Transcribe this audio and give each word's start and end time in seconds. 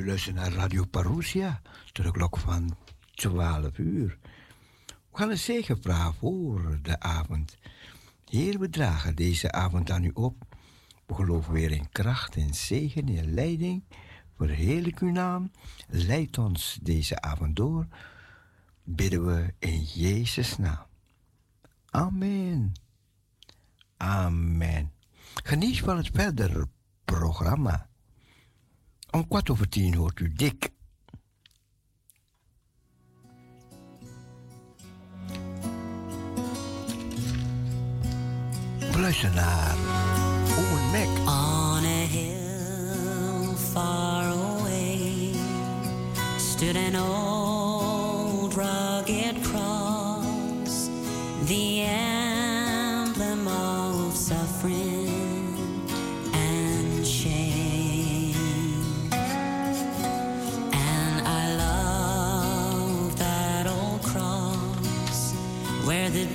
U 0.00 0.32
naar 0.32 0.52
Radio 0.52 0.84
Parousia, 0.84 1.60
tot 1.92 2.04
de 2.04 2.10
klok 2.10 2.38
van 2.38 2.76
12 3.14 3.78
uur. 3.78 4.18
We 4.86 5.18
gaan 5.18 5.30
een 5.30 5.38
zegen 5.38 5.82
vragen 5.82 6.14
voor 6.14 6.78
de 6.82 7.00
avond. 7.00 7.56
Heer, 8.24 8.58
we 8.58 8.70
dragen 8.70 9.16
deze 9.16 9.52
avond 9.52 9.90
aan 9.90 10.04
u 10.04 10.10
op. 10.14 10.56
We 11.06 11.14
geloven 11.14 11.52
weer 11.52 11.70
in 11.70 11.88
kracht 11.92 12.36
en 12.36 12.54
zegen 12.54 13.08
en 13.08 13.34
leiding. 13.34 13.84
Verheerlijk 14.36 14.98
uw 14.98 15.10
naam. 15.10 15.50
Leid 15.88 16.38
ons 16.38 16.78
deze 16.82 17.20
avond 17.20 17.56
door. 17.56 17.86
Bidden 18.84 19.26
we 19.26 19.54
in 19.58 19.82
Jezus' 19.82 20.58
naam. 20.58 20.86
Amen. 21.90 22.72
Amen. 23.96 24.92
Geniet 25.34 25.80
van 25.80 25.96
het 25.96 26.10
verdere 26.12 26.68
programma. 27.04 27.89
Om 29.10 29.28
kwart 29.28 29.50
over 29.50 29.68
tien 29.68 29.94
hoort 29.94 30.20
u 30.20 30.32
dik. 30.32 30.70
We 38.78 39.30
naar 39.34 39.76
Owen 40.58 40.90
Mac. 40.90 41.08
On 41.26 41.84
a 41.84 42.06
hill 42.06 43.56
far 43.56 44.24
away 44.24 45.32
stood 46.36 46.76
an 46.76 46.96
old 46.96 47.29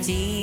See. 0.06 0.35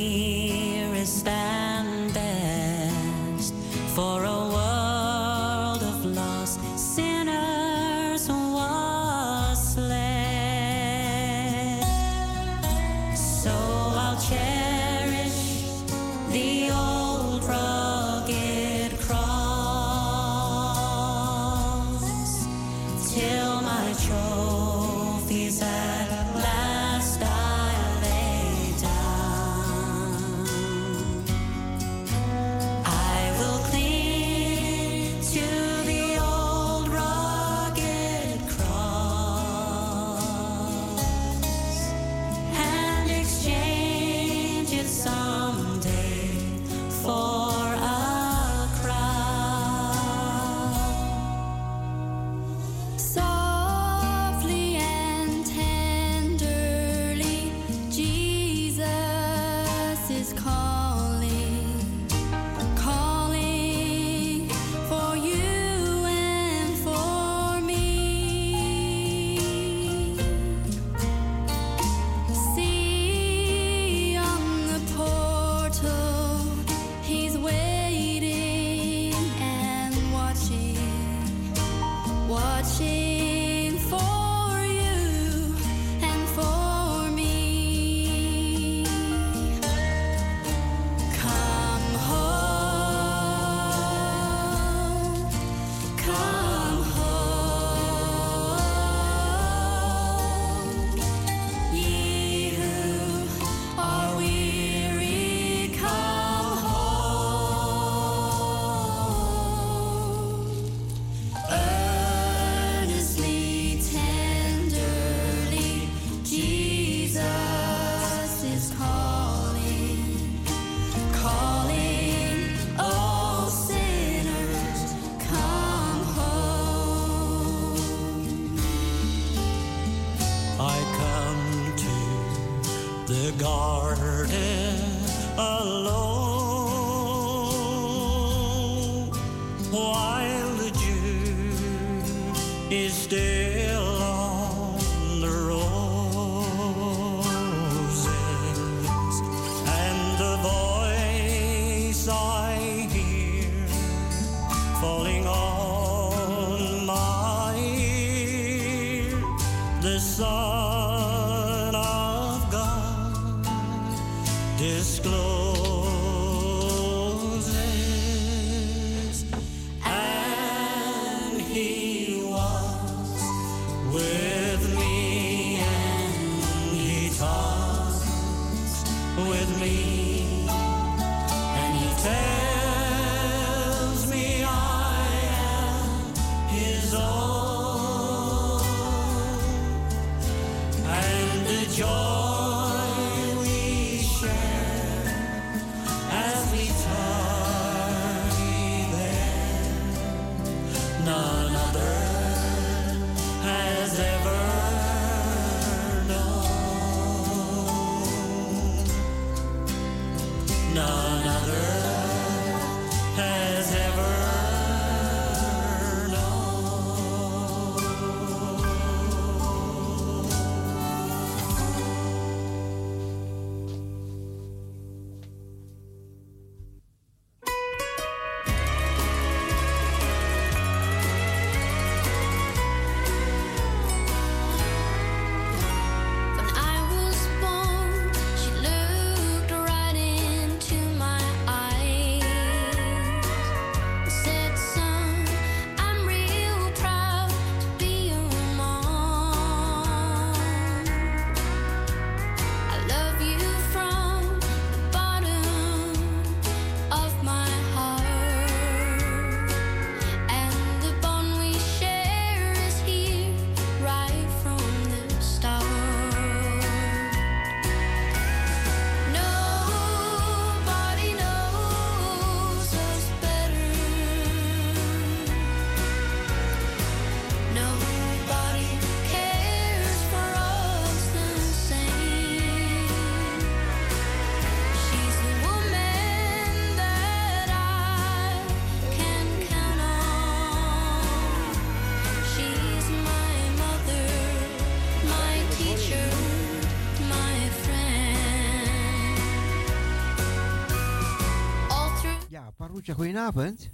Goedenavond. 302.94 303.70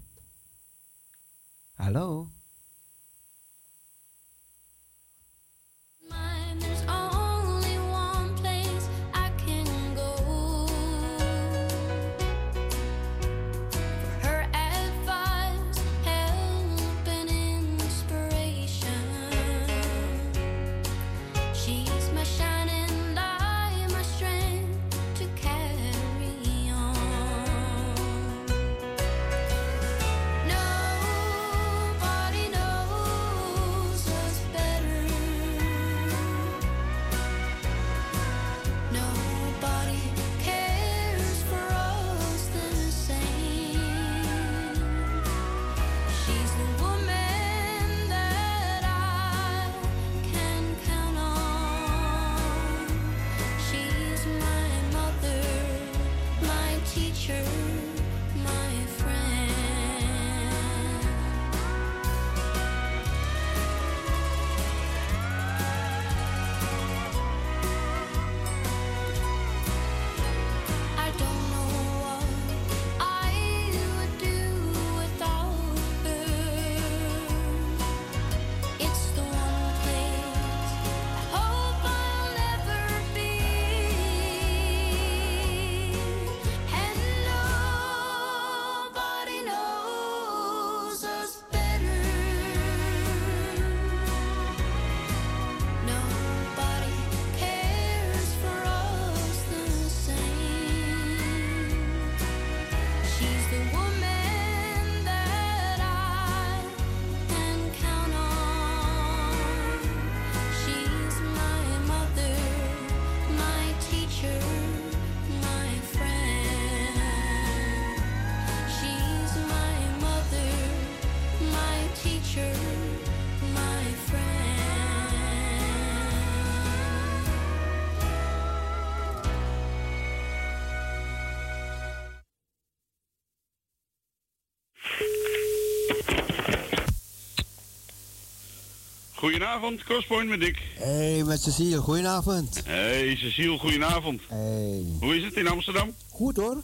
Goedenavond, 139.19 139.83
Crosspoint 139.83 140.29
met 140.29 140.39
Dick. 140.39 140.61
Hey, 140.73 141.23
met 141.23 141.41
Cecile, 141.41 141.77
goedenavond. 141.77 142.61
Hey 142.65 143.15
Cecile, 143.15 143.57
goedenavond. 143.57 144.21
Hey. 144.27 144.85
Hoe 144.99 145.17
is 145.17 145.23
het 145.23 145.33
in 145.33 145.47
Amsterdam? 145.47 145.95
Goed 146.09 146.37
hoor. 146.37 146.61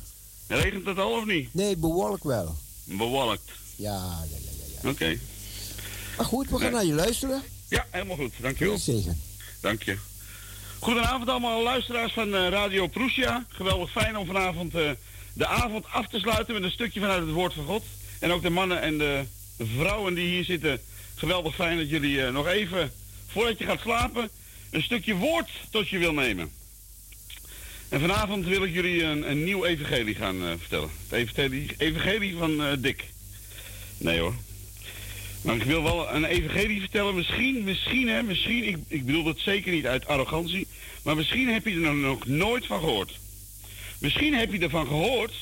Regent 0.48 0.86
het 0.86 1.00
al 1.00 1.12
of 1.12 1.26
niet? 1.26 1.54
Nee, 1.54 1.78
bewolkt 1.78 2.24
wel. 2.24 2.56
Bewolkt. 2.84 3.52
Ja, 3.76 3.92
ja, 3.92 4.38
ja, 4.44 4.52
ja. 4.58 4.80
ja. 4.82 4.90
Oké. 4.90 5.18
Maar 6.18 6.26
goed, 6.26 6.50
we 6.50 6.58
gaan 6.58 6.72
naar 6.72 6.86
je 6.86 6.94
luisteren. 6.94 7.44
Ja, 7.70 7.86
helemaal 7.92 8.16
goed. 8.16 8.34
Dankjewel. 8.42 8.78
Zegen. 8.78 9.22
Dank 9.62 9.84
je. 9.84 9.98
Goedenavond 10.80 11.30
allemaal 11.30 11.64
luisteraars 11.64 12.14
van 12.14 12.36
eh, 12.36 12.50
Radio 12.50 12.88
Prussia. 12.88 13.46
Geweldig 13.48 13.92
fijn 13.92 14.18
om 14.18 14.26
vanavond 14.26 14.76
eh, 14.76 14.92
de 15.34 15.48
avond 15.48 15.86
af 15.88 16.08
te 16.08 16.20
sluiten 16.20 16.54
met 16.54 16.64
een 16.64 16.72
stukje 16.72 17.00
vanuit 17.00 17.22
het 17.22 17.32
woord 17.32 17.54
van 17.54 17.66
God. 17.66 17.84
En 18.20 18.32
ook 18.32 18.42
de 18.42 18.50
mannen 18.50 18.82
en 18.82 18.98
de 18.98 19.26
vrouwen 19.60 20.14
die 20.14 20.28
hier 20.28 20.44
zitten. 20.44 20.80
Geweldig 21.16 21.56
fijn 21.56 21.78
dat 21.78 21.90
jullie 21.90 22.22
eh, 22.26 22.32
nog 22.34 22.48
even, 22.48 22.92
voordat 23.28 23.58
je 23.58 23.66
gaat 23.66 23.80
slapen, 23.82 24.30
een 24.72 24.84
stukje 24.84 25.16
woord 25.16 25.50
tot 25.72 25.90
je 25.90 25.98
wil 25.98 26.14
nemen. 26.14 26.52
En 27.90 28.00
vanavond 28.00 28.46
wil 28.46 28.64
ik 28.64 28.74
jullie 28.74 29.04
een, 29.04 29.30
een 29.30 29.44
nieuw 29.44 29.66
evangelie 29.66 30.16
gaan 30.16 30.44
eh, 30.48 30.54
vertellen. 30.60 30.90
Het 31.08 31.12
evangelie, 31.20 31.72
evangelie 31.78 32.36
van 32.36 32.64
eh, 32.64 32.72
Dick. 32.80 33.04
Nee 33.98 34.20
hoor. 34.20 34.36
Maar 35.42 35.56
ik 35.56 35.64
wil 35.64 35.84
wel 35.84 36.10
een 36.14 36.26
evangelie 36.26 36.80
vertellen. 36.80 37.16
Misschien, 37.16 37.64
misschien 37.64 38.08
hè, 38.08 38.24
misschien. 38.24 38.64
Ik, 38.68 38.78
ik 38.88 39.06
bedoel 39.06 39.24
dat 39.24 39.40
zeker 39.40 39.72
niet 39.72 39.86
uit 39.86 40.08
arrogantie. 40.08 40.68
Maar 41.04 41.16
misschien 41.16 41.48
heb 41.50 41.66
je 41.66 41.72
er 41.72 41.78
nog- 41.80 41.96
nog 41.96 42.26
nooit 42.26 42.66
van 42.66 42.80
gehoord. 42.80 43.20
Misschien 44.00 44.34
heb 44.34 44.52
je 44.54 44.60
ervan 44.60 44.88
gehoord. 44.88 45.34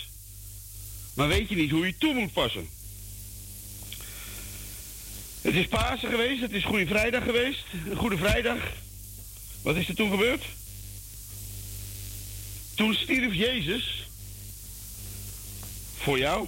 Maar 1.16 1.28
weet 1.28 1.50
je 1.50 1.56
niet 1.56 1.72
hoe 1.72 1.86
je 1.86 1.98
toe 1.98 2.14
moet 2.14 2.34
passen. 2.34 2.68
Het 5.44 5.56
is 5.56 5.68
Pasen 5.68 6.10
geweest. 6.10 6.42
Het 6.42 6.52
is 6.52 6.64
Goede 6.64 6.88
Vrijdag 6.88 7.24
geweest. 7.24 7.64
Goede 7.96 8.18
Vrijdag. 8.18 8.58
Wat 9.62 9.76
is 9.76 9.88
er 9.88 9.96
toen 9.96 10.10
gebeurd? 10.10 10.44
Toen 12.76 12.94
stierf 12.94 13.34
Jezus. 13.34 14.08
Voor 15.98 16.18
jou. 16.18 16.48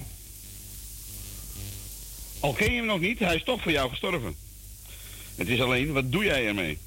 Al 2.40 2.52
ken 2.52 2.70
je 2.70 2.76
hem 2.76 2.86
nog 2.86 3.00
niet, 3.00 3.18
hij 3.18 3.34
is 3.34 3.42
toch 3.42 3.62
voor 3.62 3.72
jou 3.72 3.90
gestorven. 3.90 4.34
Het 5.34 5.48
is 5.48 5.60
alleen, 5.60 5.92
wat 5.92 6.12
doe 6.12 6.24
jij 6.24 6.46
ermee? 6.46 6.78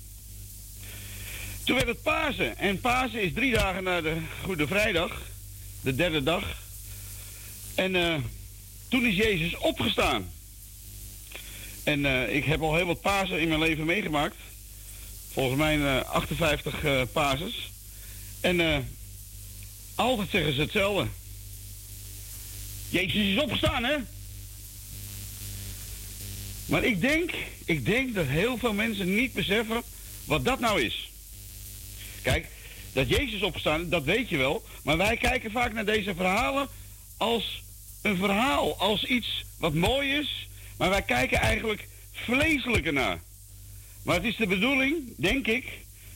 Toen 1.64 1.76
werd 1.76 1.88
het 1.88 2.02
Pasen. 2.02 2.58
En 2.58 2.80
Pasen 2.80 3.22
is 3.22 3.34
drie 3.34 3.54
dagen 3.54 3.84
na 3.84 4.02
de 4.02 4.18
Goede 4.44 4.68
Vrijdag. 4.68 5.22
De 5.82 5.96
derde 5.96 6.24
dag. 6.24 6.44
En 7.76 7.96
eh, 7.96 8.16
toen 8.88 9.06
is 9.06 9.16
Jezus 9.16 9.58
opgestaan. 9.58 10.32
En 11.90 12.06
eh, 12.06 12.36
ik 12.36 12.46
heb 12.46 12.62
al 12.62 12.76
heel 12.76 12.86
wat 12.86 13.02
Pasen 13.02 13.42
in 13.42 13.48
mijn 13.48 13.60
leven 13.60 13.86
meegemaakt. 13.86 14.36
Volgens 15.32 15.58
mij 15.58 15.80
eh, 15.80 16.10
58 16.10 16.84
eh 16.84 17.02
Pases. 17.12 17.72
En 18.42 18.60
eh, 18.60 18.78
altijd 19.96 20.30
zeggen 20.30 20.54
ze 20.54 20.62
hetzelfde. 20.62 21.08
Jezus 22.90 23.36
is 23.36 23.42
opgestaan, 23.42 23.84
hè? 23.84 23.96
Maar 26.66 26.84
ik 26.84 27.02
denk, 27.02 27.32
ik 27.66 27.86
denk 27.86 28.16
dat 28.16 28.26
heel 28.26 28.58
veel 28.58 28.74
mensen 28.74 29.16
niet 29.16 29.34
beseffen 29.34 29.82
wat 30.26 30.46
dat 30.46 30.60
nou 30.60 30.82
is. 30.82 31.10
Kijk, 32.22 32.48
dat 32.94 33.10
Jezus 33.10 33.42
opgestaan, 33.42 33.90
dat 33.90 34.04
weet 34.04 34.30
je 34.30 34.38
wel. 34.38 34.64
Maar 34.84 34.98
wij 34.98 35.18
kijken 35.18 35.52
vaak 35.52 35.74
naar 35.74 35.86
deze 35.86 36.16
verhalen 36.16 36.68
als 37.18 37.64
een 38.02 38.18
verhaal, 38.18 38.78
als 38.78 39.04
iets 39.04 39.46
wat 39.58 39.74
mooi 39.74 40.14
is. 40.14 40.49
Maar 40.80 40.90
wij 40.90 41.02
kijken 41.02 41.40
eigenlijk 41.40 41.88
vleeselijker 42.12 42.94
naar. 42.94 43.22
Maar 44.04 44.16
het 44.16 44.24
is 44.24 44.36
de 44.36 44.48
bedoeling, 44.48 45.14
denk 45.18 45.48
ik, 45.48 45.66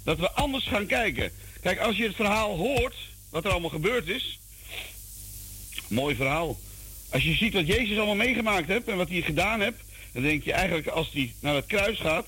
dat 0.04 0.20
we 0.20 0.32
anders 0.32 0.68
gaan 0.68 0.86
kijken. 0.86 1.32
Kijk, 1.62 1.80
als 1.80 1.98
je 1.98 2.04
het 2.04 2.16
verhaal 2.16 2.58
hoort, 2.58 2.96
wat 3.30 3.46
er 3.46 3.52
allemaal 3.52 3.70
gebeurd 3.70 4.08
is. 4.08 4.40
Mooi 5.88 6.16
verhaal. 6.16 6.60
Als 7.10 7.24
je 7.24 7.34
ziet 7.34 7.54
wat 7.54 7.68
Jezus 7.68 7.98
allemaal 7.98 8.16
meegemaakt 8.16 8.68
heeft 8.68 8.88
en 8.88 8.98
wat 8.98 9.10
hij 9.10 9.22
gedaan 9.22 9.62
heeft, 9.62 9.78
dan 10.12 10.24
denk 10.24 10.44
je 10.44 10.54
eigenlijk 10.54 10.88
als 10.88 11.10
hij 11.12 11.34
naar 11.40 11.56
het 11.56 11.66
kruis 11.66 12.00
gaat, 12.00 12.28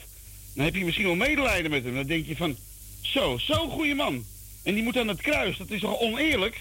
dan 0.54 0.66
heb 0.66 0.76
je 0.76 0.86
misschien 0.86 1.06
wel 1.06 1.16
medelijden 1.16 1.72
met 1.72 1.84
hem. 1.84 1.96
Dan 1.96 2.06
denk 2.06 2.26
je 2.26 2.36
van, 2.36 2.58
zo, 3.02 3.38
zo'n 3.38 3.70
goede 3.70 3.94
man. 3.94 4.26
En 4.64 4.74
die 4.74 4.84
moet 4.84 4.98
aan 4.98 5.08
het 5.08 5.22
kruis, 5.22 5.58
dat 5.58 5.72
is 5.72 5.80
toch 5.80 6.00
oneerlijk? 6.00 6.60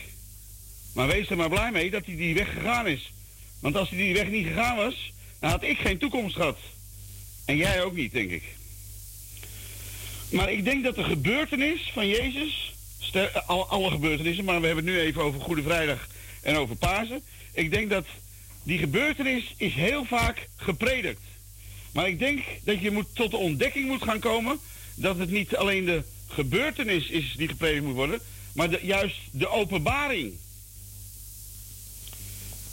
Maar 0.94 1.06
wees 1.06 1.30
er 1.30 1.36
maar 1.36 1.48
blij 1.48 1.70
mee 1.70 1.90
dat 1.90 2.06
hij 2.06 2.16
die 2.16 2.34
weg 2.34 2.52
gegaan 2.52 2.86
is. 2.86 3.12
Want 3.60 3.76
als 3.76 3.88
hij 3.88 3.98
die 3.98 4.14
weg 4.14 4.28
niet 4.28 4.46
gegaan 4.46 4.76
was, 4.76 5.12
dan 5.44 5.52
had 5.52 5.62
ik 5.62 5.78
geen 5.78 5.98
toekomst 5.98 6.36
gehad. 6.36 6.58
En 7.44 7.56
jij 7.56 7.82
ook 7.82 7.94
niet, 7.94 8.12
denk 8.12 8.30
ik. 8.30 8.42
Maar 10.30 10.52
ik 10.52 10.64
denk 10.64 10.84
dat 10.84 10.94
de 10.94 11.04
gebeurtenis 11.04 11.90
van 11.92 12.08
Jezus, 12.08 12.74
al- 13.46 13.68
alle 13.68 13.90
gebeurtenissen, 13.90 14.44
maar 14.44 14.60
we 14.60 14.66
hebben 14.66 14.84
het 14.84 14.94
nu 14.94 15.00
even 15.00 15.22
over 15.22 15.40
Goede 15.40 15.62
Vrijdag 15.62 16.08
en 16.42 16.56
over 16.56 16.76
Pasen. 16.76 17.22
Ik 17.52 17.70
denk 17.70 17.90
dat 17.90 18.06
die 18.62 18.78
gebeurtenis 18.78 19.54
is 19.56 19.74
heel 19.74 20.04
vaak 20.04 20.48
gepredikt. 20.56 21.22
Maar 21.92 22.08
ik 22.08 22.18
denk 22.18 22.42
dat 22.62 22.80
je 22.80 22.90
moet 22.90 23.06
tot 23.14 23.30
de 23.30 23.36
ontdekking 23.36 23.86
moet 23.86 24.02
gaan 24.02 24.20
komen 24.20 24.58
dat 24.94 25.18
het 25.18 25.30
niet 25.30 25.56
alleen 25.56 25.84
de 25.84 26.02
gebeurtenis 26.28 27.08
is 27.08 27.34
die 27.36 27.48
gepredikt 27.48 27.84
moet 27.84 27.94
worden, 27.94 28.20
maar 28.52 28.84
juist 28.84 29.16
de 29.30 29.48
openbaring. 29.48 30.32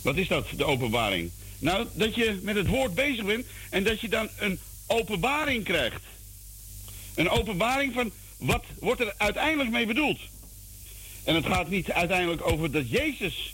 Wat 0.01 0.17
is 0.17 0.27
dat, 0.27 0.47
de 0.55 0.65
openbaring? 0.65 1.31
Nou, 1.61 1.87
dat 1.93 2.15
je 2.15 2.39
met 2.43 2.55
het 2.55 2.67
woord 2.67 2.95
bezig 2.95 3.25
bent 3.25 3.45
en 3.69 3.83
dat 3.83 4.01
je 4.01 4.09
dan 4.09 4.29
een 4.37 4.59
openbaring 4.87 5.63
krijgt. 5.63 6.01
Een 7.15 7.29
openbaring 7.29 7.93
van 7.93 8.11
wat 8.37 8.63
wordt 8.79 9.01
er 9.01 9.13
uiteindelijk 9.17 9.69
mee 9.69 9.85
bedoeld. 9.85 10.19
En 11.23 11.35
het 11.35 11.45
gaat 11.45 11.69
niet 11.69 11.91
uiteindelijk 11.91 12.47
over 12.47 12.71
dat 12.71 12.89
Jezus 12.89 13.53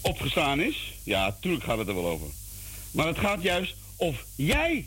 opgestaan 0.00 0.60
is. 0.60 0.92
Ja, 1.02 1.26
natuurlijk 1.26 1.64
gaat 1.64 1.78
het 1.78 1.88
er 1.88 1.94
wel 1.94 2.08
over. 2.08 2.28
Maar 2.90 3.06
het 3.06 3.18
gaat 3.18 3.42
juist 3.42 3.74
of 3.96 4.24
jij 4.34 4.86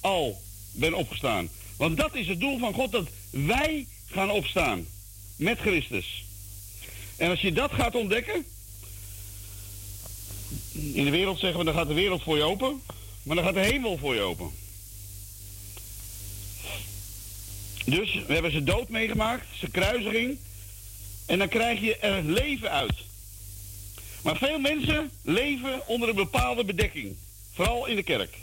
al 0.00 0.42
bent 0.72 0.94
opgestaan. 0.94 1.48
Want 1.76 1.96
dat 1.96 2.14
is 2.14 2.28
het 2.28 2.40
doel 2.40 2.58
van 2.58 2.74
God, 2.74 2.92
dat 2.92 3.08
wij 3.30 3.86
gaan 4.06 4.30
opstaan 4.30 4.86
met 5.36 5.58
Christus. 5.58 6.24
En 7.16 7.30
als 7.30 7.40
je 7.40 7.52
dat 7.52 7.72
gaat 7.72 7.94
ontdekken, 7.94 8.44
in 10.76 11.04
de 11.04 11.10
wereld 11.10 11.38
zeggen 11.38 11.58
we, 11.58 11.64
dan 11.64 11.74
gaat 11.74 11.88
de 11.88 11.94
wereld 11.94 12.22
voor 12.22 12.36
je 12.36 12.42
open, 12.42 12.82
maar 13.22 13.36
dan 13.36 13.44
gaat 13.44 13.54
de 13.54 13.60
hemel 13.60 13.98
voor 13.98 14.14
je 14.14 14.20
open. 14.20 14.50
Dus 17.84 18.14
we 18.26 18.32
hebben 18.32 18.50
zijn 18.50 18.64
dood 18.64 18.88
meegemaakt, 18.88 19.46
zijn 19.58 19.70
kruisiging, 19.70 20.38
en 21.26 21.38
dan 21.38 21.48
krijg 21.48 21.80
je 21.80 21.96
er 21.96 22.22
leven 22.22 22.70
uit. 22.70 22.94
Maar 24.22 24.36
veel 24.36 24.58
mensen 24.58 25.10
leven 25.22 25.88
onder 25.88 26.08
een 26.08 26.14
bepaalde 26.14 26.64
bedekking, 26.64 27.16
vooral 27.52 27.86
in 27.86 27.96
de 27.96 28.02
kerk. 28.02 28.36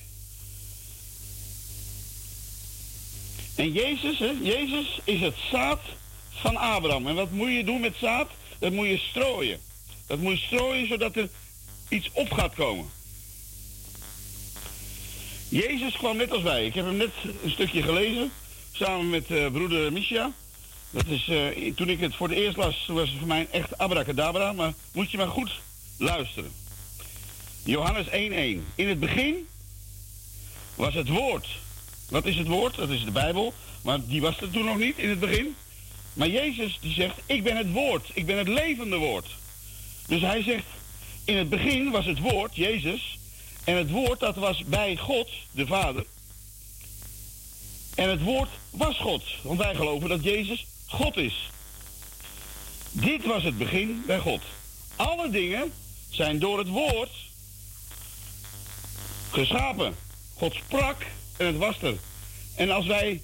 En 3.55 3.71
Jezus, 3.71 4.19
hè, 4.19 4.31
Jezus 4.41 4.99
is 5.03 5.21
het 5.21 5.35
zaad 5.51 5.81
van 6.29 6.57
Abraham. 6.57 7.07
En 7.07 7.15
wat 7.15 7.31
moet 7.31 7.51
je 7.51 7.63
doen 7.63 7.81
met 7.81 7.95
zaad? 7.99 8.29
Dat 8.59 8.71
moet 8.71 8.87
je 8.87 8.97
strooien. 8.97 9.59
Dat 10.07 10.19
moet 10.19 10.39
je 10.39 10.45
strooien 10.45 10.87
zodat 10.87 11.15
er 11.15 11.29
iets 11.93 12.09
op 12.13 12.31
gaat 12.31 12.53
komen. 12.53 12.85
Jezus 15.49 15.97
kwam 15.97 16.17
net 16.17 16.31
als 16.31 16.41
wij. 16.41 16.65
Ik 16.65 16.73
heb 16.73 16.85
hem 16.85 16.97
net 16.97 17.11
een 17.43 17.51
stukje 17.51 17.81
gelezen, 17.81 18.31
samen 18.71 19.09
met 19.09 19.31
eh, 19.31 19.51
broeder 19.51 19.93
Misha. 19.93 20.31
Dat 20.89 21.05
is, 21.07 21.27
eh, 21.27 21.73
toen 21.75 21.89
ik 21.89 21.99
het 21.99 22.15
voor 22.15 22.29
het 22.29 22.37
eerst 22.37 22.57
las, 22.57 22.85
was 22.87 23.09
het 23.09 23.17
voor 23.17 23.27
mij 23.27 23.47
echt 23.51 23.77
abracadabra, 23.77 24.53
maar 24.53 24.73
moet 24.91 25.11
je 25.11 25.17
maar 25.17 25.27
goed 25.27 25.51
luisteren. 25.97 26.51
Johannes 27.63 28.07
1:1. 28.09 28.65
In 28.75 28.87
het 28.87 28.99
begin 28.99 29.47
was 30.75 30.93
het 30.93 31.07
woord. 31.09 31.47
Wat 32.09 32.25
is 32.25 32.37
het 32.37 32.47
woord? 32.47 32.75
Dat 32.75 32.89
is 32.89 33.03
de 33.03 33.11
Bijbel, 33.11 33.53
maar 33.81 34.05
die 34.05 34.21
was 34.21 34.41
er 34.41 34.51
toen 34.51 34.65
nog 34.65 34.77
niet 34.77 34.97
in 34.97 35.09
het 35.09 35.19
begin. 35.19 35.55
Maar 36.13 36.27
Jezus 36.27 36.77
die 36.81 36.93
zegt, 36.93 37.15
ik 37.25 37.43
ben 37.43 37.57
het 37.57 37.71
woord, 37.71 38.09
ik 38.13 38.25
ben 38.25 38.37
het 38.37 38.47
levende 38.47 38.97
woord. 38.97 39.27
Dus 40.07 40.21
hij 40.21 40.43
zegt, 40.43 40.65
in 41.25 41.37
het 41.37 41.49
begin 41.49 41.91
was 41.91 42.05
het 42.05 42.19
woord, 42.19 42.55
Jezus, 42.55 43.17
en 43.63 43.75
het 43.75 43.89
woord 43.89 44.19
dat 44.19 44.35
was 44.35 44.63
bij 44.65 44.97
God, 44.97 45.29
de 45.51 45.65
Vader. 45.65 46.05
En 47.95 48.09
het 48.09 48.21
woord 48.21 48.49
was 48.69 48.97
God, 48.99 49.23
want 49.41 49.59
wij 49.59 49.75
geloven 49.75 50.09
dat 50.09 50.23
Jezus 50.23 50.65
God 50.87 51.17
is. 51.17 51.49
Dit 52.91 53.25
was 53.25 53.43
het 53.43 53.57
begin 53.57 54.03
bij 54.05 54.19
God. 54.19 54.41
Alle 54.95 55.29
dingen 55.29 55.73
zijn 56.09 56.39
door 56.39 56.57
het 56.57 56.67
woord 56.67 57.11
geschapen. 59.31 59.95
God 60.33 60.53
sprak 60.53 61.05
en 61.37 61.45
het 61.45 61.57
was 61.57 61.81
er. 61.81 61.95
En 62.55 62.71
als 62.71 62.85
wij, 62.85 63.21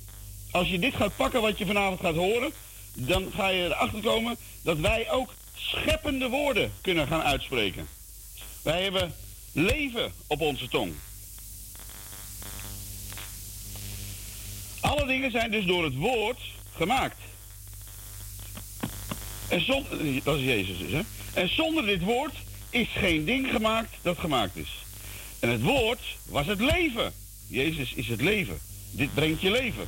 als 0.52 0.68
je 0.68 0.80
dit 0.80 0.96
gaat 0.96 1.16
pakken 1.16 1.42
wat 1.42 1.58
je 1.58 1.66
vanavond 1.66 2.00
gaat 2.00 2.16
horen, 2.16 2.52
dan 2.94 3.32
ga 3.36 3.48
je 3.48 3.66
erachter 3.66 4.02
komen 4.02 4.38
dat 4.64 4.78
wij 4.78 5.12
ook 5.12 5.34
scheppende 5.60 6.30
woorden 6.30 6.74
kunnen 6.82 7.08
gaan 7.08 7.22
uitspreken. 7.22 7.88
Wij 8.62 8.84
hebben 8.84 9.14
leven 9.52 10.14
op 10.28 10.42
onze 10.42 10.68
tong. 10.68 10.94
Alle 14.80 15.06
dingen 15.06 15.32
zijn 15.32 15.52
dus 15.52 15.66
door 15.66 15.84
het 15.84 15.96
woord 15.96 16.40
gemaakt. 16.76 17.18
En 19.48 19.66
zonder, 19.66 20.24
dat 20.24 20.38
is 20.38 20.44
Jezus 20.44 20.78
dus, 20.78 20.92
hè? 20.92 21.02
En 21.34 21.56
zonder 21.56 21.86
dit 21.86 22.02
woord 22.02 22.34
is 22.70 22.88
geen 22.96 23.26
ding 23.26 23.52
gemaakt 23.52 23.96
dat 24.02 24.18
gemaakt 24.18 24.56
is. 24.56 24.70
En 25.40 25.50
het 25.50 25.62
woord 25.62 26.02
was 26.26 26.46
het 26.46 26.60
leven. 26.60 27.14
Jezus 27.48 27.94
is 27.94 28.08
het 28.08 28.22
leven. 28.22 28.60
Dit 28.92 29.14
brengt 29.14 29.42
je 29.42 29.52
leven. 29.52 29.88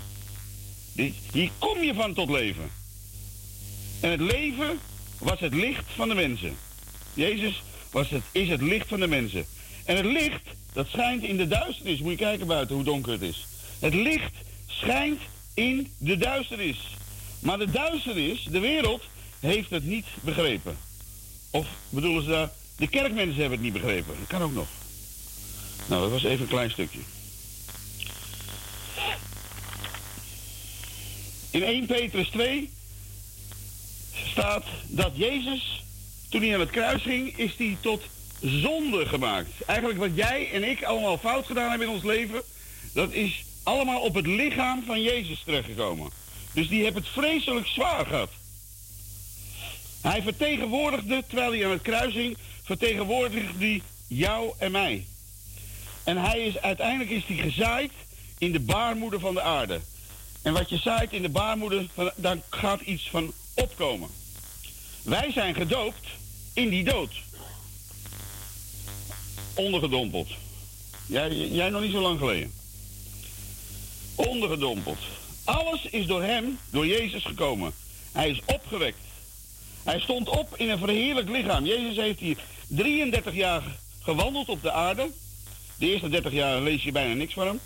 Hier 1.32 1.50
kom 1.58 1.84
je 1.84 1.94
van 1.94 2.14
tot 2.14 2.30
leven. 2.30 2.72
En 4.00 4.12
het 4.12 4.20
leven 4.20 4.80
was 5.22 5.40
het 5.40 5.54
licht 5.54 5.84
van 5.96 6.10
de 6.10 6.16
mensen. 6.16 6.58
Jezus 7.14 7.64
was 7.92 8.10
het, 8.10 8.24
is 8.32 8.50
het 8.50 8.62
licht 8.62 8.88
van 8.88 9.00
de 9.00 9.08
mensen. 9.08 9.46
En 9.86 9.96
het 9.96 10.06
licht, 10.06 10.42
dat 10.74 10.88
schijnt 10.88 11.24
in 11.24 11.38
de 11.38 11.48
duisternis. 11.48 12.00
Moet 12.00 12.12
je 12.12 12.18
kijken 12.18 12.48
buiten 12.48 12.76
hoe 12.76 12.84
donker 12.84 13.12
het 13.12 13.22
is. 13.22 13.46
Het 13.80 13.94
licht 13.94 14.32
schijnt 14.68 15.22
in 15.54 15.92
de 15.98 16.18
duisternis. 16.18 16.78
Maar 17.40 17.58
de 17.58 17.72
duisternis, 17.72 18.44
de 18.44 18.60
wereld, 18.60 19.04
heeft 19.40 19.70
het 19.70 19.84
niet 19.84 20.06
begrepen. 20.22 20.78
Of 21.52 21.68
bedoelen 21.90 22.24
ze 22.24 22.30
daar, 22.30 22.50
de 22.76 22.88
kerkmensen 22.88 23.40
hebben 23.40 23.58
het 23.58 23.62
niet 23.62 23.82
begrepen. 23.82 24.16
Dat 24.20 24.28
kan 24.28 24.42
ook 24.42 24.54
nog. 24.54 24.68
Nou, 25.86 26.02
dat 26.02 26.12
was 26.12 26.24
even 26.24 26.42
een 26.42 26.48
klein 26.48 26.72
stukje. 26.72 27.00
In 31.50 31.64
1 31.64 31.86
Petrus 31.86 32.28
2 32.28 32.70
staat 34.14 34.64
dat 34.88 35.12
Jezus, 35.14 35.84
toen 36.30 36.42
hij 36.42 36.54
aan 36.54 36.60
het 36.60 36.70
kruis 36.70 37.02
ging, 37.02 37.38
is 37.38 37.56
hij 37.58 37.78
tot 37.82 38.04
zonde 38.42 39.06
gemaakt. 39.06 39.50
Eigenlijk 39.66 40.00
wat 40.00 40.16
jij 40.16 40.52
en 40.52 40.64
ik 40.70 40.84
allemaal 40.84 41.18
fout 41.18 41.46
gedaan 41.46 41.70
hebben 41.70 41.88
in 41.88 41.94
ons 41.94 42.04
leven, 42.04 42.42
dat 42.94 43.12
is 43.12 43.44
allemaal 43.64 44.02
op 44.02 44.16
het 44.16 44.28
lichaam 44.28 44.84
van 44.86 45.02
Jezus 45.02 45.42
terechtgekomen. 45.46 46.10
Dus 46.54 46.68
die 46.68 46.84
heeft 46.84 46.96
het 46.96 47.08
vreselijk 47.08 47.68
zwaar 47.68 48.06
gehad. 48.06 48.30
Hij 50.02 50.22
vertegenwoordigde, 50.22 51.24
terwijl 51.28 51.52
hij 51.52 51.66
aan 51.66 51.72
het 51.72 51.82
kruis 51.82 52.14
hing, 52.14 52.38
vertegenwoordigde 52.64 53.82
jou 54.08 54.54
en 54.58 54.72
mij. 54.72 55.06
En 56.04 56.18
hij 56.18 56.40
is, 56.40 56.58
uiteindelijk 56.58 57.10
is 57.10 57.24
hij 57.26 57.38
gezaaid 57.38 57.92
in 58.38 58.52
de 58.52 58.60
baarmoeder 58.60 59.20
van 59.20 59.34
de 59.34 59.42
aarde. 59.42 59.82
En 60.42 60.54
wat 60.54 60.70
je 60.70 60.78
zaait 60.78 61.14
in 61.14 61.22
de 61.22 61.30
baarmoeder, 61.30 61.86
daar 62.16 62.38
gaat 62.50 62.82
iets 62.82 63.10
van 63.10 63.34
opkomen. 63.62 64.10
Wij 65.04 65.32
zijn 65.32 65.56
gedoopt 65.56 66.08
in 66.54 66.70
die 66.70 66.84
dood. 66.84 67.12
Ondergedompeld. 69.56 70.30
Jij, 71.06 71.36
jij 71.36 71.70
nog 71.70 71.82
niet 71.82 71.92
zo 71.92 72.02
lang 72.02 72.20
geleden. 72.20 72.54
Ondergedompeld. 74.16 75.00
Alles 75.44 75.86
is 75.86 76.06
door 76.06 76.24
hem, 76.24 76.60
door 76.70 76.88
Jezus 76.88 77.24
gekomen. 77.24 77.74
Hij 78.12 78.30
is 78.30 78.42
opgewekt. 78.46 78.98
Hij 79.84 80.00
stond 80.00 80.30
op 80.30 80.58
in 80.58 80.70
een 80.70 80.78
verheerlijk 80.78 81.30
lichaam. 81.30 81.66
Jezus 81.66 81.96
heeft 81.96 82.20
hier 82.20 82.38
33 82.68 83.34
jaar 83.34 83.64
gewandeld 84.02 84.50
op 84.50 84.62
de 84.62 84.72
aarde. 84.72 85.10
De 85.78 85.92
eerste 85.92 86.10
30 86.10 86.32
jaar 86.32 86.62
lees 86.62 86.84
je 86.84 86.92
bijna 86.92 87.14
niks 87.14 87.34
van 87.34 87.48
hem. 87.48 87.60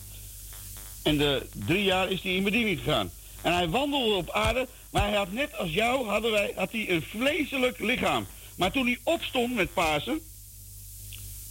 En 1.04 1.18
de 1.18 1.48
drie 1.66 1.84
jaar 1.84 2.10
is 2.10 2.22
hij 2.22 2.36
in 2.36 2.44
bediening 2.44 2.78
gegaan. 2.78 3.12
En 3.42 3.54
hij 3.54 3.70
wandelde 3.70 4.16
op 4.16 4.30
aarde, 4.30 4.68
maar 4.96 5.08
hij 5.08 5.18
had 5.18 5.32
net 5.32 5.58
als 5.58 5.74
jou 5.74 6.08
hadden 6.08 6.32
wij, 6.32 6.52
had 6.56 6.72
hij 6.72 6.90
een 6.90 7.02
vleeselijk 7.02 7.80
lichaam. 7.80 8.28
Maar 8.56 8.72
toen 8.72 8.86
hij 8.86 9.00
opstond 9.04 9.56
met 9.56 9.74
Pasen, 9.74 10.22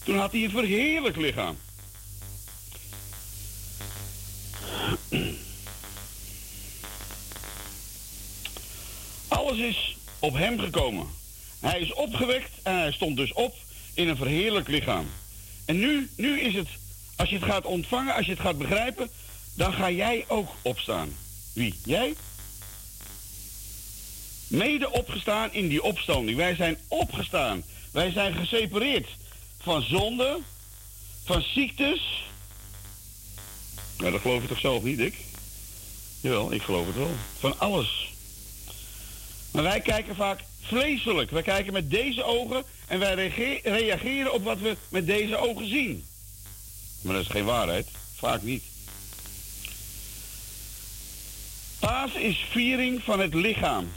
toen 0.04 0.18
had 0.18 0.32
hij 0.32 0.44
een 0.44 0.50
verheerlijk 0.50 1.16
lichaam. 1.16 1.56
Alles 9.28 9.58
is 9.58 9.96
op 10.18 10.34
hem 10.34 10.58
gekomen. 10.58 11.06
Hij 11.60 11.80
is 11.80 11.92
opgewekt 11.92 12.50
en 12.62 12.74
hij 12.74 12.92
stond 12.92 13.16
dus 13.16 13.32
op 13.32 13.54
in 13.94 14.08
een 14.08 14.16
verheerlijk 14.16 14.68
lichaam. 14.68 15.06
En 15.64 15.78
nu, 15.78 16.10
nu 16.16 16.40
is 16.40 16.54
het, 16.54 16.68
als 17.16 17.28
je 17.28 17.36
het 17.36 17.44
gaat 17.44 17.64
ontvangen, 17.64 18.14
als 18.14 18.26
je 18.26 18.32
het 18.32 18.40
gaat 18.40 18.58
begrijpen, 18.58 19.10
dan 19.54 19.72
ga 19.72 19.90
jij 19.90 20.24
ook 20.28 20.48
opstaan. 20.62 21.16
Wie? 21.52 21.74
Jij? 21.84 22.14
Mede 24.54 24.90
opgestaan 24.90 25.52
in 25.52 25.68
die 25.68 25.82
opstanding. 25.82 26.36
Wij 26.36 26.54
zijn 26.54 26.78
opgestaan. 26.88 27.64
Wij 27.90 28.10
zijn 28.10 28.34
gesepareerd 28.34 29.08
van 29.60 29.82
zonde, 29.82 30.38
van 31.24 31.42
ziektes. 31.42 32.22
Nou, 33.98 34.12
dat 34.12 34.20
geloof 34.20 34.42
je 34.42 34.48
toch 34.48 34.58
zelf 34.60 34.82
niet, 34.82 34.98
Dick? 34.98 35.14
Jawel, 36.20 36.52
ik 36.52 36.62
geloof 36.62 36.86
het 36.86 36.96
wel. 36.96 37.10
Van 37.38 37.58
alles. 37.58 38.12
Maar 39.50 39.62
wij 39.62 39.80
kijken 39.80 40.16
vaak 40.16 40.40
vleeselijk. 40.60 41.30
Wij 41.30 41.42
kijken 41.42 41.72
met 41.72 41.90
deze 41.90 42.22
ogen 42.24 42.64
en 42.86 42.98
wij 42.98 43.14
reage- 43.14 43.60
reageren 43.62 44.32
op 44.32 44.44
wat 44.44 44.58
we 44.58 44.76
met 44.88 45.06
deze 45.06 45.36
ogen 45.36 45.68
zien. 45.68 46.06
Maar 47.00 47.14
dat 47.14 47.24
is 47.24 47.30
geen 47.30 47.44
waarheid. 47.44 47.88
Vaak 48.16 48.42
niet. 48.42 48.62
Paas 51.78 52.12
is 52.12 52.44
viering 52.50 53.02
van 53.02 53.20
het 53.20 53.34
lichaam. 53.34 53.88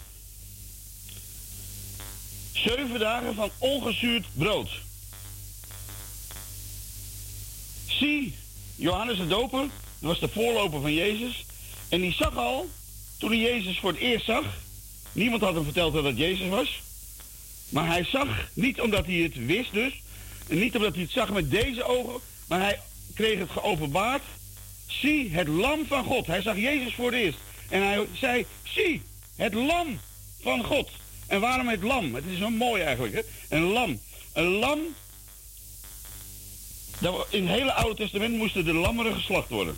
Zeven 2.66 3.00
dagen 3.00 3.36
van 3.36 3.50
ongezuurd 3.58 4.26
brood. 4.34 4.70
Zie, 7.88 8.36
Johannes 8.76 9.18
de 9.18 9.28
Doper, 9.28 9.60
dat 10.00 10.10
was 10.10 10.20
de 10.20 10.28
voorloper 10.28 10.82
van 10.82 10.94
Jezus. 10.94 11.46
En 11.90 12.02
die 12.02 12.14
zag 12.14 12.36
al, 12.36 12.70
toen 13.18 13.30
hij 13.30 13.40
Jezus 13.40 13.80
voor 13.80 13.92
het 13.92 14.00
eerst 14.00 14.26
zag. 14.26 14.46
Niemand 15.12 15.42
had 15.42 15.54
hem 15.54 15.64
verteld 15.64 15.94
dat 15.94 16.04
het 16.04 16.18
Jezus 16.18 16.48
was. 16.50 16.82
Maar 17.70 17.88
hij 17.88 18.04
zag, 18.04 18.50
niet 18.54 18.82
omdat 18.82 19.06
hij 19.06 19.16
het 19.16 19.46
wist 19.46 19.74
dus. 19.74 20.02
En 20.48 20.60
niet 20.60 20.76
omdat 20.76 20.94
hij 20.94 21.04
het 21.04 21.12
zag 21.12 21.30
met 21.30 21.52
deze 21.52 21.84
ogen. 21.84 22.20
Maar 22.48 22.60
hij 22.60 22.80
kreeg 23.14 23.40
het 23.40 23.50
geopenbaard. 23.50 24.24
Zie, 24.88 25.30
het 25.32 25.48
lam 25.48 25.86
van 25.88 26.04
God. 26.04 26.28
Hij 26.28 26.42
zag 26.42 26.56
Jezus 26.56 26.94
voor 26.94 27.12
het 27.12 27.22
eerst. 27.22 27.38
En 27.70 27.82
hij 27.82 28.08
zei, 28.14 28.46
zie, 28.64 29.02
het 29.36 29.54
lam 29.54 30.00
van 30.42 30.64
God. 30.64 30.90
En 31.28 31.40
waarom 31.40 31.68
het 31.68 31.84
lam? 31.84 32.16
Het 32.16 32.26
is 32.26 32.38
zo 32.38 32.50
mooi 32.50 32.82
eigenlijk. 32.82 33.14
Hè? 33.14 33.22
Een 33.58 33.64
lam. 33.64 34.00
Een 34.34 34.48
lam. 34.48 34.80
In 37.30 37.48
het 37.48 37.58
hele 37.58 37.74
Oude 37.74 37.96
Testament 37.96 38.36
moesten 38.36 38.66
de 38.66 38.74
lammeren 38.74 39.14
geslacht 39.14 39.50
worden. 39.50 39.76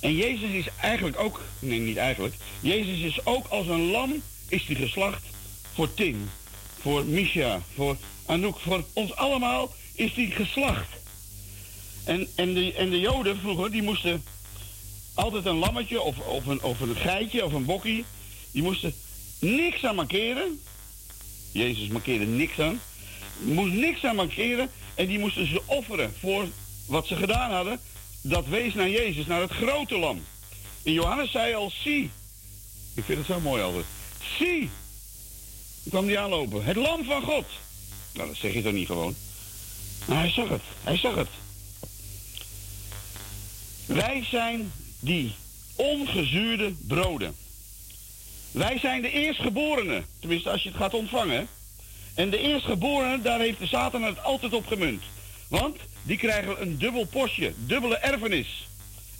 En 0.00 0.16
Jezus 0.16 0.50
is 0.50 0.66
eigenlijk 0.80 1.20
ook, 1.20 1.40
nee 1.58 1.78
niet 1.78 1.96
eigenlijk, 1.96 2.34
Jezus 2.60 2.98
is 2.98 3.26
ook 3.26 3.46
als 3.46 3.66
een 3.66 3.90
lam 3.90 4.22
is 4.48 4.66
hij 4.66 4.74
geslacht 4.74 5.22
voor 5.74 5.94
Tim, 5.94 6.30
voor 6.80 7.04
Misha, 7.04 7.62
voor 7.74 7.96
Anouk, 8.26 8.58
voor 8.58 8.84
ons 8.92 9.14
allemaal 9.16 9.74
is 9.94 10.12
hij 10.14 10.26
geslacht. 10.26 10.88
En, 12.04 12.28
en, 12.34 12.54
de, 12.54 12.72
en 12.72 12.90
de 12.90 13.00
Joden 13.00 13.38
vroeger, 13.38 13.70
die 13.70 13.82
moesten 13.82 14.24
altijd 15.14 15.46
een 15.46 15.58
lammetje 15.58 16.00
of, 16.00 16.18
of, 16.18 16.46
een, 16.46 16.62
of 16.62 16.80
een 16.80 16.96
geitje 16.96 17.44
of 17.44 17.52
een 17.52 17.64
bokkie, 17.64 18.04
die 18.50 18.62
moesten 18.62 18.94
niks 19.44 19.84
aan 19.84 19.94
markeren. 19.94 20.60
Jezus 21.52 21.88
markeerde 21.88 22.26
niks 22.26 22.58
aan. 22.60 22.80
Moest 23.38 23.72
niks 23.72 24.04
aan 24.04 24.16
markeren 24.16 24.70
en 24.94 25.06
die 25.06 25.18
moesten 25.18 25.46
ze 25.46 25.62
offeren 25.66 26.14
voor 26.20 26.46
wat 26.86 27.06
ze 27.06 27.16
gedaan 27.16 27.50
hadden. 27.50 27.80
Dat 28.20 28.46
wees 28.46 28.74
naar 28.74 28.88
Jezus, 28.88 29.26
naar 29.26 29.40
het 29.40 29.50
grote 29.50 29.98
lam. 29.98 30.24
En 30.82 30.92
Johannes 30.92 31.30
zei 31.30 31.54
al, 31.54 31.72
zie. 31.82 32.10
Ik 32.94 33.04
vind 33.04 33.18
het 33.18 33.26
zo 33.26 33.40
mooi 33.40 33.62
altijd. 33.62 33.84
Zie. 34.38 34.70
Toen 35.82 35.90
kwam 35.90 36.06
die 36.06 36.18
aanlopen. 36.18 36.64
Het 36.64 36.76
lam 36.76 37.04
van 37.04 37.22
God. 37.22 37.44
Nou, 38.12 38.28
dat 38.28 38.36
zeg 38.36 38.52
je 38.52 38.62
toch 38.62 38.72
niet 38.72 38.86
gewoon? 38.86 39.14
Maar 40.04 40.18
hij 40.18 40.30
zag 40.30 40.48
het. 40.48 40.62
Hij 40.82 40.96
zag 40.96 41.14
het. 41.14 41.28
Wij 43.86 44.24
zijn 44.30 44.72
die 45.00 45.34
ongezuurde 45.76 46.74
broden. 46.86 47.36
Wij 48.54 48.78
zijn 48.78 49.02
de 49.02 49.10
eerstgeborenen. 49.10 50.06
Tenminste, 50.20 50.50
als 50.50 50.62
je 50.62 50.68
het 50.68 50.78
gaat 50.78 50.94
ontvangen. 50.94 51.48
En 52.14 52.30
de 52.30 52.38
eerstgeborenen, 52.38 53.22
daar 53.22 53.38
heeft 53.40 53.58
de 53.58 53.66
Satan 53.66 54.02
het 54.02 54.22
altijd 54.22 54.52
op 54.52 54.66
gemunt. 54.66 55.02
Want 55.48 55.76
die 56.02 56.16
krijgen 56.16 56.62
een 56.62 56.78
dubbel 56.78 57.04
postje, 57.04 57.52
dubbele 57.56 57.96
erfenis. 57.96 58.68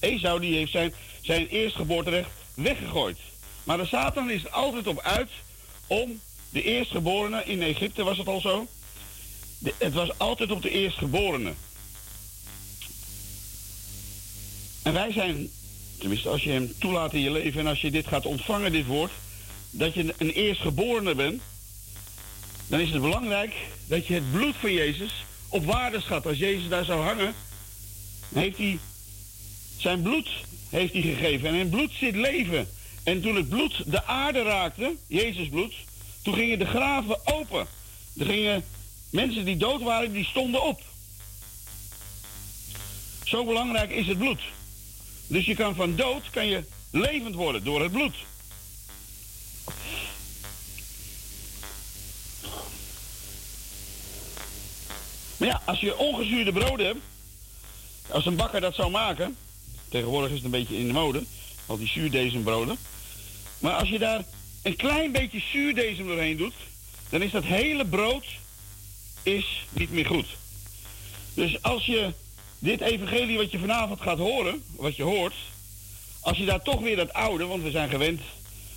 Esau 0.00 0.40
die 0.40 0.54
heeft 0.54 0.70
zijn, 0.70 0.92
zijn 1.20 1.46
eerstgeboorterecht 1.46 2.30
weggegooid. 2.54 3.18
Maar 3.64 3.76
de 3.76 3.86
Satan 3.86 4.30
is 4.30 4.44
er 4.44 4.50
altijd 4.50 4.86
op 4.86 5.00
uit 5.00 5.30
om 5.86 6.20
de 6.50 6.62
eerstgeborenen, 6.62 7.46
in 7.46 7.62
Egypte 7.62 8.04
was 8.04 8.18
het 8.18 8.26
al 8.26 8.40
zo. 8.40 8.66
Het 9.78 9.92
was 9.92 10.18
altijd 10.18 10.50
op 10.50 10.62
de 10.62 10.70
eerstgeborenen. 10.70 11.56
En 14.82 14.92
wij 14.92 15.12
zijn, 15.12 15.48
tenminste 15.98 16.28
als 16.28 16.44
je 16.44 16.50
hem 16.50 16.72
toelaat 16.78 17.12
in 17.12 17.20
je 17.20 17.30
leven 17.30 17.60
en 17.60 17.66
als 17.66 17.80
je 17.80 17.90
dit 17.90 18.06
gaat 18.06 18.26
ontvangen, 18.26 18.72
dit 18.72 18.86
woord, 18.86 19.10
dat 19.76 19.94
je 19.94 20.14
een 20.18 20.30
eerstgeborene 20.30 21.14
bent, 21.14 21.42
dan 22.66 22.80
is 22.80 22.90
het 22.90 23.02
belangrijk 23.02 23.54
dat 23.87 24.06
je 24.06 24.14
het 24.14 24.32
bloed 24.32 24.54
van 24.56 24.72
Jezus 24.72 25.24
op 25.48 25.64
waarde 25.64 26.00
schat. 26.00 26.26
Als 26.26 26.38
Jezus 26.38 26.68
daar 26.68 26.84
zou 26.84 27.02
hangen, 27.02 27.34
heeft 28.34 28.56
hij 28.56 28.78
zijn 29.76 30.02
bloed 30.02 30.28
heeft 30.74 30.92
hij 30.92 31.02
gegeven. 31.02 31.48
En 31.48 31.54
in 31.54 31.68
bloed 31.68 31.92
zit 31.92 32.14
leven. 32.14 32.68
En 33.02 33.22
toen 33.22 33.37
het 33.37 33.48
bloed 33.48 33.82
de 33.87 34.04
aarde 34.04 34.42
raakte, 34.42 34.96
Jezus 35.06 35.48
bloed, 35.48 35.74
toen 36.22 36.34
gingen 36.34 36.58
de 36.58 36.66
graven 36.66 37.26
open. 37.26 37.66
Er 38.16 38.26
gingen 38.26 38.64
mensen 39.10 39.44
die 39.44 39.56
dood 39.56 39.82
waren, 39.82 40.12
die 40.12 40.24
stonden 40.24 40.62
op. 40.62 40.82
Zo 43.24 43.44
belangrijk 43.44 43.90
is 43.90 44.06
het 44.06 44.18
bloed. 44.18 44.40
Dus 45.26 45.44
je 45.44 45.54
kan 45.54 45.74
van 45.74 45.96
dood 45.96 46.30
kan 46.30 46.46
je 46.46 46.64
levend 46.90 47.34
worden 47.34 47.64
door 47.64 47.82
het 47.82 47.92
bloed. 47.92 48.14
Maar 55.44 55.52
ja, 55.52 55.62
als 55.64 55.80
je 55.80 55.98
ongezuurde 55.98 56.52
broden 56.52 56.87
hebt, 56.87 57.00
als 58.11 58.26
een 58.26 58.37
bakker 58.37 58.61
dat 58.61 58.74
zou 58.74 58.90
maken, 58.90 59.37
tegenwoordig 59.88 60.30
is 60.30 60.37
het 60.37 60.44
een 60.44 60.50
beetje 60.50 60.78
in 60.78 60.87
de 60.87 60.92
mode, 60.92 61.22
al 61.66 61.78
die 61.78 61.88
zuurdesembroden. 61.88 62.78
Maar 63.59 63.72
als 63.72 63.88
je 63.88 63.98
daar 63.98 64.24
een 64.62 64.76
klein 64.76 65.12
beetje 65.12 65.42
zuurdesem 65.52 66.07
doorheen 66.07 66.37
doet, 66.37 66.54
dan 67.09 67.22
is 67.22 67.30
dat 67.30 67.44
hele 67.44 67.85
brood 67.85 68.24
is 69.22 69.64
niet 69.70 69.90
meer 69.90 70.07
goed. 70.07 70.26
Dus 71.35 71.62
als 71.62 71.87
je 71.87 72.12
dit 72.59 72.80
evangelie 72.80 73.37
wat 73.37 73.50
je 73.50 73.59
vanavond 73.59 74.00
gaat 74.00 74.18
horen, 74.18 74.62
wat 74.76 74.96
je 74.96 75.02
hoort, 75.02 75.35
als 76.20 76.38
je 76.38 76.44
daar 76.44 76.62
toch 76.62 76.80
weer 76.80 76.96
dat 76.96 77.12
oude, 77.12 77.46
want 77.46 77.62
we 77.62 77.70
zijn 77.70 77.90
gewend, 77.90 78.20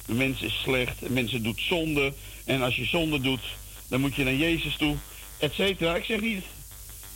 de 0.05 0.13
mens 0.13 0.41
is 0.41 0.59
slecht, 0.61 0.99
de 0.99 1.09
mensen 1.09 1.43
doet 1.43 1.61
zonde, 1.61 2.13
en 2.45 2.61
als 2.61 2.75
je 2.75 2.85
zonde 2.85 3.19
doet, 3.19 3.43
dan 3.89 4.01
moet 4.01 4.15
je 4.15 4.23
naar 4.23 4.33
Jezus 4.33 4.75
toe, 4.75 4.95
et 5.37 5.53
cetera. 5.53 5.95
Ik 5.95 6.03
zeg 6.03 6.21
niet 6.21 6.43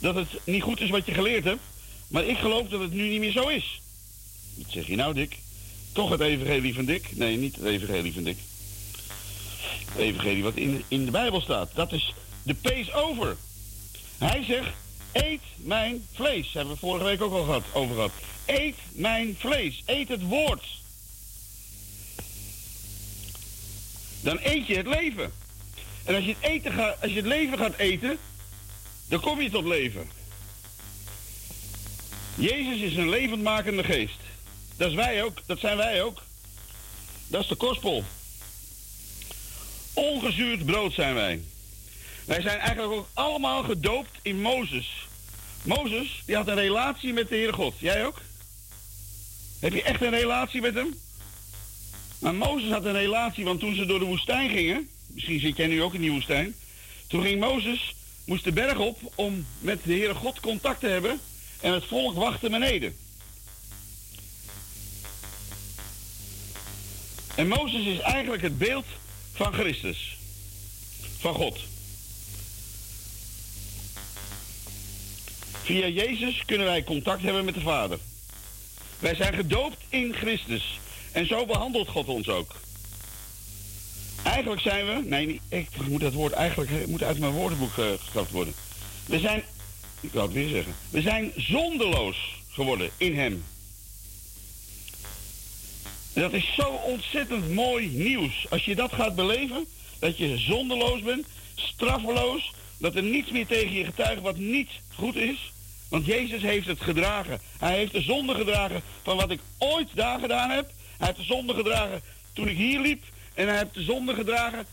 dat 0.02 0.14
het 0.14 0.28
niet 0.44 0.62
goed 0.62 0.80
is 0.80 0.90
wat 0.90 1.06
je 1.06 1.14
geleerd 1.14 1.44
hebt, 1.44 1.62
maar 2.08 2.24
ik 2.24 2.38
geloof 2.38 2.68
dat 2.68 2.80
het 2.80 2.92
nu 2.92 3.08
niet 3.08 3.20
meer 3.20 3.32
zo 3.32 3.48
is. 3.48 3.80
Wat 4.54 4.66
zeg 4.70 4.86
je 4.86 4.96
nou, 4.96 5.14
Dick? 5.14 5.38
Toch 5.92 6.10
het 6.10 6.20
evangelie 6.20 6.74
van 6.74 6.84
Dick? 6.84 7.16
Nee, 7.16 7.36
niet 7.36 7.56
het 7.56 7.64
evangelie 7.64 8.12
van 8.12 8.22
Dick. 8.22 8.36
Het 9.92 10.00
evangelie 10.00 10.42
wat 10.42 10.54
in, 10.54 10.84
in 10.88 11.04
de 11.04 11.10
Bijbel 11.10 11.40
staat. 11.40 11.70
Dat 11.74 11.92
is 11.92 12.14
de 12.42 12.54
pace 12.54 12.92
over. 12.92 13.36
Hij 14.18 14.44
zegt, 14.44 14.74
eet 15.12 15.40
mijn 15.56 16.06
vlees. 16.12 16.52
Hebben 16.52 16.74
we 16.74 16.80
vorige 16.80 17.04
week 17.04 17.22
ook 17.22 17.32
al 17.32 17.44
gehad, 17.44 17.64
over 17.72 17.94
gehad. 17.94 18.12
Eet 18.46 18.76
mijn 18.92 19.36
vlees. 19.38 19.82
Eet 19.86 20.08
het 20.08 20.22
woord. 20.22 20.64
Dan 24.20 24.38
eet 24.42 24.66
je 24.66 24.76
het 24.76 24.86
leven. 24.86 25.32
En 26.04 26.14
als 26.14 26.24
je 26.24 26.34
het, 26.40 27.00
als 27.02 27.10
je 27.10 27.16
het 27.16 27.26
leven 27.26 27.58
gaat 27.58 27.76
eten, 27.76 28.18
dan 29.12 29.20
kom 29.20 29.40
je 29.40 29.50
tot 29.50 29.64
leven. 29.64 30.10
Jezus 32.34 32.80
is 32.80 32.96
een 32.96 33.08
levendmakende 33.08 33.84
geest. 33.84 34.18
Dat, 34.76 34.88
is 34.88 34.94
wij 34.94 35.22
ook, 35.22 35.38
dat 35.46 35.58
zijn 35.58 35.76
wij 35.76 36.02
ook. 36.02 36.22
Dat 37.26 37.42
is 37.42 37.48
de 37.48 37.54
kospel. 37.54 38.04
Ongezuurd 39.92 40.64
brood 40.64 40.92
zijn 40.92 41.14
wij. 41.14 41.40
Wij 42.24 42.40
zijn 42.40 42.58
eigenlijk 42.58 42.92
ook 42.92 43.08
allemaal 43.12 43.62
gedoopt 43.62 44.18
in 44.22 44.40
Mozes. 44.40 45.06
Mozes, 45.62 46.22
die 46.26 46.36
had 46.36 46.48
een 46.48 46.54
relatie 46.54 47.12
met 47.12 47.28
de 47.28 47.34
Heere 47.34 47.52
God. 47.52 47.74
Jij 47.78 48.06
ook? 48.06 48.20
Heb 49.60 49.72
je 49.72 49.82
echt 49.82 50.02
een 50.02 50.10
relatie 50.10 50.60
met 50.60 50.74
hem? 50.74 50.94
Maar 52.18 52.34
Mozes 52.34 52.70
had 52.70 52.84
een 52.84 52.92
relatie, 52.92 53.44
want 53.44 53.60
toen 53.60 53.74
ze 53.74 53.86
door 53.86 53.98
de 53.98 54.04
woestijn 54.04 54.50
gingen... 54.50 54.88
Misschien 55.06 55.40
zit 55.40 55.56
jij 55.56 55.66
nu 55.66 55.82
ook 55.82 55.94
in 55.94 56.00
die 56.00 56.10
woestijn. 56.10 56.54
Toen 57.06 57.22
ging 57.22 57.40
Mozes, 57.40 57.94
moest 58.24 58.44
de 58.44 58.52
berg 58.52 58.78
op 58.78 58.98
om 59.14 59.46
met 59.58 59.84
de 59.84 59.92
Heere 59.92 60.14
God 60.14 60.40
contact 60.40 60.80
te 60.80 60.86
hebben... 60.86 61.20
En 61.62 61.72
het 61.72 61.84
volk 61.84 62.14
wachtte 62.14 62.50
beneden. 62.50 62.96
En 67.34 67.48
Mozes 67.48 67.86
is 67.86 67.98
eigenlijk 67.98 68.42
het 68.42 68.58
beeld 68.58 68.84
van 69.32 69.52
Christus. 69.52 70.16
Van 71.18 71.34
God. 71.34 71.58
Via 75.62 75.86
Jezus 75.86 76.44
kunnen 76.44 76.66
wij 76.66 76.84
contact 76.84 77.22
hebben 77.22 77.44
met 77.44 77.54
de 77.54 77.60
Vader. 77.60 77.98
Wij 78.98 79.14
zijn 79.14 79.34
gedoopt 79.34 79.78
in 79.88 80.14
Christus. 80.14 80.78
En 81.12 81.26
zo 81.26 81.46
behandelt 81.46 81.88
God 81.88 82.06
ons 82.06 82.28
ook. 82.28 82.54
Eigenlijk 84.22 84.60
zijn 84.60 84.86
we... 84.86 85.08
Nee, 85.08 85.40
ik 85.48 85.68
moet 85.88 86.00
dat 86.00 86.12
woord 86.12 86.32
eigenlijk 86.32 86.86
moet 86.86 87.02
uit 87.02 87.18
mijn 87.18 87.32
woordenboek 87.32 87.76
uh, 87.76 87.86
geschrapt 87.98 88.30
worden. 88.30 88.54
We 89.06 89.18
zijn 89.18 89.42
ik 90.02 90.12
wou 90.12 90.24
het 90.24 90.34
weer 90.34 90.48
zeggen. 90.48 90.74
We 90.90 91.00
zijn 91.00 91.32
zondeloos 91.36 92.16
geworden 92.48 92.90
in 92.96 93.16
hem. 93.16 93.44
Dat 96.12 96.32
is 96.32 96.54
zo 96.54 96.68
ontzettend 96.68 97.50
mooi 97.50 97.88
nieuws. 97.88 98.46
Als 98.50 98.64
je 98.64 98.74
dat 98.74 98.92
gaat 98.92 99.14
beleven, 99.14 99.66
dat 99.98 100.18
je 100.18 100.38
zonderloos 100.38 101.02
bent, 101.02 101.26
straffeloos, 101.54 102.52
dat 102.78 102.94
er 102.94 103.02
niets 103.02 103.30
meer 103.30 103.46
tegen 103.46 103.72
je 103.72 103.84
getuigt 103.84 104.20
wat 104.20 104.36
niet 104.36 104.70
goed 104.94 105.16
is. 105.16 105.52
Want 105.88 106.06
Jezus 106.06 106.42
heeft 106.42 106.66
het 106.66 106.80
gedragen. 106.80 107.40
Hij 107.58 107.76
heeft 107.76 107.92
de 107.92 108.02
zonde 108.02 108.34
gedragen 108.34 108.82
van 109.02 109.16
wat 109.16 109.30
ik 109.30 109.40
ooit 109.58 109.88
daar 109.94 110.20
gedaan 110.20 110.50
heb. 110.50 110.70
Hij 110.98 111.06
heeft 111.06 111.18
de 111.18 111.34
zonde 111.34 111.54
gedragen 111.54 112.02
toen 112.32 112.48
ik 112.48 112.56
hier 112.56 112.80
liep. 112.80 113.04
En 113.34 113.48
hij 113.48 113.58
heeft 113.58 113.74
de 113.74 113.82
zonde 113.82 114.14
gedragen 114.14 114.66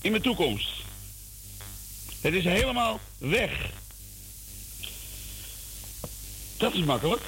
in 0.00 0.10
mijn 0.10 0.22
toekomst. 0.22 0.68
Het 2.20 2.34
is 2.34 2.44
helemaal 2.44 3.00
weg. 3.18 3.70
Dat 6.56 6.74
is 6.74 6.84
makkelijk. 6.84 7.22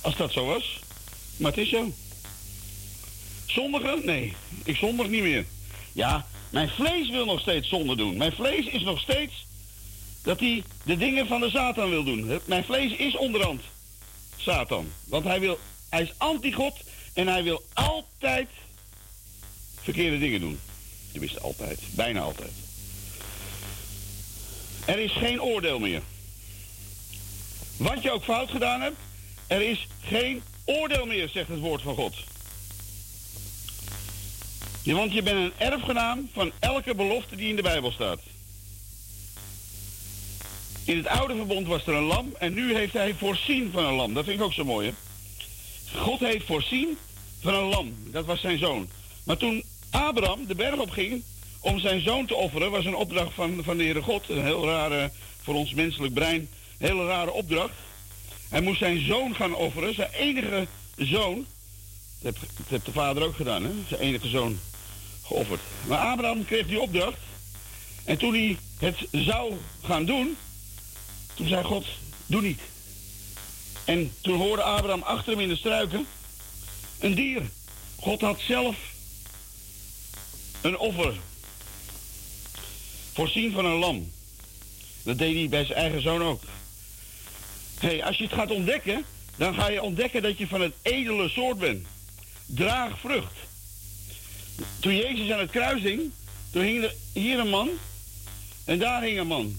Als 0.00 0.16
dat 0.16 0.32
zo 0.32 0.44
was. 0.44 0.80
Maar 1.36 1.50
het 1.50 1.60
is 1.60 1.68
zo. 1.68 1.92
Zondigen? 3.46 4.06
Nee, 4.06 4.34
ik 4.64 4.76
zondig 4.76 5.08
niet 5.08 5.22
meer. 5.22 5.46
Ja, 5.92 6.26
mijn 6.50 6.68
vlees 6.68 7.10
wil 7.10 7.24
nog 7.24 7.40
steeds 7.40 7.68
zonde 7.68 7.96
doen. 7.96 8.16
Mijn 8.16 8.32
vlees 8.32 8.66
is 8.66 8.82
nog 8.82 9.00
steeds 9.00 9.46
dat 10.22 10.40
hij 10.40 10.62
de 10.82 10.96
dingen 10.96 11.26
van 11.26 11.40
de 11.40 11.50
Satan 11.50 11.90
wil 11.90 12.04
doen. 12.04 12.40
Mijn 12.44 12.64
vlees 12.64 12.92
is 12.92 13.16
onderhand 13.16 13.62
Satan. 14.36 14.92
Want 15.04 15.24
hij, 15.24 15.40
wil, 15.40 15.58
hij 15.90 16.02
is 16.02 16.12
anti-God 16.16 16.74
en 17.14 17.26
hij 17.26 17.42
wil 17.42 17.62
altijd 17.72 18.48
verkeerde 19.86 20.18
dingen 20.18 20.40
doen. 20.40 20.58
Tenminste, 21.10 21.40
altijd. 21.40 21.80
Bijna 21.90 22.20
altijd. 22.20 22.52
Er 24.84 24.98
is 24.98 25.12
geen 25.12 25.42
oordeel 25.42 25.78
meer. 25.78 26.02
Wat 27.76 28.02
je 28.02 28.10
ook 28.10 28.24
fout 28.24 28.50
gedaan 28.50 28.80
hebt, 28.80 28.96
er 29.46 29.62
is 29.70 29.86
geen 30.02 30.42
oordeel 30.64 31.06
meer, 31.06 31.28
zegt 31.28 31.48
het 31.48 31.58
woord 31.58 31.82
van 31.82 31.94
God. 31.94 32.14
Want 34.84 35.12
je 35.12 35.22
bent 35.22 35.36
een 35.36 35.66
erfgenaam 35.66 36.28
van 36.32 36.52
elke 36.58 36.94
belofte 36.94 37.36
die 37.36 37.48
in 37.48 37.56
de 37.56 37.62
Bijbel 37.62 37.92
staat. 37.92 38.20
In 40.84 40.96
het 40.96 41.06
oude 41.06 41.34
verbond 41.34 41.66
was 41.66 41.86
er 41.86 41.94
een 41.94 42.02
lam 42.02 42.34
en 42.38 42.54
nu 42.54 42.74
heeft 42.74 42.92
hij 42.92 43.14
voorzien 43.14 43.70
van 43.72 43.84
een 43.84 43.94
lam. 43.94 44.14
Dat 44.14 44.24
vind 44.24 44.38
ik 44.38 44.44
ook 44.44 44.52
zo 44.52 44.64
mooi, 44.64 44.88
hè? 44.88 44.94
God 46.00 46.20
heeft 46.20 46.46
voorzien 46.46 46.98
van 47.40 47.54
een 47.54 47.68
lam. 47.68 47.94
Dat 48.04 48.24
was 48.24 48.40
zijn 48.40 48.58
zoon. 48.58 48.88
Maar 49.24 49.36
toen 49.36 49.62
Abraham 49.96 50.46
de 50.46 50.54
berg 50.54 50.78
op 50.78 50.90
ging 50.90 51.22
om 51.60 51.78
zijn 51.78 52.00
zoon 52.00 52.26
te 52.26 52.34
offeren, 52.34 52.70
was 52.70 52.84
een 52.84 52.94
opdracht 52.94 53.34
van, 53.34 53.60
van 53.64 53.76
de 53.76 53.82
Heere 53.82 54.02
God. 54.02 54.28
Een 54.28 54.44
heel 54.44 54.66
rare, 54.66 55.10
voor 55.42 55.54
ons 55.54 55.74
menselijk 55.74 56.14
brein, 56.14 56.48
een 56.78 56.88
hele 56.88 57.06
rare 57.06 57.32
opdracht. 57.32 57.74
Hij 58.48 58.60
moest 58.60 58.78
zijn 58.78 59.06
zoon 59.06 59.34
gaan 59.34 59.54
offeren, 59.54 59.94
zijn 59.94 60.10
enige 60.10 60.66
zoon. 60.96 61.46
Dat 62.20 62.34
heeft, 62.68 62.84
de 62.84 62.92
vader 62.92 63.22
ook 63.22 63.36
gedaan, 63.36 63.64
hè? 63.64 63.70
Zijn 63.88 64.00
enige 64.00 64.28
zoon 64.28 64.58
geofferd. 65.24 65.60
Maar 65.86 65.98
Abraham 65.98 66.44
kreeg 66.44 66.66
die 66.66 66.80
opdracht. 66.80 67.18
En 68.04 68.18
toen 68.18 68.32
hij 68.32 68.56
het 68.78 68.96
zou 69.10 69.54
gaan 69.82 70.04
doen, 70.04 70.36
toen 71.34 71.48
zei 71.48 71.64
God, 71.64 71.86
doe 72.26 72.42
niet. 72.42 72.60
En 73.84 74.12
toen 74.20 74.38
hoorde 74.38 74.62
Abraham 74.62 75.02
achter 75.02 75.32
hem 75.32 75.40
in 75.40 75.48
de 75.48 75.56
struiken 75.56 76.06
een 76.98 77.14
dier. 77.14 77.42
God 77.96 78.20
had 78.20 78.40
zelf 78.40 78.76
een 80.66 80.78
offer. 80.78 81.14
Voorzien 83.12 83.52
van 83.52 83.64
een 83.64 83.78
lam. 83.78 84.12
Dat 85.02 85.18
deed 85.18 85.34
hij 85.34 85.48
bij 85.48 85.64
zijn 85.64 85.78
eigen 85.78 86.02
zoon 86.02 86.22
ook. 86.22 86.42
hey, 87.78 88.04
als 88.04 88.16
je 88.16 88.24
het 88.24 88.32
gaat 88.32 88.50
ontdekken, 88.50 89.04
dan 89.36 89.54
ga 89.54 89.68
je 89.68 89.82
ontdekken 89.82 90.22
dat 90.22 90.38
je 90.38 90.46
van 90.46 90.60
het 90.60 90.74
edele 90.82 91.28
soort 91.28 91.58
bent. 91.58 91.86
Draag 92.46 93.00
vrucht. 93.00 93.34
Toen 94.80 94.96
Jezus 94.96 95.30
aan 95.30 95.38
het 95.38 95.50
kruis 95.50 95.82
hing, 95.82 96.00
toen 96.50 96.62
hing 96.62 96.82
er 96.82 96.94
hier 97.12 97.38
een 97.38 97.48
man 97.48 97.70
en 98.64 98.78
daar 98.78 99.02
hing 99.02 99.18
een 99.18 99.26
man. 99.26 99.58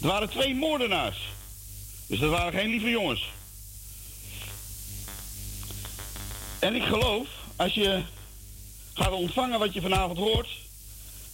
Er 0.00 0.06
waren 0.06 0.30
twee 0.30 0.54
moordenaars. 0.54 1.18
Dus 2.06 2.18
dat 2.18 2.30
waren 2.30 2.60
geen 2.60 2.70
lieve 2.70 2.90
jongens. 2.90 3.30
En 6.58 6.74
ik 6.74 6.82
geloof, 6.82 7.28
als 7.56 7.74
je 7.74 8.02
gaat 8.98 9.12
ontvangen 9.12 9.58
wat 9.58 9.74
je 9.74 9.80
vanavond 9.80 10.18
hoort, 10.18 10.48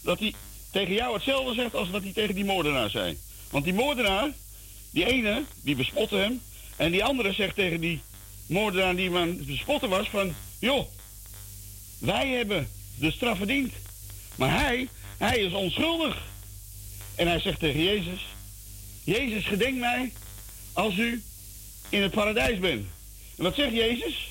dat 0.03 0.19
hij 0.19 0.35
tegen 0.71 0.95
jou 0.95 1.15
hetzelfde 1.15 1.55
zegt 1.55 1.75
als 1.75 1.91
wat 1.91 2.03
hij 2.03 2.13
tegen 2.13 2.35
die 2.35 2.45
moordenaar 2.45 2.91
zei. 2.91 3.19
Want 3.51 3.65
die 3.65 3.75
moordenaar, 3.75 4.31
die 4.91 5.07
ene, 5.07 5.45
die 5.63 5.77
bespotte 5.77 6.17
hem. 6.17 6.41
En 6.77 6.91
die 6.91 7.05
andere 7.05 7.33
zegt 7.33 7.55
tegen 7.55 7.81
die 7.81 8.01
moordenaar 8.47 8.97
die 8.97 9.17
aan 9.17 9.29
het 9.29 9.47
bespotten 9.47 9.89
was 9.89 10.09
van... 10.09 10.35
joh, 10.59 10.87
wij 11.99 12.29
hebben 12.29 12.69
de 12.99 13.11
straf 13.11 13.37
verdiend. 13.37 13.73
Maar 14.35 14.61
hij, 14.61 14.89
hij 15.19 15.39
is 15.39 15.53
onschuldig. 15.53 16.23
En 17.15 17.27
hij 17.27 17.41
zegt 17.41 17.59
tegen 17.59 17.83
Jezus... 17.83 18.21
Jezus, 19.05 19.47
gedenk 19.47 19.79
mij 19.79 20.13
als 20.73 20.97
u 20.97 21.23
in 21.89 22.03
het 22.03 22.11
paradijs 22.11 22.59
bent. 22.59 22.87
En 23.37 23.43
wat 23.43 23.55
zegt 23.55 23.73
Jezus? 23.73 24.29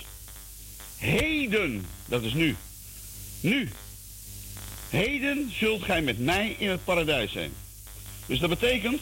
Heden, 0.97 1.85
dat 2.05 2.23
is 2.23 2.33
nu. 2.33 2.55
Nu. 3.43 3.69
Heden 4.89 5.51
zult 5.59 5.83
gij 5.83 6.01
met 6.01 6.19
mij 6.19 6.55
in 6.57 6.69
het 6.69 6.83
paradijs 6.83 7.31
zijn. 7.31 7.51
Dus 8.25 8.39
dat 8.39 8.49
betekent 8.49 9.01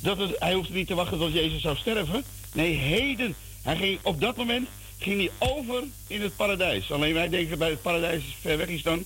dat 0.00 0.18
hij 0.38 0.54
hoeft 0.54 0.70
niet 0.70 0.86
te 0.86 0.94
wachten 0.94 1.18
tot 1.18 1.32
Jezus 1.32 1.62
zou 1.62 1.76
sterven. 1.76 2.24
Nee, 2.52 2.74
heden. 2.74 3.34
Hij 3.62 3.76
ging, 3.76 3.98
op 4.02 4.20
dat 4.20 4.36
moment 4.36 4.68
ging 4.98 5.18
hij 5.20 5.48
over 5.48 5.82
in 6.06 6.22
het 6.22 6.36
paradijs. 6.36 6.92
Alleen 6.92 7.14
wij 7.14 7.28
denken 7.28 7.58
bij 7.58 7.70
het 7.70 7.82
paradijs 7.82 8.24
is 8.24 8.36
ver 8.40 8.56
weg 8.56 8.68
is 8.68 8.82
dan. 8.82 9.04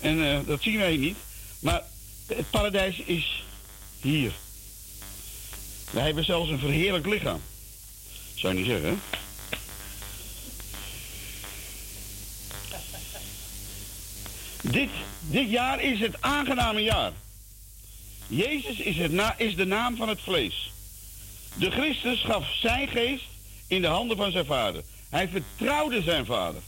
En 0.00 0.30
eh, 0.30 0.38
dat 0.46 0.62
zien 0.62 0.78
wij 0.78 0.96
niet. 0.96 1.16
Maar 1.58 1.82
het 2.26 2.50
paradijs 2.50 2.98
is 2.98 3.44
hier. 4.00 4.32
Wij 5.90 6.04
hebben 6.04 6.24
zelfs 6.24 6.50
een 6.50 6.58
verheerlijk 6.58 7.06
lichaam. 7.06 7.40
Zou 8.34 8.52
je 8.52 8.58
niet 8.58 8.68
zeggen, 8.68 8.88
hè? 8.88 9.21
Dit, 14.62 14.88
dit 15.20 15.50
jaar 15.50 15.82
is 15.82 16.00
het 16.00 16.16
aangename 16.20 16.80
jaar. 16.80 17.12
Jezus 18.26 18.78
is, 18.78 18.96
het 18.96 19.12
na, 19.12 19.38
is 19.38 19.56
de 19.56 19.64
naam 19.64 19.96
van 19.96 20.08
het 20.08 20.20
vlees. 20.20 20.72
De 21.54 21.70
Christus 21.70 22.20
gaf 22.20 22.54
zijn 22.54 22.88
geest 22.88 23.24
in 23.66 23.82
de 23.82 23.88
handen 23.88 24.16
van 24.16 24.32
zijn 24.32 24.44
vader. 24.44 24.82
Hij 25.08 25.28
vertrouwde 25.28 26.02
zijn 26.02 26.26
vader. 26.26 26.60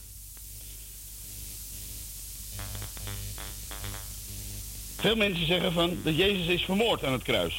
Veel 4.96 5.16
mensen 5.16 5.46
zeggen 5.46 5.72
van 5.72 5.98
dat 6.04 6.16
Jezus 6.16 6.46
is 6.46 6.62
vermoord 6.64 7.04
aan 7.04 7.12
het 7.12 7.22
kruis. 7.22 7.54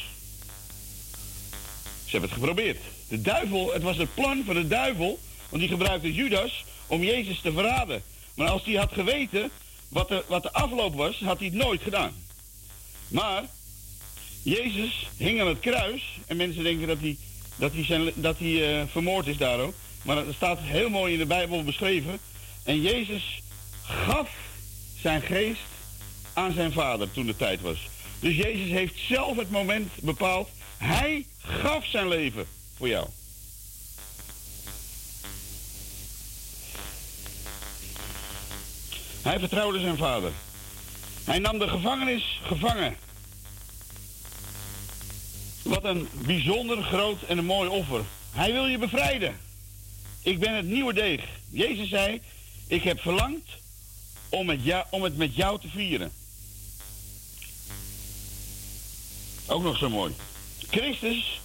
Ze 2.04 2.10
hebben 2.10 2.30
het 2.30 2.38
geprobeerd. 2.38 2.80
De 3.08 3.20
duivel, 3.20 3.72
het 3.72 3.82
was 3.82 3.96
het 3.96 4.14
plan 4.14 4.42
van 4.46 4.54
de 4.54 4.66
duivel, 4.66 5.18
want 5.48 5.62
die 5.62 5.70
gebruikte 5.70 6.14
Judas 6.14 6.64
om 6.86 7.02
Jezus 7.02 7.40
te 7.40 7.52
verraden. 7.52 8.02
Maar 8.34 8.48
als 8.48 8.64
hij 8.64 8.74
had 8.74 8.92
geweten 8.92 9.50
wat 9.96 10.08
de, 10.08 10.24
wat 10.26 10.42
de 10.42 10.52
afloop 10.52 10.94
was, 10.94 11.20
had 11.20 11.38
hij 11.38 11.50
nooit 11.52 11.82
gedaan. 11.82 12.12
Maar 13.08 13.44
Jezus 14.42 15.08
hing 15.16 15.40
aan 15.40 15.46
het 15.46 15.60
kruis 15.60 16.18
en 16.26 16.36
mensen 16.36 16.62
denken 16.62 16.86
dat 16.86 16.98
hij, 17.00 17.16
dat 17.56 17.72
hij, 17.72 17.84
zijn, 17.84 18.12
dat 18.14 18.38
hij 18.38 18.80
eh, 18.80 18.86
vermoord 18.88 19.26
is 19.26 19.36
daarom. 19.36 19.72
Maar 20.02 20.24
dat 20.24 20.34
staat 20.34 20.58
heel 20.60 20.88
mooi 20.88 21.12
in 21.12 21.18
de 21.18 21.26
Bijbel 21.26 21.64
beschreven. 21.64 22.18
En 22.64 22.80
Jezus 22.82 23.42
gaf 23.82 24.30
zijn 25.00 25.22
geest 25.22 25.60
aan 26.32 26.52
zijn 26.52 26.72
vader 26.72 27.10
toen 27.10 27.26
de 27.26 27.36
tijd 27.36 27.60
was. 27.60 27.78
Dus 28.20 28.36
Jezus 28.36 28.70
heeft 28.70 28.94
zelf 29.08 29.36
het 29.36 29.50
moment 29.50 29.92
bepaald. 30.00 30.48
Hij 30.76 31.26
gaf 31.38 31.86
zijn 31.86 32.08
leven 32.08 32.46
voor 32.76 32.88
jou. 32.88 33.08
Hij 39.26 39.38
vertrouwde 39.38 39.80
zijn 39.80 39.96
vader. 39.96 40.32
Hij 41.24 41.38
nam 41.38 41.58
de 41.58 41.68
gevangenis 41.68 42.40
gevangen. 42.42 42.96
Wat 45.62 45.84
een 45.84 46.08
bijzonder 46.12 46.82
groot 46.82 47.22
en 47.22 47.38
een 47.38 47.44
mooi 47.44 47.68
offer. 47.68 48.00
Hij 48.30 48.52
wil 48.52 48.66
je 48.66 48.78
bevrijden. 48.78 49.36
Ik 50.22 50.38
ben 50.38 50.54
het 50.54 50.66
nieuwe 50.66 50.92
deeg. 50.92 51.24
Jezus 51.50 51.88
zei, 51.88 52.20
ik 52.66 52.82
heb 52.82 53.00
verlangd 53.00 53.48
om 54.28 54.48
het, 54.48 54.64
jou, 54.64 54.84
om 54.90 55.02
het 55.02 55.16
met 55.16 55.34
jou 55.34 55.60
te 55.60 55.68
vieren. 55.68 56.12
Ook 59.46 59.62
nog 59.62 59.78
zo 59.78 59.90
mooi. 59.90 60.14
Christus, 60.70 61.40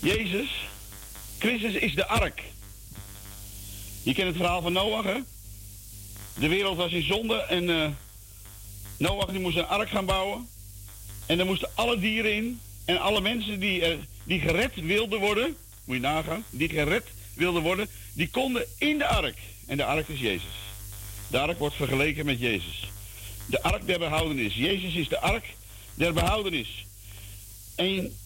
Jezus, 0.00 0.50
Christus 1.38 1.74
is 1.74 1.94
de 1.94 2.06
ark. 2.06 2.42
Je 4.02 4.14
kent 4.14 4.28
het 4.28 4.36
verhaal 4.36 4.62
van 4.62 4.72
Noach, 4.72 5.04
hè? 5.04 5.18
De 6.38 6.48
wereld 6.48 6.76
was 6.76 6.92
in 6.92 7.02
zonde 7.02 7.34
en 7.34 7.68
uh, 7.68 7.88
Noach 8.98 9.26
die 9.26 9.40
moest 9.40 9.56
een 9.56 9.66
ark 9.66 9.88
gaan 9.88 10.04
bouwen. 10.04 10.48
En 11.26 11.36
daar 11.36 11.46
moesten 11.46 11.70
alle 11.74 11.98
dieren 11.98 12.34
in. 12.34 12.60
En 12.84 13.00
alle 13.00 13.20
mensen 13.20 13.60
die, 13.60 13.98
die 14.24 14.40
gered 14.40 14.74
wilden 14.74 15.20
worden, 15.20 15.56
moet 15.84 15.96
je 15.96 16.02
nagaan, 16.02 16.44
die 16.50 16.68
gered 16.68 17.04
wilden 17.34 17.62
worden, 17.62 17.88
die 18.12 18.28
konden 18.28 18.66
in 18.78 18.98
de 18.98 19.06
ark. 19.06 19.38
En 19.66 19.76
de 19.76 19.84
ark 19.84 20.08
is 20.08 20.20
Jezus. 20.20 20.54
De 21.28 21.38
ark 21.38 21.58
wordt 21.58 21.74
vergeleken 21.74 22.26
met 22.26 22.40
Jezus. 22.40 22.90
De 23.46 23.62
ark 23.62 23.86
der 23.86 23.98
behoudenis. 23.98 24.54
Jezus 24.54 24.94
is 24.94 25.08
de 25.08 25.20
ark 25.20 25.44
der 25.94 26.12
behoudenis. 26.12 26.86
En 27.74 28.16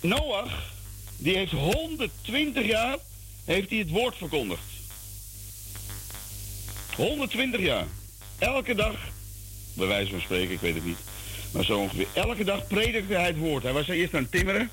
Noach, 0.00 0.72
die 1.16 1.36
heeft 1.36 1.52
120 1.52 2.66
jaar 2.66 2.98
heeft 3.44 3.70
hij 3.70 3.78
het 3.78 3.90
woord 3.90 4.16
verkondigd. 4.16 4.71
120 7.02 7.60
jaar. 7.60 7.86
Elke 8.38 8.74
dag, 8.74 8.94
bij 9.74 9.86
wijze 9.86 10.10
van 10.10 10.20
spreken, 10.20 10.54
ik 10.54 10.60
weet 10.60 10.74
het 10.74 10.84
niet. 10.84 10.98
Maar 11.52 11.64
zo 11.64 11.78
ongeveer. 11.78 12.06
Elke 12.12 12.44
dag 12.44 12.66
predikte 12.66 13.14
hij 13.14 13.26
het 13.26 13.38
woord. 13.38 13.62
Hij 13.62 13.72
was 13.72 13.88
eerst 13.88 14.14
aan 14.14 14.22
het 14.22 14.30
timmeren. 14.30 14.70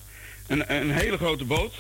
Een, 0.48 0.74
een 0.76 0.92
hele 0.92 1.18
grote 1.18 1.46
boot. 1.46 1.74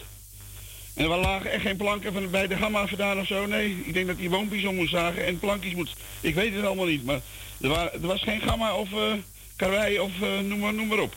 En 0.95 1.03
er 1.03 1.17
lagen 1.17 1.51
echt 1.51 1.61
geen 1.61 1.77
planken 1.77 2.13
van, 2.13 2.29
bij 2.29 2.47
de 2.47 2.55
gamma 2.55 2.87
vandaan 2.87 3.19
of 3.19 3.27
zo. 3.27 3.45
Nee, 3.45 3.81
ik 3.85 3.93
denk 3.93 4.07
dat 4.07 4.17
hij 4.17 4.67
om 4.67 4.75
moest 4.75 4.91
zagen 4.91 5.25
en 5.25 5.39
plankjes 5.39 5.73
moest... 5.73 5.95
Ik 6.21 6.35
weet 6.35 6.53
het 6.53 6.65
allemaal 6.65 6.85
niet, 6.85 7.05
maar 7.05 7.21
er, 7.61 7.71
er 7.71 8.07
was 8.07 8.21
geen 8.21 8.41
gamma 8.41 8.75
of 8.75 8.93
eh 8.93 9.13
karwei 9.55 9.99
of 9.99 10.21
eh, 10.21 10.39
noem, 10.39 10.59
maar, 10.59 10.73
noem 10.73 10.87
maar 10.87 10.99
op. 10.99 11.15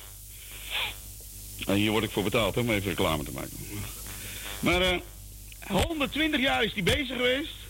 En 1.67 1.75
hier 1.75 1.91
word 1.91 2.05
ik 2.05 2.11
voor 2.11 2.23
betaald, 2.23 2.55
hè, 2.55 2.61
om 2.61 2.71
even 2.71 2.89
reclame 2.89 3.25
te 3.25 3.33
maken. 3.33 3.57
Maar 4.61 4.81
eh 4.81 4.99
120 5.67 6.41
jaar 6.41 6.65
is 6.65 6.73
hij 6.73 6.83
bezig 6.83 7.17
geweest. 7.17 7.62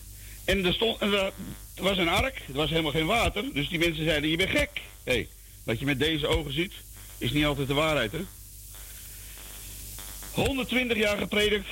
En 0.45 0.65
er, 0.65 0.73
stond, 0.73 0.97
en 0.97 1.13
er 1.13 1.33
was 1.75 1.97
een 1.97 2.09
ark, 2.09 2.41
er 2.47 2.53
was 2.53 2.69
helemaal 2.69 2.91
geen 2.91 3.05
water. 3.05 3.53
Dus 3.53 3.69
die 3.69 3.79
mensen 3.79 4.03
zeiden, 4.03 4.29
je 4.29 4.37
bent 4.37 4.49
gek. 4.49 4.81
Hey, 5.03 5.27
wat 5.63 5.79
je 5.79 5.85
met 5.85 5.99
deze 5.99 6.27
ogen 6.27 6.53
ziet, 6.53 6.73
is 7.17 7.31
niet 7.31 7.45
altijd 7.45 7.67
de 7.67 7.73
waarheid, 7.73 8.11
hè? 8.11 8.25
120 10.31 10.97
jaar 10.97 11.17
gepredikt. 11.17 11.67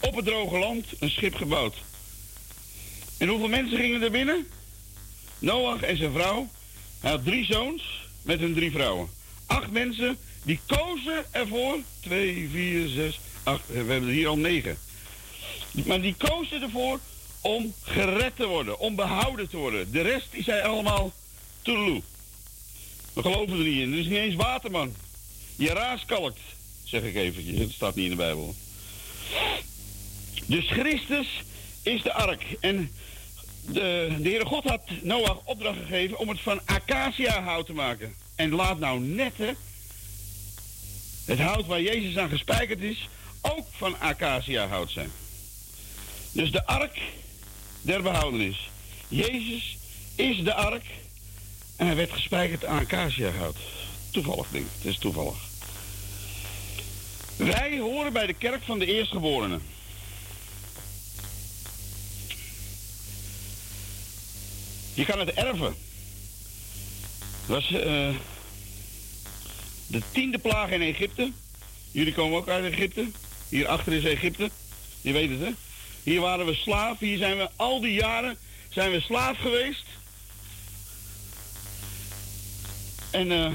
Op 0.00 0.14
het 0.14 0.24
droge 0.24 0.58
land, 0.58 0.86
een 0.98 1.10
schip 1.10 1.34
gebouwd. 1.34 1.76
En 3.18 3.28
hoeveel 3.28 3.48
mensen 3.48 3.78
gingen 3.78 4.02
er 4.02 4.10
binnen? 4.10 4.46
Noach 5.38 5.82
en 5.82 5.96
zijn 5.96 6.12
vrouw. 6.12 6.48
Hij 7.00 7.10
had 7.10 7.24
drie 7.24 7.44
zoons 7.44 7.82
met 8.22 8.40
hun 8.40 8.54
drie 8.54 8.70
vrouwen. 8.70 9.08
Acht 9.46 9.70
mensen 9.70 10.18
die 10.42 10.60
kozen 10.66 11.24
ervoor. 11.30 11.78
Twee, 12.00 12.48
vier, 12.52 12.88
zes, 12.88 13.20
acht. 13.42 13.66
We 13.66 13.74
hebben 13.74 14.08
er 14.08 14.14
hier 14.14 14.28
al 14.28 14.38
negen. 14.38 14.78
Maar 15.86 16.00
die 16.00 16.14
kozen 16.18 16.62
ervoor 16.62 17.00
om 17.42 17.74
gered 17.82 18.36
te 18.36 18.46
worden, 18.46 18.78
om 18.78 18.94
behouden 18.94 19.48
te 19.48 19.56
worden. 19.56 19.92
De 19.92 20.00
rest 20.00 20.26
die 20.30 20.42
zei 20.42 20.62
allemaal 20.62 21.12
toedeloe. 21.62 22.02
We 23.12 23.22
geloven 23.22 23.58
er 23.58 23.64
niet 23.64 23.78
in. 23.78 23.92
Er 23.92 23.98
is 23.98 24.06
niet 24.06 24.18
eens 24.18 24.34
water, 24.34 24.70
man. 24.70 24.94
Je 25.56 25.68
raaskalkt, 25.68 26.40
zeg 26.84 27.02
ik 27.02 27.14
eventjes. 27.14 27.58
Het 27.58 27.72
staat 27.72 27.94
niet 27.94 28.04
in 28.04 28.10
de 28.10 28.16
Bijbel. 28.16 28.54
Dus 30.46 30.70
Christus 30.70 31.42
is 31.82 32.02
de 32.02 32.12
ark. 32.12 32.44
En 32.60 32.90
de, 33.66 34.16
de 34.18 34.28
Heere 34.28 34.44
God 34.44 34.64
had 34.64 34.82
Noach 35.02 35.40
opdracht 35.44 35.78
gegeven 35.78 36.18
om 36.18 36.28
het 36.28 36.40
van 36.40 36.60
acacia-hout 36.64 37.66
te 37.66 37.72
maken. 37.72 38.14
En 38.34 38.50
laat 38.50 38.78
nou 38.78 39.00
net, 39.00 39.32
hè, 39.36 39.50
het 41.24 41.38
hout 41.38 41.66
waar 41.66 41.82
Jezus 41.82 42.18
aan 42.18 42.28
gespijkerd 42.28 42.80
is, 42.80 43.08
ook 43.40 43.66
van 43.70 43.98
acacia-hout 43.98 44.90
zijn. 44.90 45.10
Dus 46.32 46.52
de 46.52 46.66
ark 46.66 47.00
der 47.82 48.02
behoudenis. 48.02 48.70
Jezus 49.08 49.76
is 50.14 50.44
de 50.44 50.54
ark 50.54 50.84
en 51.76 51.86
hij 51.86 51.96
werd 51.96 52.12
gespijkerd 52.12 52.64
aan 52.64 52.78
acacia-hout. 52.78 53.56
Toevallig, 54.10 54.52
ik. 54.52 54.64
Het 54.76 54.84
is 54.84 54.98
toevallig. 54.98 55.36
Wij 57.36 57.78
horen 57.78 58.12
bij 58.12 58.26
de 58.26 58.34
kerk 58.34 58.62
van 58.62 58.78
de 58.78 58.86
eerstgeborenen. 58.86 59.62
Je 64.94 65.04
kan 65.04 65.18
het 65.18 65.32
erven. 65.32 65.74
Dat 67.46 67.62
was 67.62 67.72
eh, 67.72 68.14
de 69.86 70.02
tiende 70.12 70.38
plaag 70.38 70.70
in 70.70 70.82
Egypte. 70.82 71.32
Jullie 71.90 72.14
komen 72.14 72.38
ook 72.38 72.48
uit 72.48 72.72
Egypte. 72.72 73.06
Hierachter 73.48 73.92
is 73.92 74.04
Egypte. 74.04 74.50
Je 75.00 75.12
weet 75.12 75.30
het, 75.30 75.40
hè? 75.40 75.50
Hier 76.02 76.20
waren 76.20 76.46
we 76.46 76.54
slaaf. 76.54 76.98
Hier 76.98 77.18
zijn 77.18 77.36
we 77.36 77.48
al 77.56 77.80
die 77.80 77.92
jaren 77.92 78.38
zijn 78.70 78.90
we 78.90 79.00
slaaf 79.00 79.38
geweest. 79.38 79.84
En 83.10 83.32
eh, 83.32 83.52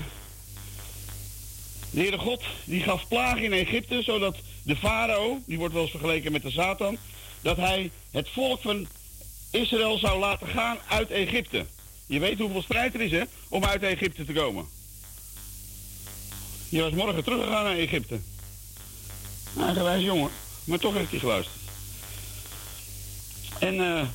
de 1.90 2.00
Heere 2.00 2.18
God 2.18 2.44
die 2.66 2.82
gaf 2.82 3.08
plagen 3.08 3.44
in 3.44 3.54
Egypte, 3.54 4.02
zodat 4.02 4.38
de 4.64 4.76
farao, 4.76 5.42
die 5.46 5.58
wordt 5.58 5.74
wel 5.74 5.82
eens 5.82 5.92
vergeleken 5.92 6.32
met 6.32 6.42
de 6.42 6.52
Satan, 6.52 6.98
dat 7.42 7.58
hij 7.58 7.92
het 8.12 8.30
volk 8.30 8.62
van 8.62 8.88
Israël 9.52 9.98
zou 9.98 10.20
laten 10.20 10.48
gaan 10.48 10.78
uit 10.88 11.10
Egypte. 11.10 11.66
Je 12.06 12.20
weet 12.20 12.40
hoeveel 12.40 12.62
strijd 12.62 12.94
er 12.94 13.02
is, 13.02 13.12
hè, 13.12 13.24
om 13.50 13.66
uit 13.66 13.84
Egypte 13.84 14.26
te 14.26 14.34
komen. 14.34 14.66
Je 16.70 16.82
was 16.82 16.92
morgen 16.92 17.24
teruggegaan 17.24 17.64
naar 17.64 17.78
Egypte. 17.78 18.20
Eigenwijs 19.60 20.04
jongen, 20.04 20.32
maar 20.64 20.80
toch 20.80 20.94
heeft 20.94 21.12
hij 21.12 21.20
geluisterd. 21.20 21.57
En 23.60 23.80
eh, 23.80 24.08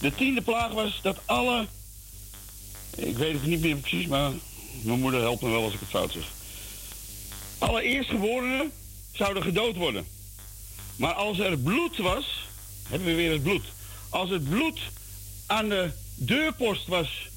de 0.00 0.14
tiende 0.14 0.40
plaag 0.40 0.72
was 0.72 1.00
dat 1.02 1.20
alle... 1.24 1.66
Ik 2.96 3.16
weet 3.16 3.32
het 3.32 3.46
niet 3.46 3.60
meer 3.60 3.76
precies, 3.76 4.06
maar 4.06 4.30
mijn 4.82 5.00
moeder 5.00 5.20
helpt 5.20 5.42
me 5.42 5.50
wel 5.50 5.64
als 5.64 5.74
ik 5.74 5.80
het 5.80 5.88
fout 5.88 6.12
zeg. 6.12 6.24
Alle 7.58 7.82
eerstgeborenen 7.82 8.72
zouden 9.12 9.42
gedood 9.42 9.76
worden. 9.76 10.06
Maar 10.96 11.12
als 11.12 11.38
er 11.38 11.58
bloed 11.58 11.96
was, 11.96 12.46
hebben 12.88 13.08
we 13.08 13.14
weer 13.14 13.32
het 13.32 13.42
bloed. 13.42 13.64
Als 14.08 14.30
het 14.30 14.48
bloed 14.48 14.80
aan 15.46 15.68
de 15.68 15.90
deurpost 16.14 16.86
was 16.86 17.28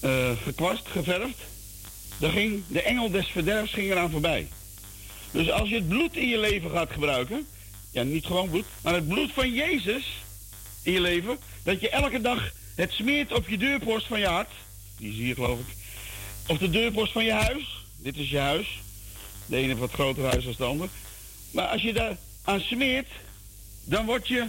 eh, 0.00 0.30
gekwast, 0.42 0.88
geverfd, 0.88 1.38
dan 2.18 2.30
ging 2.30 2.62
de 2.68 2.82
engel 2.82 3.10
des 3.10 3.26
verderfs 3.26 3.72
ging 3.72 3.90
eraan 3.90 4.10
voorbij. 4.10 4.48
Dus 5.30 5.50
als 5.50 5.68
je 5.68 5.74
het 5.74 5.88
bloed 5.88 6.16
in 6.16 6.28
je 6.28 6.38
leven 6.38 6.70
gaat 6.70 6.90
gebruiken, 6.90 7.46
ja 7.94 8.02
niet 8.02 8.26
gewoon 8.26 8.50
bloed, 8.50 8.64
maar 8.82 8.94
het 8.94 9.08
bloed 9.08 9.32
van 9.32 9.52
Jezus 9.52 10.04
in 10.82 10.92
je 10.92 11.00
leven, 11.00 11.38
dat 11.62 11.80
je 11.80 11.90
elke 11.90 12.20
dag 12.20 12.52
het 12.74 12.92
smeert 12.92 13.32
op 13.32 13.48
je 13.48 13.58
deurpost 13.58 14.06
van 14.06 14.18
je 14.18 14.26
hart, 14.26 14.50
die 14.96 15.10
is 15.10 15.16
hier 15.16 15.34
geloof 15.34 15.58
ik, 15.58 15.74
of 16.46 16.58
de 16.58 16.70
deurpost 16.70 17.12
van 17.12 17.24
je 17.24 17.32
huis, 17.32 17.86
dit 17.96 18.16
is 18.16 18.30
je 18.30 18.38
huis, 18.38 18.78
de 19.46 19.56
ene 19.56 19.76
wat 19.76 19.92
groter 19.92 20.24
huis 20.24 20.44
dan 20.44 20.54
de 20.56 20.64
ander, 20.64 20.88
maar 21.50 21.66
als 21.66 21.82
je 21.82 21.92
daar 21.92 22.16
aan 22.44 22.60
smeert, 22.60 23.08
dan 23.84 24.06
word 24.06 24.28
je 24.28 24.46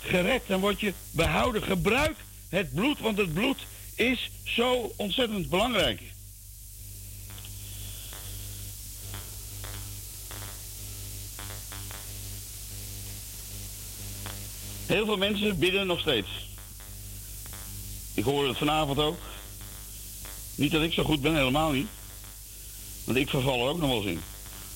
gered, 0.00 0.42
dan 0.46 0.60
word 0.60 0.80
je 0.80 0.92
behouden. 1.10 1.62
Gebruik 1.62 2.16
het 2.48 2.74
bloed, 2.74 3.00
want 3.00 3.18
het 3.18 3.34
bloed 3.34 3.66
is 3.94 4.30
zo 4.44 4.92
ontzettend 4.96 5.50
belangrijk. 5.50 6.00
Heel 14.86 15.04
veel 15.04 15.16
mensen 15.16 15.58
bidden 15.58 15.86
nog 15.86 16.00
steeds. 16.00 16.28
Ik 18.14 18.24
hoorde 18.24 18.48
het 18.48 18.58
vanavond 18.58 18.98
ook. 18.98 19.18
Niet 20.54 20.72
dat 20.72 20.82
ik 20.82 20.92
zo 20.92 21.04
goed 21.04 21.20
ben, 21.20 21.36
helemaal 21.36 21.70
niet. 21.70 21.88
Want 23.04 23.18
ik 23.18 23.28
verval 23.28 23.60
er 23.60 23.68
ook 23.68 23.78
nog 23.78 23.88
wel 23.88 23.98
eens 23.98 24.06
in. 24.06 24.20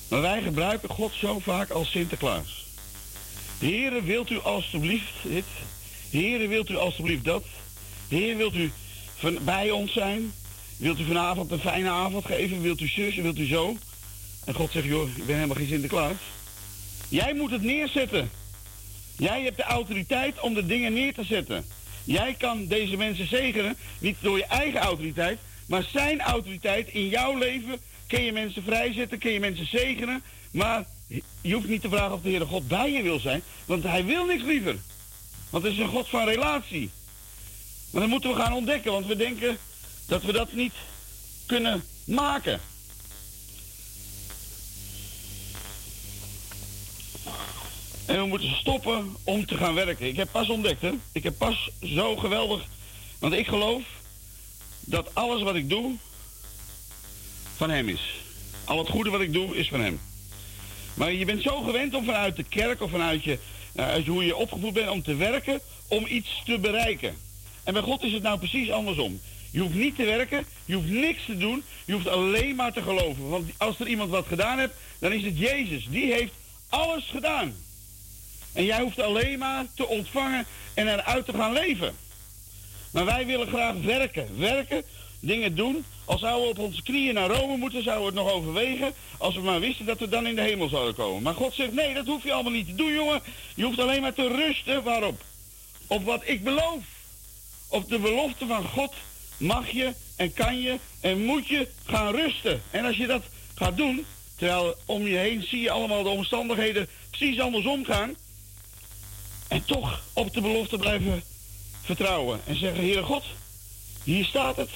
Maar 0.07 0.21
wij 0.21 0.41
gebruiken 0.41 0.89
God 0.89 1.13
zo 1.13 1.39
vaak 1.39 1.69
als 1.69 1.91
Sinterklaas. 1.91 2.65
Heren, 3.59 4.03
wilt 4.03 4.29
u 4.29 4.39
alstublieft 4.39 5.13
dit? 5.21 5.45
Heren, 6.09 6.49
wilt 6.49 6.69
u 6.69 6.77
alstublieft 6.77 7.23
dat? 7.23 7.43
Heer, 8.07 8.37
wilt 8.37 8.55
u 8.55 8.71
van, 9.15 9.37
bij 9.41 9.71
ons 9.71 9.93
zijn? 9.93 10.33
Wilt 10.77 10.99
u 10.99 11.05
vanavond 11.05 11.51
een 11.51 11.59
fijne 11.59 11.89
avond 11.89 12.25
geven? 12.25 12.61
Wilt 12.61 12.81
u 12.81 12.87
zus? 12.87 13.15
Wilt 13.15 13.37
u 13.37 13.45
zo? 13.45 13.77
En 14.45 14.53
God 14.53 14.71
zegt, 14.71 14.85
joh, 14.85 15.09
ik 15.17 15.25
ben 15.25 15.35
helemaal 15.35 15.55
geen 15.55 15.67
Sinterklaas. 15.67 16.17
Jij 17.09 17.33
moet 17.33 17.51
het 17.51 17.61
neerzetten. 17.61 18.31
Jij 19.21 19.43
hebt 19.43 19.57
de 19.57 19.63
autoriteit 19.63 20.39
om 20.39 20.53
de 20.53 20.65
dingen 20.65 20.93
neer 20.93 21.13
te 21.13 21.23
zetten. 21.23 21.65
Jij 22.03 22.35
kan 22.37 22.67
deze 22.67 22.97
mensen 22.97 23.27
zegenen, 23.27 23.77
niet 23.99 24.17
door 24.19 24.37
je 24.37 24.45
eigen 24.45 24.79
autoriteit, 24.79 25.39
maar 25.65 25.83
zijn 25.83 26.21
autoriteit 26.21 26.87
in 26.87 27.07
jouw 27.07 27.37
leven. 27.37 27.79
Kun 28.07 28.23
je 28.23 28.31
mensen 28.31 28.63
vrijzetten, 28.63 29.19
kun 29.19 29.31
je 29.31 29.39
mensen 29.39 29.65
zegenen, 29.65 30.23
maar 30.51 30.85
je 31.41 31.53
hoeft 31.53 31.67
niet 31.67 31.81
te 31.81 31.89
vragen 31.89 32.13
of 32.13 32.21
de 32.21 32.29
Heere 32.29 32.45
God 32.45 32.67
bij 32.67 32.91
je 32.91 33.01
wil 33.01 33.19
zijn, 33.19 33.41
want 33.65 33.83
hij 33.83 34.05
wil 34.05 34.25
niks 34.25 34.43
liever. 34.43 34.75
Want 35.49 35.63
het 35.63 35.73
is 35.73 35.79
een 35.79 35.87
God 35.87 36.09
van 36.09 36.27
relatie. 36.27 36.89
Maar 37.91 38.01
dat 38.01 38.09
moeten 38.09 38.29
we 38.29 38.35
gaan 38.35 38.53
ontdekken, 38.53 38.91
want 38.91 39.05
we 39.05 39.15
denken 39.15 39.57
dat 40.07 40.23
we 40.23 40.31
dat 40.31 40.53
niet 40.53 40.73
kunnen 41.45 41.83
maken. 42.05 42.59
En 48.11 48.19
we 48.19 48.25
moeten 48.25 48.55
stoppen 48.55 49.15
om 49.23 49.45
te 49.45 49.57
gaan 49.57 49.73
werken. 49.73 50.07
Ik 50.07 50.15
heb 50.15 50.31
pas 50.31 50.49
ontdekt, 50.49 50.81
hè. 50.81 50.91
Ik 51.11 51.23
heb 51.23 51.37
pas 51.37 51.69
zo 51.81 52.15
geweldig... 52.15 52.65
Want 53.19 53.33
ik 53.33 53.47
geloof 53.47 53.81
dat 54.79 55.15
alles 55.15 55.41
wat 55.41 55.55
ik 55.55 55.69
doe 55.69 55.95
van 57.55 57.69
hem 57.69 57.89
is. 57.89 58.01
Al 58.65 58.77
het 58.77 58.89
goede 58.89 59.09
wat 59.09 59.21
ik 59.21 59.33
doe 59.33 59.55
is 59.55 59.67
van 59.67 59.79
hem. 59.79 59.99
Maar 60.93 61.13
je 61.13 61.25
bent 61.25 61.41
zo 61.41 61.61
gewend 61.61 61.93
om 61.93 62.05
vanuit 62.05 62.35
de 62.35 62.43
kerk 62.43 62.81
of 62.81 62.91
vanuit 62.91 63.23
je, 63.23 63.39
eh, 63.73 63.87
uit 63.87 64.07
hoe 64.07 64.25
je 64.25 64.35
opgevoed 64.35 64.73
bent 64.73 64.89
om 64.89 65.03
te 65.03 65.15
werken 65.15 65.59
om 65.87 66.05
iets 66.05 66.41
te 66.45 66.59
bereiken. 66.59 67.17
En 67.63 67.73
bij 67.73 67.81
God 67.81 68.03
is 68.03 68.13
het 68.13 68.23
nou 68.23 68.37
precies 68.37 68.71
andersom. 68.71 69.19
Je 69.51 69.59
hoeft 69.59 69.75
niet 69.75 69.95
te 69.95 70.05
werken, 70.05 70.45
je 70.65 70.75
hoeft 70.75 70.89
niks 70.89 71.25
te 71.25 71.37
doen, 71.37 71.63
je 71.85 71.93
hoeft 71.93 72.07
alleen 72.07 72.55
maar 72.55 72.73
te 72.73 72.81
geloven. 72.81 73.29
Want 73.29 73.51
als 73.57 73.79
er 73.79 73.87
iemand 73.87 74.09
wat 74.09 74.27
gedaan 74.27 74.59
heeft, 74.59 74.73
dan 74.99 75.11
is 75.11 75.23
het 75.23 75.37
Jezus. 75.37 75.87
Die 75.89 76.13
heeft 76.13 76.33
alles 76.69 77.09
gedaan. 77.09 77.53
En 78.53 78.65
jij 78.65 78.81
hoeft 78.81 79.01
alleen 79.01 79.39
maar 79.39 79.65
te 79.75 79.87
ontvangen 79.87 80.45
en 80.73 80.87
eruit 80.87 81.25
te 81.25 81.33
gaan 81.33 81.53
leven. 81.53 81.95
Maar 82.91 83.05
wij 83.05 83.25
willen 83.25 83.47
graag 83.47 83.75
werken. 83.75 84.39
Werken, 84.39 84.83
dingen 85.19 85.55
doen. 85.55 85.85
Als 86.05 86.19
zouden 86.19 86.43
we 86.43 86.49
op 86.49 86.59
onze 86.59 86.83
knieën 86.83 87.13
naar 87.13 87.29
Rome 87.29 87.57
moeten, 87.57 87.83
zouden 87.83 88.13
we 88.13 88.19
het 88.19 88.27
nog 88.27 88.35
overwegen. 88.35 88.93
Als 89.17 89.35
we 89.35 89.41
maar 89.41 89.59
wisten 89.59 89.85
dat 89.85 89.99
we 89.99 90.09
dan 90.09 90.27
in 90.27 90.35
de 90.35 90.41
hemel 90.41 90.69
zouden 90.69 90.95
komen. 90.95 91.21
Maar 91.21 91.33
God 91.33 91.53
zegt, 91.53 91.73
nee, 91.73 91.93
dat 91.93 92.05
hoef 92.05 92.23
je 92.23 92.31
allemaal 92.31 92.51
niet 92.51 92.67
te 92.67 92.75
doen, 92.75 92.93
jongen. 92.93 93.21
Je 93.55 93.63
hoeft 93.63 93.79
alleen 93.79 94.01
maar 94.01 94.13
te 94.13 94.27
rusten. 94.27 94.83
Waarop? 94.83 95.21
Op 95.87 96.05
wat 96.05 96.21
ik 96.25 96.43
beloof. 96.43 96.83
Op 97.67 97.89
de 97.89 97.99
belofte 97.99 98.45
van 98.45 98.63
God 98.63 98.93
mag 99.37 99.69
je 99.69 99.93
en 100.15 100.33
kan 100.33 100.61
je 100.61 100.79
en 101.01 101.25
moet 101.25 101.47
je 101.47 101.67
gaan 101.85 102.15
rusten. 102.15 102.61
En 102.71 102.85
als 102.85 102.97
je 102.97 103.07
dat 103.07 103.23
gaat 103.55 103.77
doen, 103.77 104.05
terwijl 104.35 104.75
om 104.85 105.07
je 105.07 105.17
heen 105.17 105.43
zie 105.43 105.61
je 105.61 105.71
allemaal 105.71 106.03
de 106.03 106.09
omstandigheden 106.09 106.87
precies 107.09 107.39
andersom 107.39 107.85
gaan. 107.85 108.15
En 109.51 109.65
toch 109.65 110.01
op 110.13 110.33
de 110.33 110.41
belofte 110.41 110.77
blijven 110.77 111.23
vertrouwen. 111.81 112.41
En 112.45 112.55
zeggen, 112.55 112.83
Heere 112.83 113.03
God, 113.03 113.23
hier 114.03 114.25
staat 114.25 114.55
het. 114.55 114.69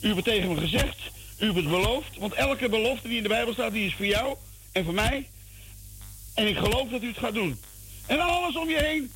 U 0.00 0.06
hebt 0.06 0.16
het 0.16 0.24
tegen 0.24 0.48
me 0.48 0.60
gezegd. 0.60 0.96
U 1.38 1.44
hebt 1.44 1.56
het 1.56 1.68
beloofd. 1.68 2.18
Want 2.18 2.32
elke 2.32 2.68
belofte 2.68 3.08
die 3.08 3.16
in 3.16 3.22
de 3.22 3.28
Bijbel 3.28 3.52
staat, 3.52 3.72
die 3.72 3.86
is 3.86 3.94
voor 3.94 4.06
jou 4.06 4.36
en 4.72 4.84
voor 4.84 4.94
mij. 4.94 5.28
En 6.34 6.46
ik 6.46 6.56
geloof 6.56 6.88
dat 6.88 7.02
u 7.02 7.06
het 7.06 7.18
gaat 7.18 7.34
doen. 7.34 7.60
En 8.06 8.20
alles 8.20 8.56
om 8.56 8.68
je 8.68 8.82
heen 8.82 9.10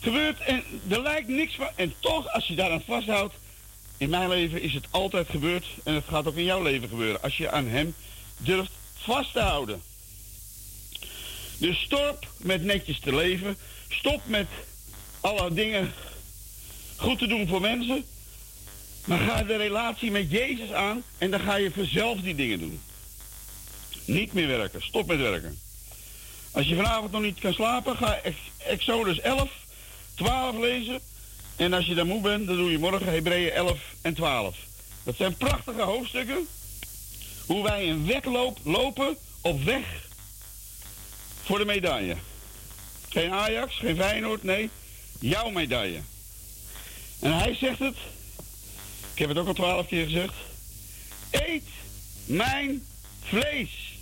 gebeurt 0.00 0.40
en 0.40 0.62
er 0.88 1.02
lijkt 1.02 1.28
niks 1.28 1.54
van. 1.54 1.68
En 1.74 1.94
toch, 2.00 2.32
als 2.32 2.46
je 2.46 2.54
daaraan 2.54 2.82
vasthoudt, 2.86 3.34
in 3.96 4.10
mijn 4.10 4.28
leven 4.28 4.62
is 4.62 4.74
het 4.74 4.86
altijd 4.90 5.28
gebeurd. 5.28 5.66
En 5.84 5.94
het 5.94 6.04
gaat 6.08 6.26
ook 6.26 6.36
in 6.36 6.44
jouw 6.44 6.62
leven 6.62 6.88
gebeuren. 6.88 7.22
Als 7.22 7.36
je 7.36 7.50
aan 7.50 7.66
hem 7.66 7.94
durft 8.36 8.72
vast 8.94 9.32
te 9.32 9.40
houden. 9.40 9.82
Dus 11.58 11.80
stop 11.80 12.26
met 12.36 12.62
netjes 12.62 13.00
te 13.00 13.14
leven. 13.14 13.56
Stop 13.88 14.20
met 14.26 14.46
alle 15.20 15.52
dingen 15.52 15.92
goed 16.96 17.18
te 17.18 17.26
doen 17.26 17.48
voor 17.48 17.60
mensen. 17.60 18.04
Maar 19.04 19.18
ga 19.18 19.42
de 19.42 19.56
relatie 19.56 20.10
met 20.10 20.30
Jezus 20.30 20.72
aan 20.72 21.02
en 21.18 21.30
dan 21.30 21.40
ga 21.40 21.56
je 21.56 21.70
vanzelf 21.70 22.20
die 22.20 22.34
dingen 22.34 22.58
doen. 22.58 22.80
Niet 24.04 24.32
meer 24.32 24.46
werken. 24.46 24.82
Stop 24.82 25.06
met 25.06 25.18
werken. 25.18 25.58
Als 26.50 26.66
je 26.66 26.76
vanavond 26.76 27.12
nog 27.12 27.22
niet 27.22 27.38
kan 27.38 27.52
slapen, 27.52 27.96
ga 27.96 28.14
Ex- 28.14 28.50
Exodus 28.56 29.20
11, 29.20 29.50
12 30.14 30.56
lezen. 30.56 31.00
En 31.56 31.72
als 31.72 31.86
je 31.86 31.94
dan 31.94 32.06
moe 32.06 32.20
bent, 32.20 32.46
dan 32.46 32.56
doe 32.56 32.70
je 32.70 32.78
morgen 32.78 33.12
Hebreeën 33.12 33.50
11 33.50 33.78
en 34.02 34.14
12. 34.14 34.56
Dat 35.02 35.16
zijn 35.16 35.36
prachtige 35.36 35.82
hoofdstukken. 35.82 36.46
Hoe 37.46 37.62
wij 37.62 37.88
een 37.90 38.06
wedloop 38.06 38.58
lopen 38.64 39.16
op 39.40 39.62
weg 39.62 39.84
voor 41.42 41.58
de 41.58 41.64
medaille. 41.64 42.16
Geen 43.08 43.32
Ajax, 43.32 43.76
geen 43.76 43.96
Feyenoord, 43.96 44.42
nee. 44.42 44.70
Jouw 45.20 45.50
medaille. 45.50 46.00
En 47.20 47.38
hij 47.38 47.54
zegt 47.54 47.78
het. 47.78 47.96
Ik 49.12 49.18
heb 49.18 49.28
het 49.28 49.38
ook 49.38 49.46
al 49.46 49.54
twaalf 49.54 49.86
keer 49.86 50.04
gezegd. 50.04 50.34
Eet 51.30 51.64
mijn 52.24 52.86
vlees. 53.22 53.92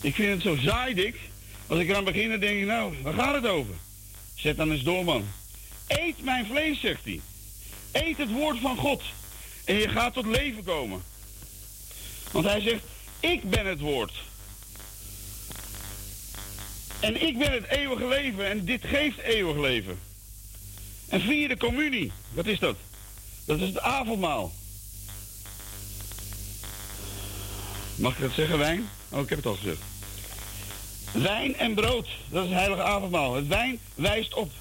Ik 0.00 0.14
vind 0.14 0.32
het 0.32 0.42
zo 0.42 0.56
saai, 0.56 0.94
dik. 0.94 1.20
Als 1.66 1.78
ik 1.78 1.88
eraan 1.88 2.04
begin, 2.04 2.30
dan 2.30 2.40
denk 2.40 2.60
ik, 2.60 2.66
nou, 2.66 2.94
waar 3.02 3.14
gaat 3.14 3.34
het 3.34 3.46
over? 3.46 3.74
Zet 4.34 4.56
dan 4.56 4.70
eens 4.72 4.82
door, 4.82 5.04
man. 5.04 5.26
Eet 5.86 6.22
mijn 6.22 6.46
vlees, 6.46 6.80
zegt 6.80 7.04
hij. 7.04 7.20
Eet 7.92 8.16
het 8.16 8.30
woord 8.30 8.58
van 8.58 8.76
God. 8.76 9.02
En 9.64 9.74
je 9.74 9.88
gaat 9.88 10.14
tot 10.14 10.26
leven 10.26 10.64
komen. 10.64 11.02
Want 12.30 12.44
hij 12.44 12.60
zegt, 12.60 12.82
ik 13.20 13.50
ben 13.50 13.66
het 13.66 13.80
woord. 13.80 14.12
En 17.04 17.22
ik 17.22 17.38
ben 17.38 17.52
het 17.52 17.66
eeuwige 17.66 18.08
leven. 18.08 18.50
En 18.50 18.64
dit 18.64 18.84
geeft 18.84 19.18
eeuwig 19.18 19.56
leven. 19.56 19.98
En 21.08 21.20
vier 21.20 21.48
de 21.48 21.56
communie. 21.56 22.12
Wat 22.32 22.46
is 22.46 22.58
dat? 22.58 22.76
Dat 23.44 23.60
is 23.60 23.68
het 23.68 23.80
avondmaal. 23.80 24.52
Mag 27.96 28.14
ik 28.14 28.20
dat 28.20 28.32
zeggen, 28.32 28.58
wijn? 28.58 28.88
Oh, 29.08 29.20
ik 29.20 29.28
heb 29.28 29.38
het 29.38 29.46
al 29.46 29.54
gezegd. 29.54 29.82
Wijn 31.12 31.56
en 31.56 31.74
brood, 31.74 32.08
dat 32.28 32.44
is 32.44 32.50
het 32.50 32.58
heilige 32.58 32.82
avondmaal. 32.82 33.34
Het 33.34 33.46
wijn 33.46 33.78
wijst 33.94 34.34
op 34.34 34.52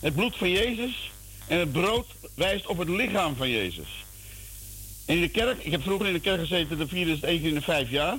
het 0.00 0.14
bloed 0.14 0.36
van 0.36 0.50
Jezus 0.50 1.10
en 1.46 1.58
het 1.58 1.72
brood 1.72 2.06
wijst 2.34 2.66
op 2.66 2.78
het 2.78 2.88
lichaam 2.88 3.36
van 3.36 3.50
Jezus. 3.50 3.88
En 5.06 5.14
in 5.14 5.20
de 5.20 5.28
kerk, 5.28 5.64
ik 5.64 5.70
heb 5.70 5.82
vroeger 5.82 6.06
in 6.06 6.12
de 6.12 6.20
kerk 6.20 6.40
gezeten, 6.40 6.78
dan 6.78 6.88
vierden 6.88 7.16
ze 7.16 7.20
het 7.20 7.30
één 7.30 7.40
keer 7.40 7.48
in 7.48 7.54
de 7.54 7.60
vijf 7.60 7.90
jaar. 7.90 8.18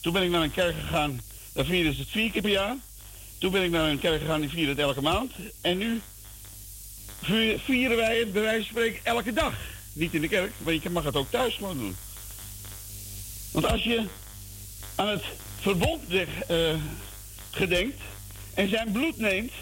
Toen 0.00 0.12
ben 0.12 0.22
ik 0.22 0.30
naar 0.30 0.42
een 0.42 0.52
kerk 0.52 0.74
gegaan, 0.80 1.20
daar 1.52 1.64
vierden 1.64 1.94
ze 1.94 2.00
het 2.00 2.10
vier 2.10 2.30
keer 2.30 2.42
per 2.42 2.50
jaar. 2.50 2.76
Toen 3.40 3.52
ben 3.52 3.62
ik 3.62 3.70
naar 3.70 3.88
een 3.88 3.98
kerk 3.98 4.20
gegaan, 4.20 4.40
die 4.40 4.50
vierden 4.50 4.68
het 4.68 4.78
elke 4.78 5.00
maand. 5.00 5.32
En 5.60 5.78
nu 5.78 6.00
vier- 7.22 7.58
vieren 7.58 7.96
wij 7.96 8.18
het 8.18 8.32
bij 8.32 8.42
wijze 8.42 8.62
van 8.62 8.70
spreken 8.70 9.04
elke 9.04 9.32
dag. 9.32 9.54
Niet 9.92 10.14
in 10.14 10.20
de 10.20 10.28
kerk, 10.28 10.52
maar 10.58 10.72
je 10.72 10.90
mag 10.90 11.04
het 11.04 11.16
ook 11.16 11.30
thuis 11.30 11.54
gewoon 11.54 11.78
doen. 11.78 11.96
Want 13.52 13.66
als 13.66 13.82
je 13.82 14.06
aan 14.94 15.08
het 15.08 15.24
verbond 15.60 16.02
eh, 16.10 16.74
gedenkt 17.50 18.00
en 18.54 18.68
zijn 18.68 18.92
bloed 18.92 19.16
neemt 19.16 19.52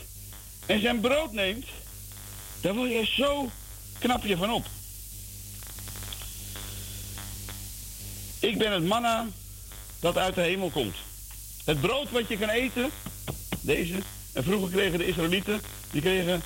en 0.67 0.81
zijn 0.81 1.01
brood 1.01 1.33
neemt, 1.33 1.67
dan 2.61 2.77
word 2.77 2.91
je 2.91 3.13
zo 3.17 3.51
knap 3.99 4.25
je 4.25 4.37
van 4.37 4.53
op. 4.53 4.67
Ik 8.41 8.59
ben 8.59 8.73
het 8.73 8.85
manna 8.85 9.27
dat 10.01 10.17
uit 10.17 10.35
de 10.35 10.41
hemel 10.41 10.71
komt. 10.71 10.97
Het 11.65 11.81
brood 11.81 12.11
wat 12.11 12.29
je 12.29 12.39
kan 12.39 12.49
eten, 12.49 12.91
deze. 13.69 13.95
En 14.33 14.45
vroeger 14.45 14.71
kregen 14.71 14.99
de 14.99 15.07
Israëlieten, 15.07 15.61
die 15.91 16.01
kregen, 16.01 16.43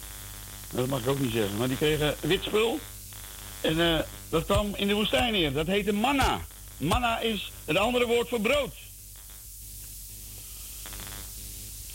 dat 0.72 0.86
mag 0.86 1.00
ik 1.00 1.08
ook 1.08 1.20
niet 1.20 1.32
zeggen, 1.32 1.56
maar 1.56 1.68
die 1.68 1.76
kregen 1.76 2.14
wit 2.20 2.42
spul. 2.42 2.78
En 3.60 3.80
eh, 3.80 3.98
dat 4.28 4.44
kwam 4.44 4.74
in 4.76 4.86
de 4.86 4.94
woestijn 4.94 5.32
neer. 5.32 5.52
Dat 5.52 5.66
heette 5.66 5.92
manna. 5.92 6.40
Manna 6.76 7.20
is 7.20 7.52
het 7.64 7.76
andere 7.76 8.06
woord 8.06 8.28
voor 8.28 8.40
brood. 8.40 8.74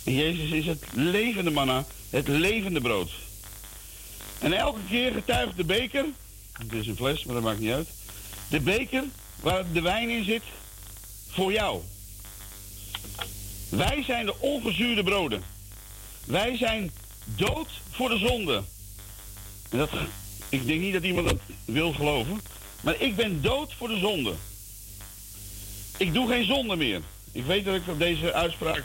Jezus 0.04 0.52
is 0.52 0.66
het 0.66 0.84
levende 0.94 1.52
manna, 1.52 1.86
het 2.10 2.28
levende 2.28 2.82
brood. 2.82 3.12
En 4.40 4.54
elke 4.54 4.80
keer 4.90 5.12
getuigt 5.12 5.58
de 5.58 5.64
beker, 5.64 6.06
het 6.52 6.74
is 6.74 6.88
een 6.88 6.96
fles, 6.96 7.24
maar 7.24 7.36
dat 7.36 7.44
maakt 7.44 7.60
niet 7.60 7.72
uit. 7.72 7.88
De 8.50 8.60
beker 8.60 9.04
waar 9.42 9.72
de 9.72 9.82
wijn 9.82 10.10
in 10.10 10.24
zit, 10.24 10.44
voor 11.30 11.52
jou. 11.52 11.82
Wij 13.70 14.04
zijn 14.04 14.26
de 14.26 14.40
ongezuurde 14.40 15.04
broden. 15.04 15.44
Wij 16.26 16.58
zijn 16.58 16.92
dood 17.26 17.70
voor 17.92 18.10
de 18.10 18.18
zonde. 18.18 18.64
En 19.70 19.78
dat, 19.78 19.90
ik 20.50 20.66
denk 20.66 20.82
niet 20.82 20.94
dat 20.94 21.04
iemand 21.04 21.28
dat 21.28 21.40
wil 21.66 21.94
geloven. 21.94 22.42
Maar 22.82 23.02
ik 23.02 23.16
ben 23.16 23.42
dood 23.42 23.74
voor 23.74 23.88
de 23.88 23.98
zonde. 23.98 24.34
Ik 25.98 26.14
doe 26.14 26.28
geen 26.28 26.46
zonde 26.46 26.76
meer. 26.76 27.02
Ik 27.32 27.46
weet 27.46 27.66
dat 27.66 27.76
ik 27.76 27.88
op 27.88 28.00
deze 28.00 28.34
uitspraak 28.34 28.84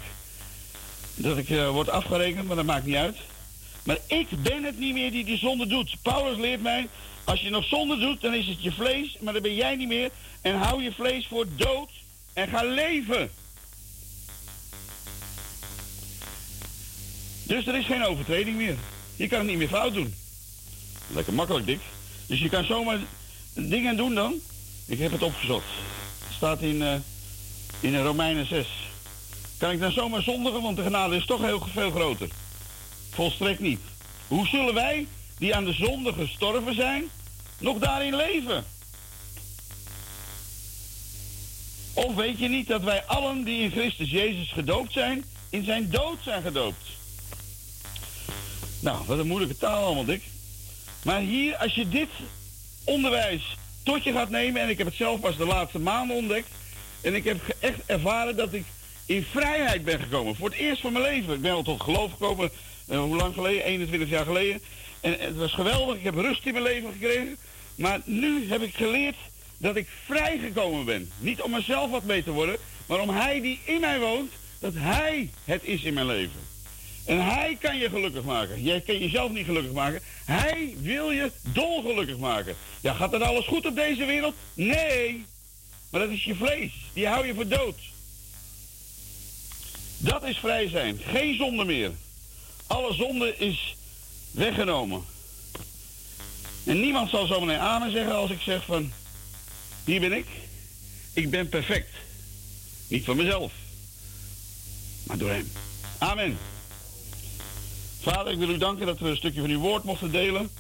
dat 1.15 1.37
ik 1.37 1.51
eh, 1.51 1.71
word 1.71 1.89
afgerekend, 1.89 2.47
maar 2.47 2.57
dat 2.57 2.65
maakt 2.65 2.87
niet 2.87 2.95
uit. 2.95 3.17
Maar 3.85 3.99
ik 4.07 4.29
ben 4.43 4.65
het 4.65 4.79
niet 4.79 4.95
meer 4.95 5.11
die 5.11 5.25
die 5.25 5.39
zonde 5.39 5.67
doet. 5.67 5.97
Paulus 6.03 6.39
leert 6.39 6.63
mij, 6.63 6.89
als 7.25 7.41
je 7.41 7.51
nog 7.51 7.65
zonde 7.65 7.99
doet, 7.99 8.21
dan 8.21 8.35
is 8.35 8.47
het 8.47 8.63
je 8.63 8.73
vlees, 8.73 9.17
maar 9.21 9.33
dan 9.33 9.43
ben 9.43 9.55
jij 9.55 9.77
niet 9.77 9.89
meer. 9.89 10.11
En 10.41 10.55
hou 10.55 10.83
je 10.83 10.93
vlees 10.93 11.27
voor 11.27 11.47
dood 11.57 11.91
en 12.33 12.49
ga 12.49 12.65
leven. 12.65 13.31
Dus 17.43 17.67
er 17.67 17.77
is 17.77 17.87
geen 17.87 18.05
overtreding 18.05 18.57
meer. 18.57 18.77
Je 19.17 19.29
kan 19.29 19.39
het 19.39 19.49
niet 19.49 19.57
meer 19.59 19.69
fout 19.69 19.95
doen. 19.95 20.15
Lekker 21.07 21.33
makkelijk, 21.33 21.67
dik. 21.67 21.81
Dus 22.27 22.41
je 22.41 22.49
kan 22.49 22.65
zomaar 22.65 22.99
dingen 23.55 23.97
doen 23.97 24.15
dan. 24.15 24.35
Ik 24.87 24.99
heb 24.99 25.13
het 25.13 25.23
opgezocht. 25.23 25.67
Het 26.25 26.35
staat 26.37 26.61
in, 26.61 26.83
eh 26.83 26.95
in 27.81 28.03
Romeinen 28.03 28.47
6. 28.47 28.67
Kan 29.59 29.71
ik 29.71 29.81
dan 29.81 29.93
zomaar 29.93 30.23
zondigen, 30.23 30.63
want 30.63 30.77
de 30.77 30.83
genade 30.83 31.17
is 31.17 31.27
toch 31.27 31.41
heel 31.41 31.67
veel 31.73 31.91
groter. 31.91 32.29
Volstrekt 33.11 33.61
niet. 33.61 33.81
Hoe 34.29 34.47
zullen 34.47 34.75
wij, 34.75 35.07
die 35.39 35.55
aan 35.55 35.65
de 35.65 35.73
zonde 35.73 36.13
gestorven 36.13 36.75
zijn, 36.75 37.05
nog 37.59 37.79
daarin 37.79 38.17
leven? 38.17 38.65
Of 41.93 42.15
weet 42.15 42.39
je 42.39 42.49
niet 42.49 42.69
dat 42.69 42.83
wij 42.83 43.05
allen 43.05 43.45
die 43.45 43.63
in 43.63 43.71
Christus 43.71 44.11
Jezus 44.11 44.53
gedoopt 44.53 44.93
zijn, 44.93 45.25
in 45.51 45.65
zijn 45.65 45.91
dood 45.91 46.19
zijn 46.23 46.43
gedoopt? 46.43 46.87
Nou, 48.83 49.05
wat 49.07 49.19
een 49.19 49.27
moeilijke 49.27 49.57
taal 49.57 49.85
allemaal, 49.85 50.05
Dick. 50.05 50.23
Maar 51.03 51.21
hier, 51.21 51.57
als 51.57 51.75
je 51.75 51.89
dit 51.89 52.09
onderwijs 52.85 53.57
tot 53.83 54.05
je 54.05 54.13
gaat 54.13 54.31
nemen, 54.31 54.63
en 54.63 54.69
ik 54.69 54.79
heb 54.79 54.87
het 54.87 54.97
zelf 54.97 55.21
pas 55.21 55.37
de 55.37 55.47
laatste 55.47 55.79
maanden 55.79 56.17
ontdekt, 56.17 56.49
en 57.01 57.15
ik 57.15 57.25
heb 57.25 57.57
echt 57.59 57.79
ervaren 57.87 58.37
dat 58.37 58.53
ik 58.53 58.65
in 59.07 59.27
vrijheid 59.31 59.85
ben 59.85 60.01
gekomen. 60.01 60.37
Voor 60.37 60.49
het 60.49 60.59
eerst 60.59 60.81
van 60.81 60.93
mijn 60.93 61.05
leven. 61.05 61.35
Ik 61.35 61.41
ben 61.41 61.53
al 61.53 61.63
tot 61.63 61.83
geloof 61.83 62.13
gekomen, 62.13 62.51
eh, 62.87 62.99
hoe 62.99 63.17
lang 63.17 63.35
geleden? 63.35 63.65
21 63.65 64.09
jaar 64.09 64.25
geleden. 64.25 64.63
En 65.01 65.17
het 65.19 65.37
was 65.37 65.53
geweldig, 65.53 65.97
ik 65.97 66.05
heb 66.05 66.15
rust 66.15 66.47
in 66.47 66.53
mijn 66.53 66.65
leven 66.65 66.93
gekregen. 66.93 67.37
Maar 67.75 68.01
nu 68.05 68.49
heb 68.49 68.63
ik 68.63 68.75
geleerd 68.75 69.17
dat 69.59 69.77
ik 69.77 69.89
vrijgekomen 70.07 70.85
ben. 70.85 71.11
Niet 71.19 71.43
om 71.43 71.51
mezelf 71.51 71.91
wat 71.91 72.05
mee 72.05 72.25
te 72.25 72.31
worden, 72.31 72.57
maar 72.87 73.01
om 73.01 73.11
Hij 73.11 73.41
die 73.41 73.61
in 73.65 73.81
mij 73.81 73.99
woont, 74.01 74.33
dat 74.59 74.73
Hij 74.77 75.31
het 75.45 75.65
is 75.65 75.83
in 75.83 75.95
mijn 75.95 76.07
leven. 76.07 76.52
En 77.05 77.25
Hij 77.25 77.57
kan 77.61 77.79
je 77.79 77.89
gelukkig 77.89 78.25
maken. 78.25 78.63
Jij 78.63 78.81
kan 78.81 78.99
jezelf 78.99 79.33
niet 79.33 79.45
gelukkig 79.45 79.73
maken. 79.73 80.01
Hij 80.25 80.75
wil 80.79 81.11
je 81.11 81.33
dolgelukkig 81.43 82.19
maken. 82.19 82.57
Ja, 82.81 82.95
gaat 82.95 83.13
er 83.13 83.25
alles 83.25 83.47
goed 83.47 83.67
op 83.67 83.75
deze 83.75 84.05
wereld? 84.05 84.35
Nee. 84.55 85.25
Maar 85.91 86.01
dat 86.01 86.11
is 86.11 86.25
je 86.25 86.35
vlees. 86.35 86.73
Die 86.93 87.07
hou 87.07 87.27
je 87.27 87.35
voor 87.35 87.49
dood. 87.49 87.79
Dat 89.99 90.25
is 90.25 90.39
vrij 90.39 90.69
zijn. 90.69 90.99
Geen 90.99 91.37
zonde 91.37 91.65
meer. 91.65 91.91
Alle 92.67 92.95
zonde 92.95 93.37
is 93.37 93.77
weggenomen. 94.31 95.05
En 96.65 96.81
niemand 96.81 97.11
zal 97.11 97.27
zo 97.27 97.41
meteen 97.41 97.61
amen 97.61 97.91
zeggen 97.91 98.15
als 98.15 98.31
ik 98.31 98.41
zeg 98.41 98.65
van... 98.65 98.93
Hier 99.85 100.01
ben 100.01 100.13
ik. 100.13 100.27
Ik 101.13 101.31
ben 101.31 101.49
perfect. 101.49 101.89
Niet 102.89 103.05
van 103.05 103.17
mezelf. 103.17 103.53
Maar 105.03 105.19
door 105.19 105.31
hem. 105.31 105.53
Amen. 105.99 106.39
Vader, 108.03 108.33
ik 108.33 108.39
wil 108.39 108.49
u 108.49 108.57
danken 108.57 108.87
dat 108.87 108.99
we 108.99 109.09
een 109.09 109.17
stukje 109.17 109.41
van 109.41 109.51
uw 109.51 109.59
woord 109.59 109.85
mochten 109.85 110.11
delen. 110.11 110.51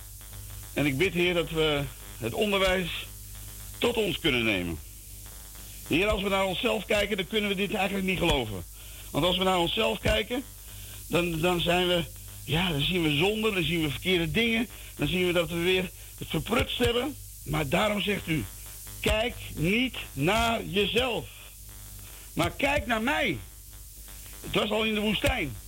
En 0.72 0.86
ik 0.86 0.98
bid, 0.98 1.12
Heer, 1.12 1.34
dat 1.34 1.50
we 1.50 1.82
het 2.18 2.34
onderwijs 2.34 3.06
tot 3.78 3.96
ons 3.96 4.18
kunnen 4.18 4.44
nemen. 4.44 4.78
Heer, 5.88 6.08
als 6.08 6.22
we 6.22 6.28
naar 6.28 6.44
onszelf 6.44 6.84
kijken, 6.84 7.16
dan 7.16 7.26
kunnen 7.26 7.50
we 7.50 7.56
dit 7.56 7.74
eigenlijk 7.74 8.06
niet 8.06 8.18
geloven. 8.18 8.64
Want 9.10 9.24
als 9.24 9.38
we 9.38 9.44
naar 9.44 9.58
onszelf 9.58 9.98
kijken, 9.98 10.44
dan, 11.06 11.40
dan 11.40 11.60
zijn 11.60 11.88
we, 11.88 12.04
ja, 12.44 12.70
dan 12.70 12.80
zien 12.80 13.02
we 13.02 13.16
zonde, 13.16 13.52
dan 13.52 13.62
zien 13.62 13.82
we 13.82 13.90
verkeerde 13.90 14.30
dingen. 14.30 14.68
Dan 14.96 15.08
zien 15.08 15.26
we 15.26 15.32
dat 15.32 15.48
we 15.48 15.58
weer 15.58 15.90
het 16.18 16.28
verprutst 16.28 16.78
hebben. 16.78 17.16
Maar 17.44 17.68
daarom 17.68 18.00
zegt 18.00 18.28
u, 18.28 18.44
kijk 19.00 19.34
niet 19.54 19.96
naar 20.12 20.64
jezelf. 20.64 21.26
Maar 22.32 22.50
kijk 22.50 22.86
naar 22.86 23.02
mij. 23.02 23.38
Het 24.40 24.54
was 24.54 24.70
al 24.70 24.84
in 24.84 24.94
de 24.94 25.00
woestijn. 25.00 25.61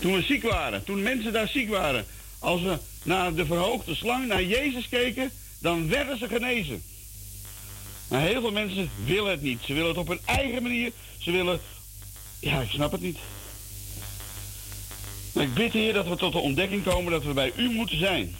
Toen 0.00 0.14
we 0.14 0.22
ziek 0.22 0.42
waren, 0.42 0.84
toen 0.84 1.02
mensen 1.02 1.32
daar 1.32 1.48
ziek 1.48 1.68
waren. 1.68 2.06
Als 2.38 2.62
we 2.62 2.78
naar 3.02 3.34
de 3.34 3.46
verhoogde 3.46 3.94
slang, 3.94 4.26
naar 4.26 4.44
Jezus 4.44 4.88
keken, 4.88 5.30
dan 5.58 5.88
werden 5.88 6.18
ze 6.18 6.28
genezen. 6.28 6.82
Maar 8.08 8.20
heel 8.20 8.40
veel 8.40 8.52
mensen 8.52 8.90
willen 9.04 9.30
het 9.30 9.42
niet. 9.42 9.60
Ze 9.64 9.72
willen 9.72 9.88
het 9.88 9.98
op 9.98 10.08
hun 10.08 10.20
eigen 10.24 10.62
manier. 10.62 10.92
Ze 11.18 11.30
willen... 11.30 11.60
Ja, 12.40 12.60
ik 12.60 12.70
snap 12.70 12.92
het 12.92 13.00
niet. 13.00 13.18
Maar 15.32 15.44
ik 15.44 15.54
bid 15.54 15.72
Heer 15.72 15.92
dat 15.92 16.08
we 16.08 16.16
tot 16.16 16.32
de 16.32 16.38
ontdekking 16.38 16.84
komen 16.84 17.12
dat 17.12 17.24
we 17.24 17.32
bij 17.32 17.52
u 17.56 17.70
moeten 17.70 17.98
zijn. 17.98 18.36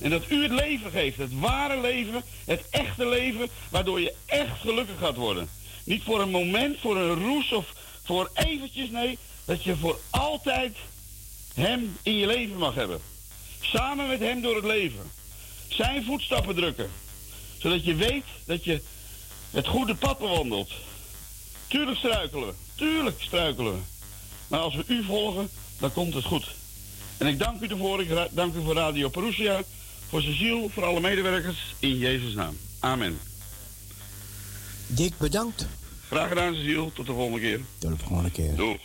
En 0.00 0.10
dat 0.10 0.30
u 0.30 0.42
het 0.42 0.52
leven 0.52 0.90
geeft. 0.90 1.16
Het 1.16 1.38
ware 1.38 1.80
leven. 1.80 2.22
Het 2.44 2.62
echte 2.70 3.08
leven. 3.08 3.48
Waardoor 3.70 4.00
je 4.00 4.14
echt 4.26 4.60
gelukkig 4.60 4.98
gaat 4.98 5.16
worden. 5.16 5.48
Niet 5.84 6.02
voor 6.02 6.20
een 6.20 6.30
moment, 6.30 6.76
voor 6.80 6.96
een 6.96 7.24
roes 7.24 7.52
of 7.52 7.74
voor 8.04 8.30
eventjes. 8.34 8.90
Nee, 8.90 9.18
dat 9.44 9.64
je 9.64 9.76
voor 9.76 10.00
altijd 10.10 10.76
hem 11.56 11.96
in 12.02 12.16
je 12.16 12.26
leven 12.26 12.56
mag 12.56 12.74
hebben. 12.74 13.00
Samen 13.60 14.08
met 14.08 14.20
hem 14.20 14.40
door 14.40 14.54
het 14.54 14.64
leven. 14.64 15.10
Zijn 15.68 16.04
voetstappen 16.04 16.54
drukken. 16.54 16.90
Zodat 17.58 17.84
je 17.84 17.94
weet 17.94 18.24
dat 18.44 18.64
je 18.64 18.80
het 19.50 19.66
goede 19.66 19.94
pad 19.94 20.18
bewandelt. 20.18 20.70
Tuurlijk 21.66 21.98
struikelen 21.98 22.46
we. 22.46 22.54
Tuurlijk 22.74 23.22
struikelen 23.22 23.72
we. 23.72 23.78
Maar 24.48 24.60
als 24.60 24.74
we 24.74 24.84
u 24.86 25.04
volgen, 25.04 25.48
dan 25.78 25.92
komt 25.92 26.14
het 26.14 26.24
goed. 26.24 26.46
En 27.18 27.26
ik 27.26 27.38
dank 27.38 27.60
u 27.60 27.66
ervoor. 27.66 28.00
Ik 28.00 28.28
dank 28.30 28.54
u 28.54 28.62
voor 28.62 28.74
Radio 28.74 29.08
Perusia. 29.08 29.62
Voor 30.08 30.22
Cecile, 30.22 30.68
voor 30.70 30.84
alle 30.84 31.00
medewerkers. 31.00 31.74
In 31.78 31.98
Jezus' 31.98 32.34
naam. 32.34 32.58
Amen. 32.80 33.18
Dick, 34.86 35.18
bedankt. 35.18 35.66
Graag 36.08 36.28
gedaan, 36.28 36.54
Cecile. 36.54 36.92
Tot 36.92 37.06
de 37.06 37.12
volgende 37.12 37.40
keer. 37.40 37.60
Tot 37.78 37.90
de 37.90 38.04
volgende 38.04 38.30
keer. 38.30 38.56
Doeg. 38.56 38.78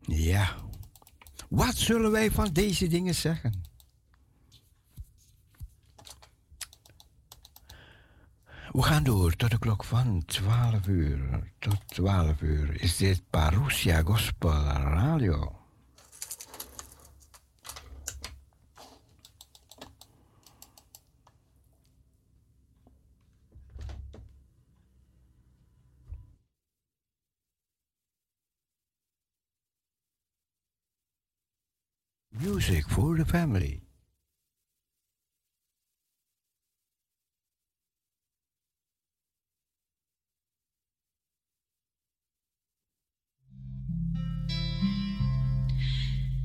Ja. 0.00 0.56
Wat 1.48 1.76
zullen 1.76 2.10
wij 2.10 2.30
van 2.30 2.52
deze 2.52 2.86
dingen 2.86 3.14
zeggen? 3.14 3.62
We 8.72 8.82
gaan 8.82 9.02
door 9.02 9.36
tot 9.36 9.50
de 9.50 9.58
klok 9.58 9.84
van 9.84 10.22
12 10.26 10.86
uur. 10.86 11.52
Tot 11.58 11.88
12 11.88 12.40
uur 12.40 12.80
is 12.82 12.96
dit 12.96 13.22
Parousia 13.30 14.02
Gospel 14.02 14.62
Radio. 14.72 15.59
Music 32.42 32.88
for 32.88 33.18
the 33.18 33.24
family. 33.26 33.82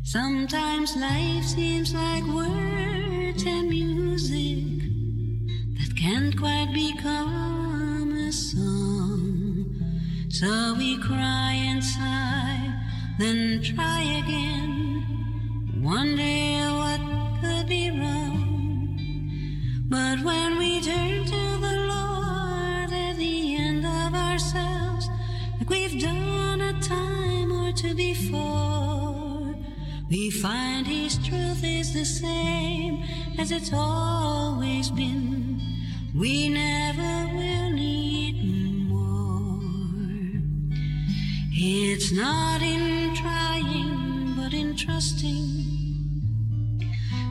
Sometimes 0.04 0.98
life 0.98 1.46
seems 1.46 1.94
like 1.94 2.24
words 2.26 3.44
and 3.46 3.70
music 3.70 4.82
that 5.78 5.96
can't 5.96 6.38
quite 6.38 6.72
become 6.74 8.12
a 8.12 8.32
song. 8.34 9.66
So 10.28 10.76
we 10.78 10.98
cry 11.02 11.54
and 11.54 11.82
sigh, 11.82 12.74
then 13.18 13.64
try 13.64 14.02
again. 14.24 14.85
It's 41.58 42.12
not 42.12 42.62
in 42.62 43.16
trying, 43.16 44.36
but 44.36 44.54
in 44.54 44.76
trusting. 44.76 45.75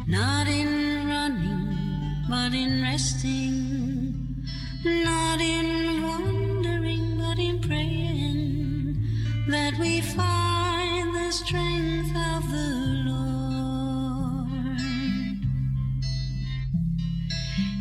Not 0.07 0.49
in 0.49 1.09
running, 1.09 2.27
but 2.29 2.53
in 2.53 2.83
resting. 2.83 4.45
Not 4.85 5.41
in 5.41 6.03
wondering, 6.03 7.17
but 7.19 7.39
in 7.39 7.59
praying. 7.61 9.03
That 9.49 9.79
we 9.79 10.03
find 10.03 11.15
the 11.15 11.31
strength 11.33 12.15
of 12.35 12.51
the 12.51 12.69
Lord. 13.07 14.79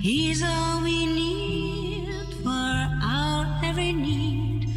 He's 0.02 0.42
all 0.42 0.82
we 0.82 1.06
need 1.06 2.08
for 2.42 2.90
our 3.04 3.60
every 3.66 3.92
need. 3.92 4.70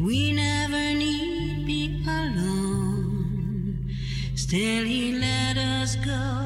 We 0.00 0.32
never 0.32 0.94
need 0.98 1.64
be 1.64 2.02
alone. 2.08 3.88
Still, 4.34 4.84
He 4.84 5.12
let 5.12 5.56
us 5.56 5.94
go 5.94 6.37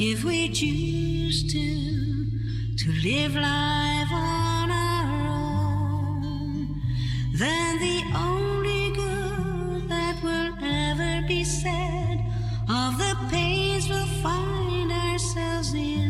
if 0.00 0.22
we 0.22 0.48
choose 0.48 1.42
to, 1.52 2.76
to 2.76 2.92
live 3.02 3.34
life 3.34 4.12
on 4.12 4.70
our 4.70 5.28
own. 5.28 6.80
Then 7.34 7.78
the 7.80 8.02
only 8.16 8.92
good 8.94 9.88
that 9.88 10.22
will 10.22 10.54
ever 10.62 11.26
be 11.26 11.42
said 11.42 12.24
of 12.68 12.98
the 12.98 13.16
pains 13.28 13.88
we'll 13.88 14.06
find 14.22 14.92
ourselves 14.92 15.74
in. 15.74 16.07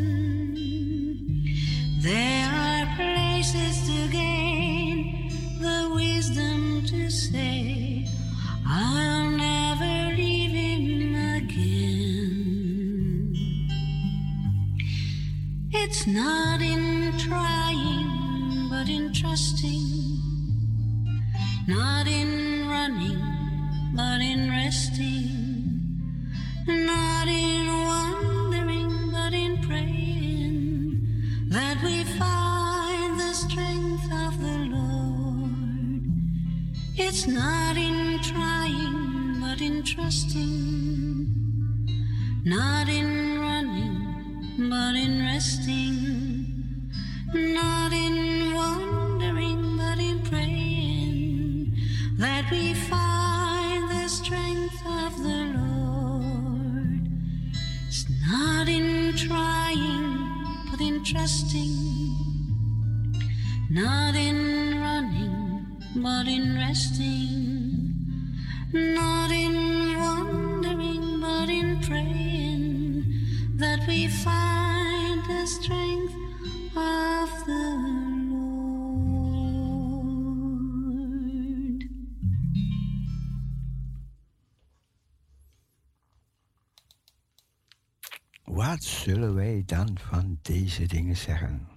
dingen 91.08 91.22
zeggen. 91.22 91.68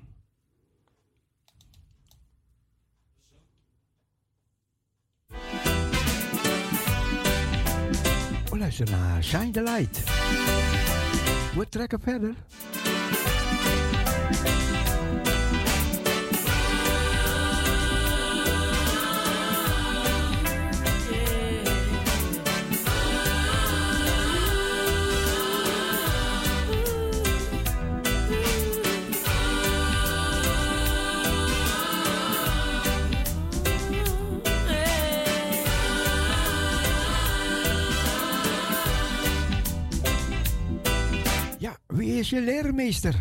Oh, 8.51 8.57
We 8.57 8.84
naar 8.89 9.23
Shine 9.23 9.51
the 9.51 9.61
Light. 9.61 10.03
We 11.55 11.69
trekken 11.69 11.99
verder. 12.01 12.36
je 42.30 42.41
leermeester. 42.41 43.15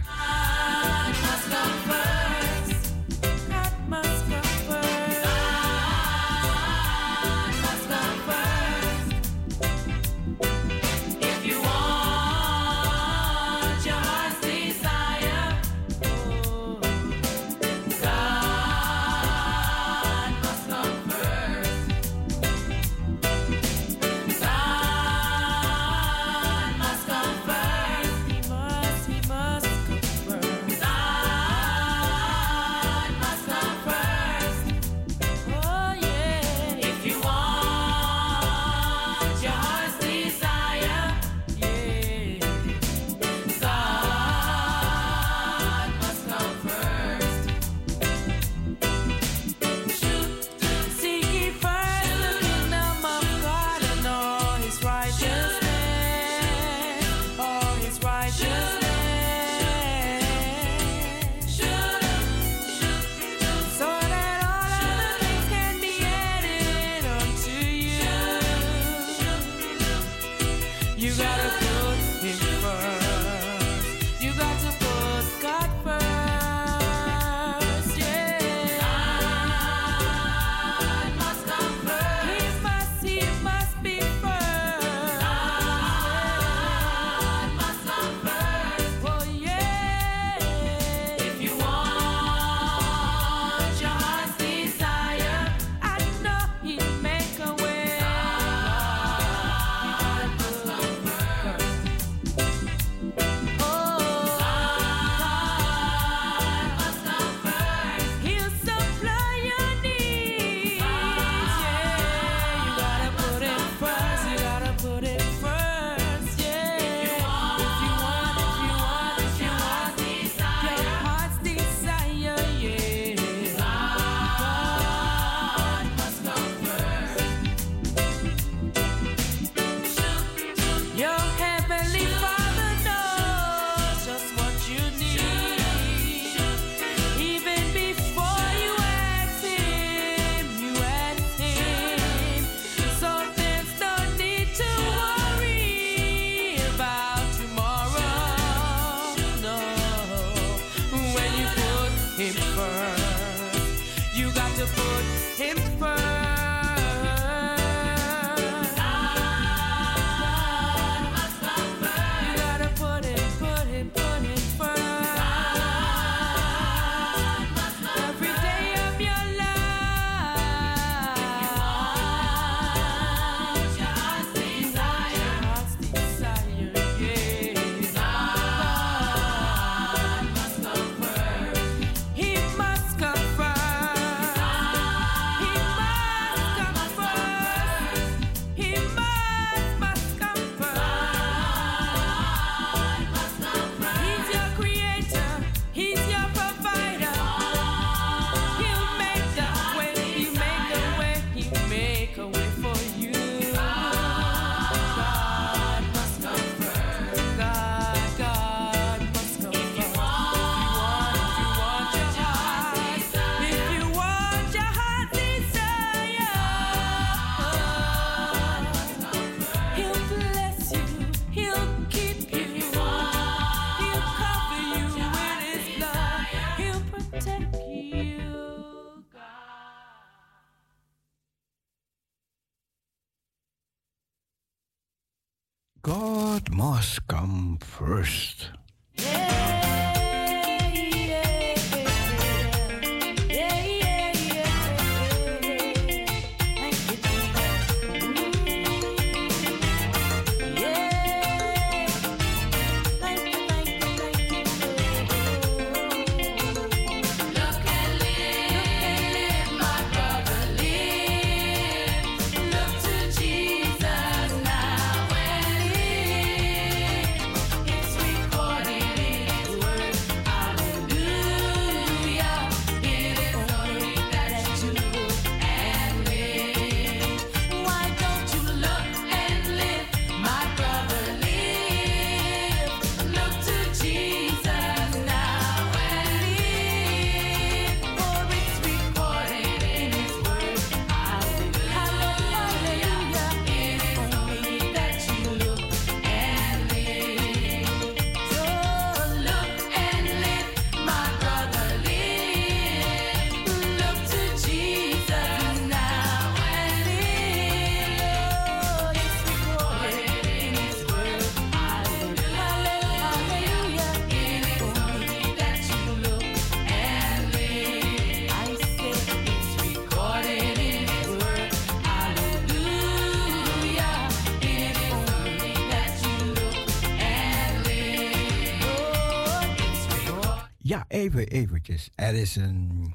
Even, 331.11 331.27
eventjes. 331.27 331.91
Er 331.95 332.15
is 332.15 332.37
een... 332.37 332.95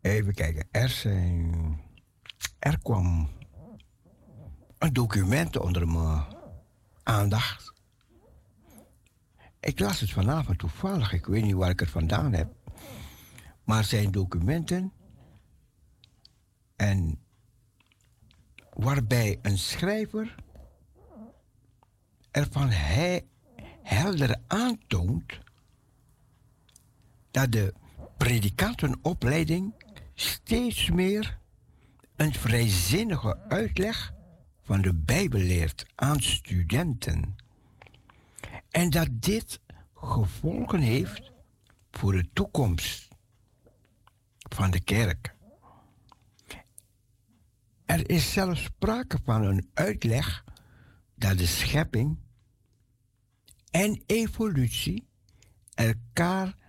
Even 0.00 0.34
kijken. 0.34 0.68
Er 0.70 0.88
zijn... 0.88 1.80
Er 2.58 2.78
kwam 2.78 3.28
een 4.78 4.92
document 4.92 5.58
onder 5.58 5.88
mijn 5.88 6.24
aandacht. 7.02 7.72
Ik 9.60 9.78
las 9.78 10.00
het 10.00 10.10
vanavond 10.10 10.58
toevallig. 10.58 11.12
Ik 11.12 11.26
weet 11.26 11.42
niet 11.42 11.54
waar 11.54 11.70
ik 11.70 11.80
het 11.80 11.90
vandaan 11.90 12.32
heb. 12.32 12.54
Maar 13.64 13.84
zijn 13.84 14.10
documenten. 14.10 14.92
En 16.76 17.18
waarbij 18.72 19.38
een 19.42 19.58
schrijver 19.58 20.34
ervan 22.30 22.70
hij 22.70 23.26
helder 23.82 24.36
aantoont 24.46 25.44
dat 27.36 27.52
de 27.52 27.74
predikantenopleiding 28.16 29.74
steeds 30.14 30.90
meer 30.90 31.38
een 32.16 32.32
vrijzinnige 32.32 33.38
uitleg 33.48 34.12
van 34.62 34.82
de 34.82 34.94
Bijbel 34.94 35.40
leert 35.40 35.86
aan 35.94 36.20
studenten. 36.20 37.36
En 38.70 38.90
dat 38.90 39.08
dit 39.10 39.60
gevolgen 39.94 40.80
heeft 40.80 41.32
voor 41.90 42.12
de 42.12 42.28
toekomst 42.32 43.08
van 44.38 44.70
de 44.70 44.80
kerk. 44.80 45.34
Er 47.84 48.10
is 48.10 48.32
zelfs 48.32 48.62
sprake 48.62 49.18
van 49.24 49.42
een 49.42 49.70
uitleg 49.74 50.44
dat 51.14 51.38
de 51.38 51.46
schepping 51.46 52.18
en 53.70 54.02
evolutie 54.06 55.08
elkaar 55.74 56.64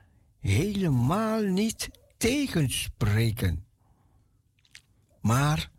helemaal 0.47 1.41
niet 1.41 1.89
tegenspreken, 2.17 3.65
maar 5.21 5.71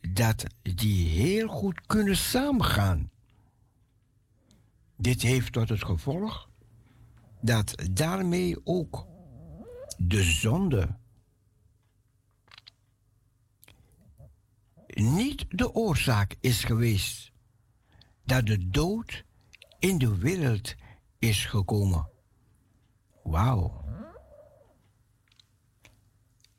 dat 0.00 0.44
die 0.62 1.08
heel 1.08 1.48
goed 1.48 1.86
kunnen 1.86 2.16
samengaan. 2.16 3.10
Dit 4.96 5.22
heeft 5.22 5.52
tot 5.52 5.68
het 5.68 5.84
gevolg 5.84 6.48
dat 7.40 7.74
daarmee 7.92 8.56
ook 8.64 9.06
de 9.96 10.22
zonde 10.22 10.96
niet 14.86 15.44
de 15.48 15.74
oorzaak 15.74 16.36
is 16.40 16.64
geweest 16.64 17.32
dat 18.24 18.46
de 18.46 18.68
dood 18.68 19.24
in 19.78 19.98
de 19.98 20.16
wereld 20.16 20.74
is 21.18 21.44
gekomen. 21.44 22.14
Wauw. 23.26 23.84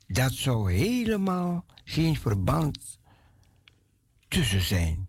Dat 0.06 0.32
zou 0.32 0.72
helemaal 0.72 1.64
geen 1.84 2.16
verband 2.16 2.98
tussen 4.28 4.62
zijn. 4.62 5.08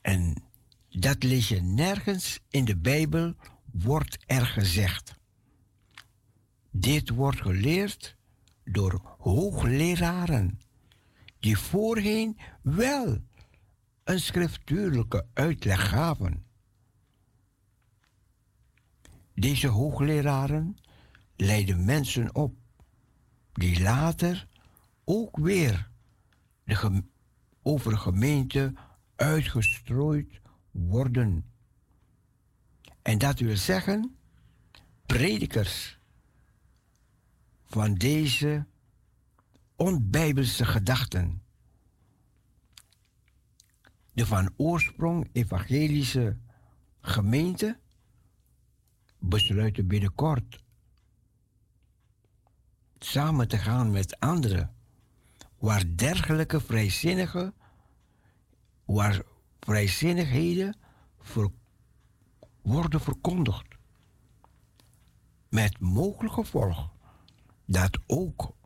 En 0.00 0.42
dat 0.88 1.22
lees 1.22 1.48
je 1.48 1.60
nergens 1.60 2.40
in 2.48 2.64
de 2.64 2.76
Bijbel, 2.76 3.34
wordt 3.72 4.18
er 4.26 4.46
gezegd. 4.46 5.18
Dit 6.70 7.08
wordt 7.08 7.40
geleerd 7.40 8.16
door 8.64 9.16
hoogleraren, 9.18 10.60
die 11.38 11.58
voorheen 11.58 12.38
wel 12.62 13.18
een 14.04 14.20
schriftuurlijke 14.20 15.26
uitleg 15.32 15.88
gaven. 15.88 16.43
Deze 19.34 19.68
hoogleraren 19.68 20.76
leiden 21.36 21.84
mensen 21.84 22.34
op 22.34 22.56
die 23.52 23.82
later 23.82 24.48
ook 25.04 25.36
weer 25.36 25.90
de 26.64 27.10
over 27.62 27.98
gemeente 27.98 28.74
uitgestrooid 29.16 30.40
worden. 30.70 31.52
En 33.02 33.18
dat 33.18 33.38
wil 33.38 33.56
zeggen, 33.56 34.16
predikers 35.06 35.98
van 37.64 37.94
deze 37.94 38.66
onbijbelse 39.76 40.64
gedachten. 40.64 41.42
De 44.12 44.26
van 44.26 44.52
oorsprong 44.56 45.28
evangelische 45.32 46.38
gemeente 47.00 47.78
besluiten 49.28 49.86
binnenkort 49.86 50.62
samen 52.98 53.48
te 53.48 53.58
gaan 53.58 53.90
met 53.90 54.20
anderen 54.20 54.74
waar 55.58 55.96
dergelijke 55.96 56.60
vrijzinnige, 56.60 57.52
waar 58.84 59.22
vrijzinnigheden 59.60 60.76
worden 62.62 63.00
verkondigd. 63.00 63.66
Met 65.48 65.80
mogelijk 65.80 66.34
gevolg 66.34 66.90
dat 67.64 67.98
ook 68.06 68.56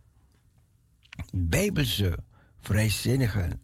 bijbelse 1.32 2.18
vrijzinnigen 2.60 3.60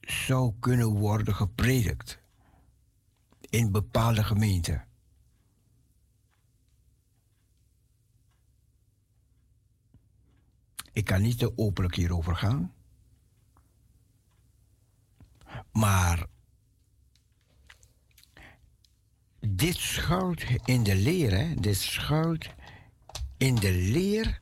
zou 0.00 0.54
kunnen 0.60 0.88
worden 0.88 1.34
gepredikt 1.34 2.22
in 3.54 3.70
bepaalde 3.70 4.24
gemeenten. 4.24 4.84
Ik 10.92 11.04
kan 11.04 11.22
niet 11.22 11.38
te 11.38 11.58
openlijk 11.58 11.94
hierover 11.94 12.36
gaan. 12.36 12.74
Maar 15.72 16.26
dit 19.40 19.76
schuilt 19.76 20.42
in 20.64 20.82
de 20.82 20.96
leer, 20.96 21.30
hè? 21.30 21.54
Dit 21.54 21.76
schuilt 21.76 22.46
in 23.36 23.54
de 23.54 23.72
leer 23.72 24.40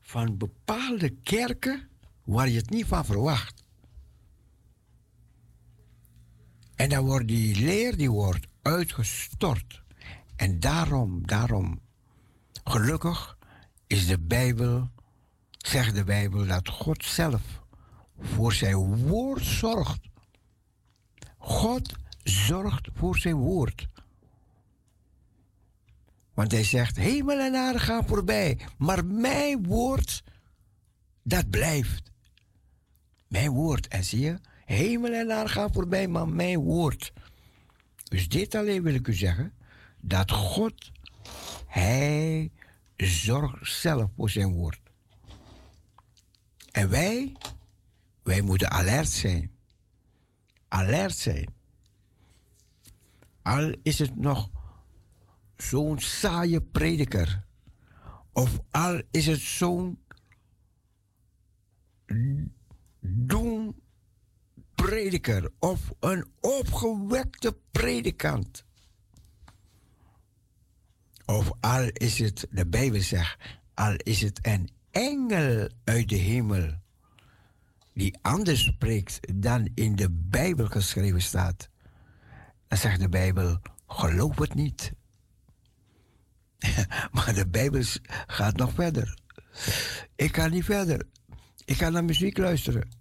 van 0.00 0.36
bepaalde 0.36 1.10
kerken 1.10 1.88
waar 2.24 2.48
je 2.48 2.56
het 2.56 2.70
niet 2.70 2.86
van 2.86 3.04
verwacht. 3.04 3.59
En 6.80 6.88
dan 6.88 7.04
wordt 7.04 7.28
die 7.28 7.64
leer 7.64 7.96
die 7.96 8.10
wordt 8.10 8.46
uitgestort. 8.62 9.82
En 10.36 10.60
daarom, 10.60 11.26
daarom, 11.26 11.80
gelukkig 12.64 13.38
is 13.86 14.06
de 14.06 14.18
Bijbel, 14.18 14.90
zegt 15.50 15.94
de 15.94 16.04
Bijbel, 16.04 16.46
dat 16.46 16.68
God 16.68 17.04
zelf 17.04 17.42
voor 18.18 18.52
zijn 18.52 19.06
woord 19.06 19.44
zorgt. 19.44 20.00
God 21.38 21.92
zorgt 22.22 22.88
voor 22.94 23.18
zijn 23.18 23.36
woord. 23.36 23.88
Want 26.34 26.52
hij 26.52 26.64
zegt, 26.64 26.96
hemel 26.96 27.38
en 27.38 27.54
aarde 27.54 27.78
gaan 27.78 28.06
voorbij, 28.06 28.58
maar 28.78 29.04
mijn 29.04 29.66
woord, 29.66 30.22
dat 31.22 31.50
blijft. 31.50 32.10
Mijn 33.26 33.50
woord, 33.50 33.88
en 33.88 34.04
zie 34.04 34.20
je, 34.20 34.38
hemel 34.70 35.12
en 35.12 35.32
aarde 35.32 35.50
gaan 35.50 35.72
voorbij, 35.72 36.08
maar 36.08 36.28
mijn 36.28 36.58
woord. 36.58 37.12
Dus 38.04 38.28
dit 38.28 38.54
alleen 38.54 38.82
wil 38.82 38.94
ik 38.94 39.08
u 39.08 39.14
zeggen, 39.14 39.52
dat 40.00 40.30
God, 40.30 40.90
hij 41.66 42.50
zorgt 42.96 43.72
zelf 43.72 44.10
voor 44.16 44.30
zijn 44.30 44.52
woord. 44.52 44.80
En 46.70 46.90
wij, 46.90 47.36
wij 48.22 48.40
moeten 48.40 48.70
alert 48.70 49.08
zijn. 49.08 49.50
Alert 50.68 51.16
zijn. 51.16 51.48
Al 53.42 53.74
is 53.82 53.98
het 53.98 54.16
nog 54.16 54.50
zo'n 55.56 55.98
saaie 55.98 56.60
prediker. 56.60 57.44
Of 58.32 58.60
al 58.70 59.02
is 59.10 59.26
het 59.26 59.40
zo'n 59.40 59.98
doen 63.00 63.80
prediker 64.82 65.50
of 65.58 65.92
een 66.00 66.26
opgewekte 66.40 67.56
predikant. 67.70 68.64
Of 71.24 71.52
al 71.60 71.88
is 71.92 72.18
het, 72.18 72.46
de 72.50 72.66
Bijbel 72.66 73.00
zegt, 73.00 73.36
al 73.74 73.94
is 73.96 74.20
het 74.20 74.38
een 74.42 74.70
engel 74.90 75.68
uit 75.84 76.08
de 76.08 76.16
hemel 76.16 76.74
die 77.94 78.18
anders 78.22 78.64
spreekt 78.64 79.20
dan 79.34 79.68
in 79.74 79.96
de 79.96 80.10
Bijbel 80.10 80.66
geschreven 80.66 81.22
staat. 81.22 81.68
Dan 82.68 82.78
zegt 82.78 83.00
de 83.00 83.08
Bijbel, 83.08 83.60
geloof 83.86 84.38
het 84.38 84.54
niet. 84.54 84.92
maar 87.12 87.34
de 87.34 87.46
Bijbel 87.48 87.82
gaat 88.26 88.56
nog 88.56 88.72
verder. 88.72 89.18
Ik 90.16 90.36
ga 90.36 90.46
niet 90.46 90.64
verder. 90.64 91.06
Ik 91.64 91.76
ga 91.76 91.88
naar 91.88 92.04
muziek 92.04 92.38
luisteren. 92.38 92.99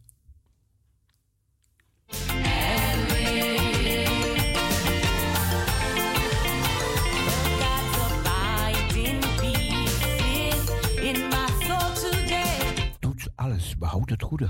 behouden 13.80 14.18
trude. 14.18 14.50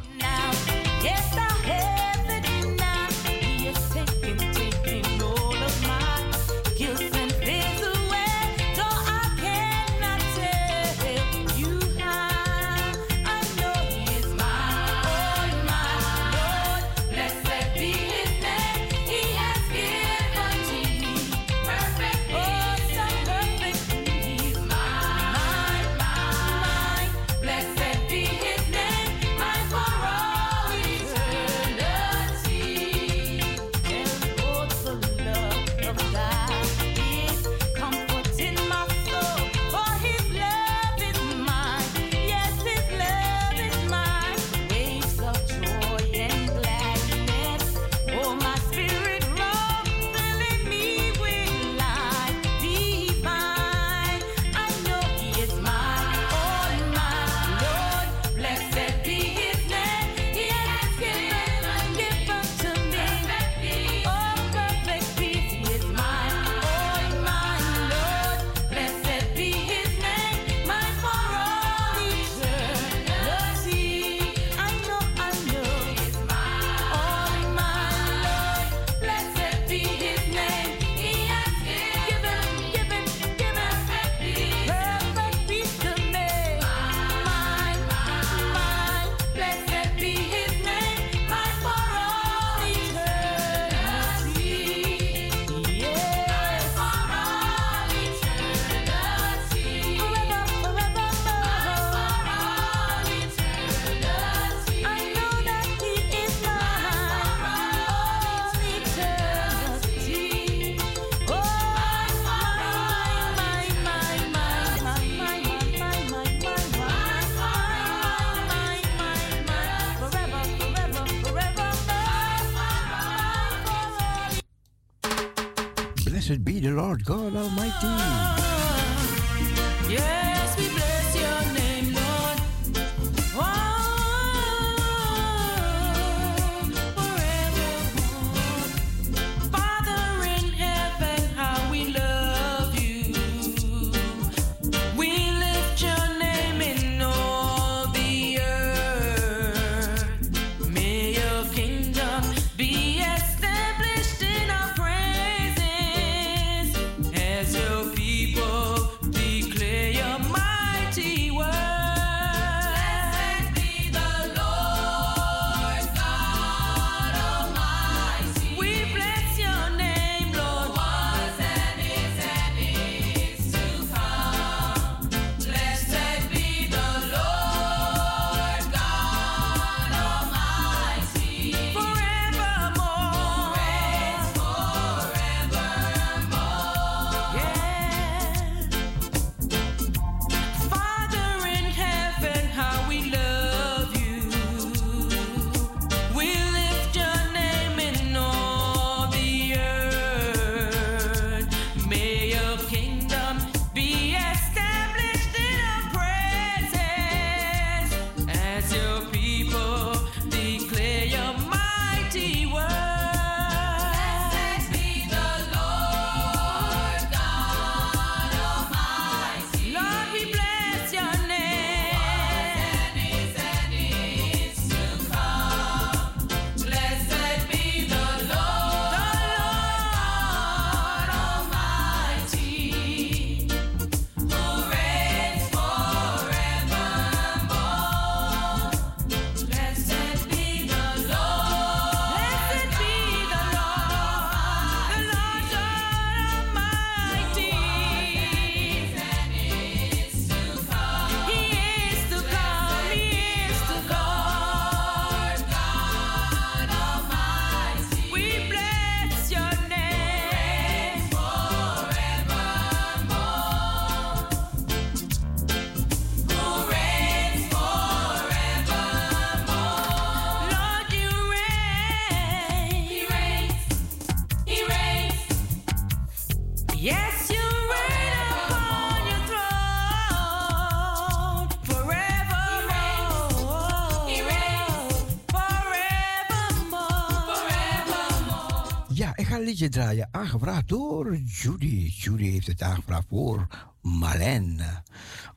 Liedje 289.49 289.69
draaien, 289.69 290.07
aangevraagd 290.11 290.67
door 290.67 291.15
Judy. 291.15 291.87
Judy 291.87 292.29
heeft 292.29 292.47
het 292.47 292.61
aangevraagd 292.61 293.07
voor 293.07 293.47
Marlene. 293.81 294.83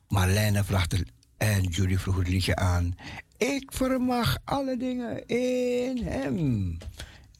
Marlene 0.07 0.63
vraagt 0.63 0.91
het, 0.91 1.11
en 1.37 1.63
Judy 1.63 1.95
vroeg 1.95 2.17
het 2.17 2.27
liedje 2.27 2.55
aan. 2.55 2.95
Ik 3.37 3.71
vermag 3.71 4.37
alle 4.43 4.77
dingen 4.77 5.27
in 5.27 6.03
hem, 6.03 6.77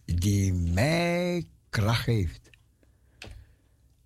die 0.06 0.54
mij 0.54 1.46
kracht 1.70 2.04
geeft. 2.04 2.50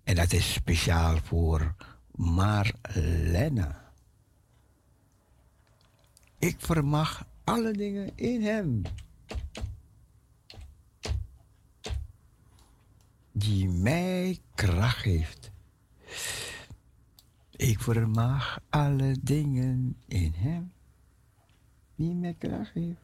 En 0.04 0.14
dat 0.14 0.32
is 0.32 0.52
speciaal 0.52 1.16
voor 1.24 1.74
Marlene. 2.14 3.74
Ik 6.38 6.56
vermag 6.58 7.26
alle 7.44 7.72
dingen 7.72 8.10
in 8.14 8.42
hem. 8.42 8.82
Die 13.38 13.68
mij 13.68 14.38
kracht 14.54 14.96
geeft. 14.96 15.50
Ik 17.50 17.80
vermag 17.80 18.60
alle 18.68 19.16
dingen 19.22 19.96
in 20.06 20.32
hem. 20.36 20.72
Die 21.94 22.14
mij 22.14 22.34
kracht 22.34 22.70
geeft. 22.70 23.00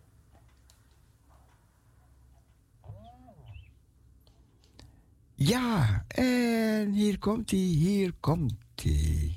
Ja, 5.34 6.04
en 6.08 6.92
hier 6.92 7.18
komt 7.18 7.50
hij, 7.50 7.58
hier 7.58 8.12
komt 8.20 8.54
hij. 8.74 9.36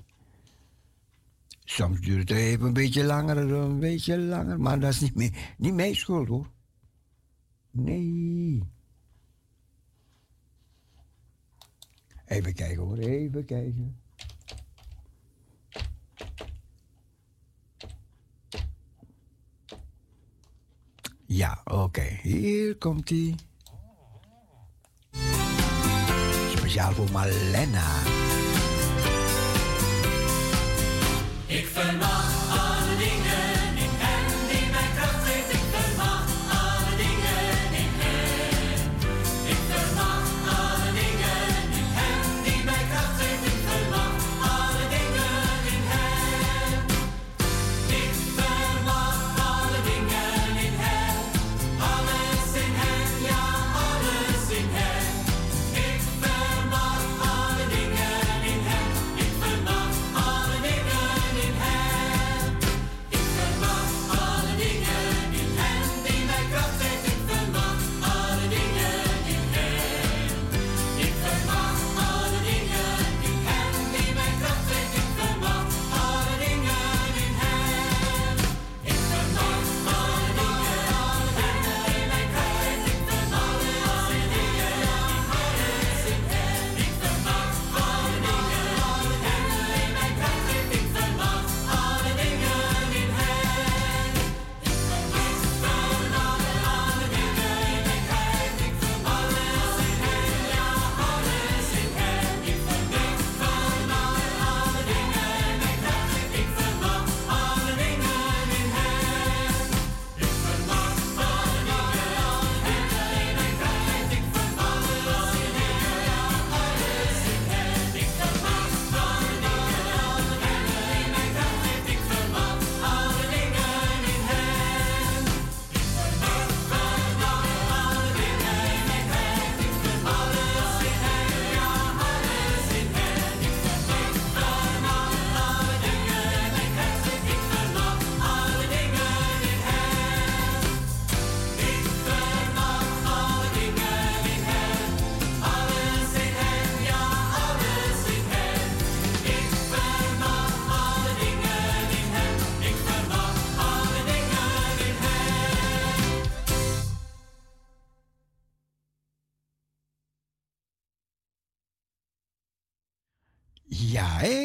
Soms 1.63 2.01
duurt 2.01 2.29
het 2.29 2.37
even 2.37 2.67
een 2.67 2.73
beetje 2.73 3.03
langer, 3.03 3.37
een 3.37 3.79
beetje 3.79 4.17
langer, 4.17 4.59
maar 4.59 4.79
dat 4.79 4.93
is 4.93 4.99
niet, 4.99 5.15
mee, 5.15 5.33
niet 5.57 5.73
mijn 5.73 5.95
schuld 5.95 6.27
hoor. 6.27 6.49
Nee. 7.71 8.75
Even 12.27 12.53
kijken 12.53 12.83
hoor, 12.83 12.97
even 12.97 13.45
kijken. 13.45 13.97
Ja, 21.25 21.61
oké, 21.63 22.19
hier 22.21 22.77
komt 22.77 23.09
hij. 23.09 23.35
Speciaal 26.55 26.91
voor 26.93 27.11
Malena. 27.11 27.95
Ik 31.47 31.65
vermag 31.65 32.36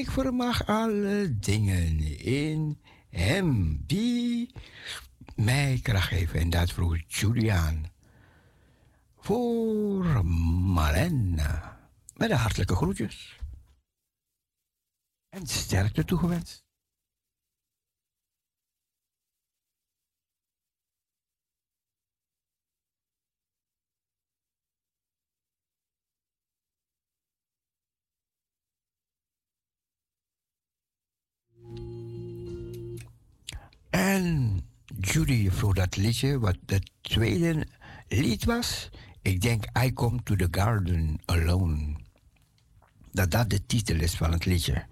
ik 0.03 0.11
vermag 0.11 0.66
alle 0.66 1.38
dingen 1.38 1.98
in 2.18 2.80
hem 3.09 3.82
die 3.86 4.55
mij 5.34 5.80
kracht 5.82 6.09
geven. 6.09 6.40
En 6.40 6.50
dat 6.50 6.72
vroeg 6.72 6.98
Julian. 7.07 7.86
Voor 9.16 10.26
Malena. 10.26 11.80
Met 12.14 12.28
de 12.28 12.34
hartelijke 12.34 12.74
groetjes. 12.74 13.38
En 15.28 15.46
sterkte 15.46 16.05
toegewenst. 16.05 16.62
En 33.93 34.61
Judy 35.01 35.51
vroeg 35.51 35.74
dat 35.74 35.97
liedje, 35.97 36.38
wat 36.38 36.57
het 36.66 36.90
tweede 37.01 37.66
lied 38.09 38.45
was. 38.45 38.88
Ik 39.22 39.40
denk, 39.40 39.64
I 39.84 39.93
come 39.93 40.22
to 40.22 40.36
the 40.36 40.49
garden 40.51 41.20
alone. 41.24 41.97
Dat 43.11 43.30
dat 43.30 43.51
de 43.51 43.66
titel 43.66 43.97
is 43.97 44.14
van 44.14 44.32
het 44.32 44.45
liedje. 44.45 44.86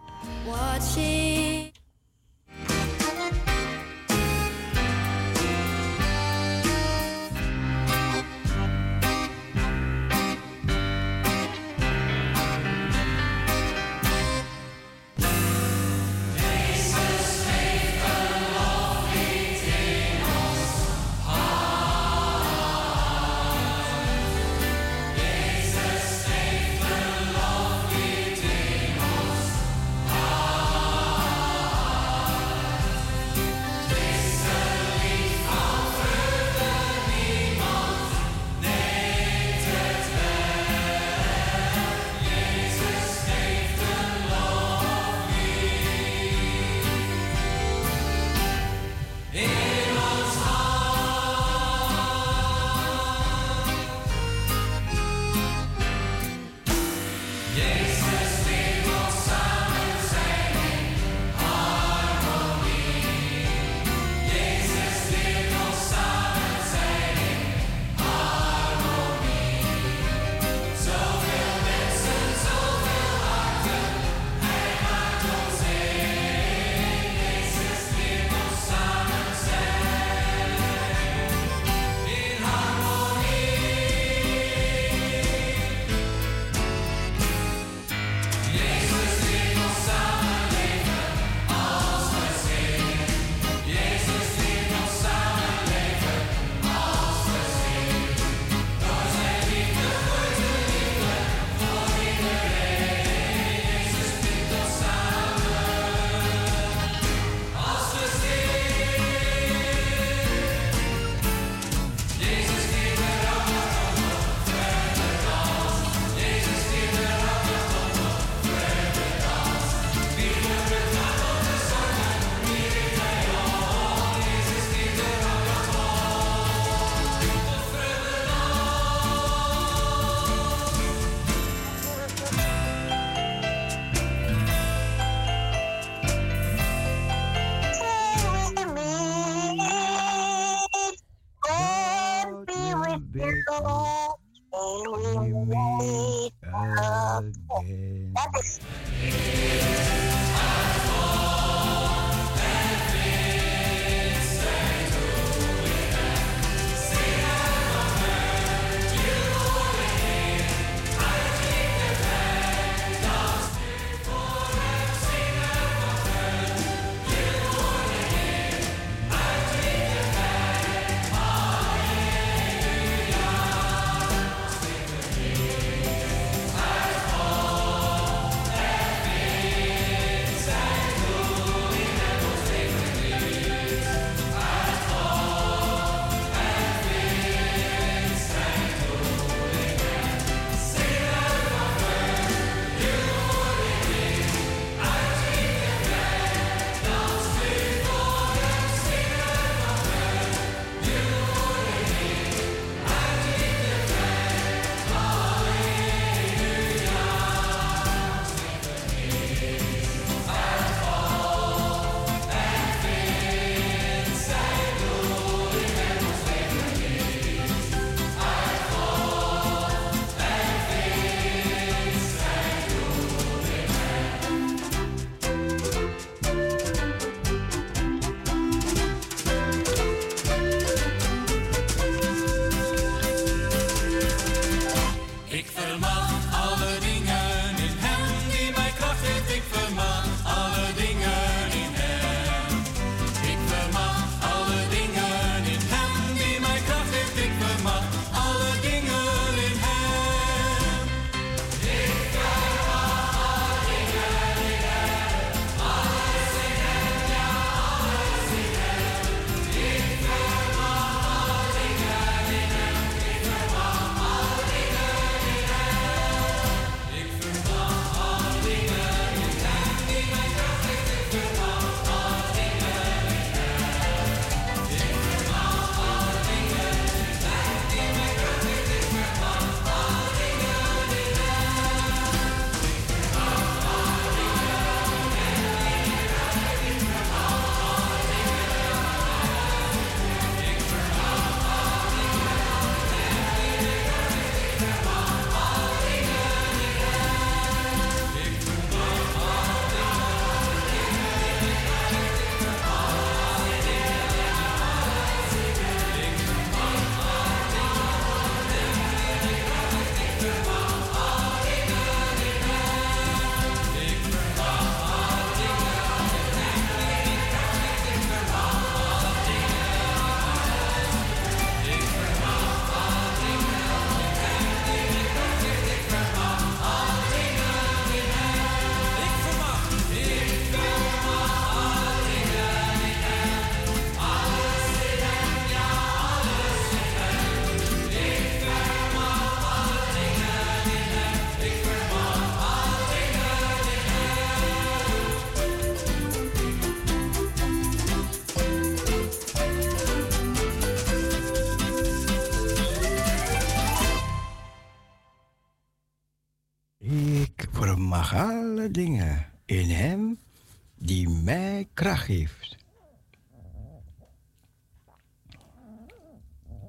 kracht 361.91 362.07
heeft. 362.07 362.57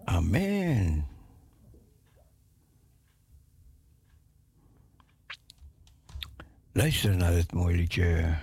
Amen. 0.03 1.07
Luister 6.71 7.15
naar 7.15 7.33
het 7.33 7.53
mooie 7.53 7.75
liedje. 7.75 8.37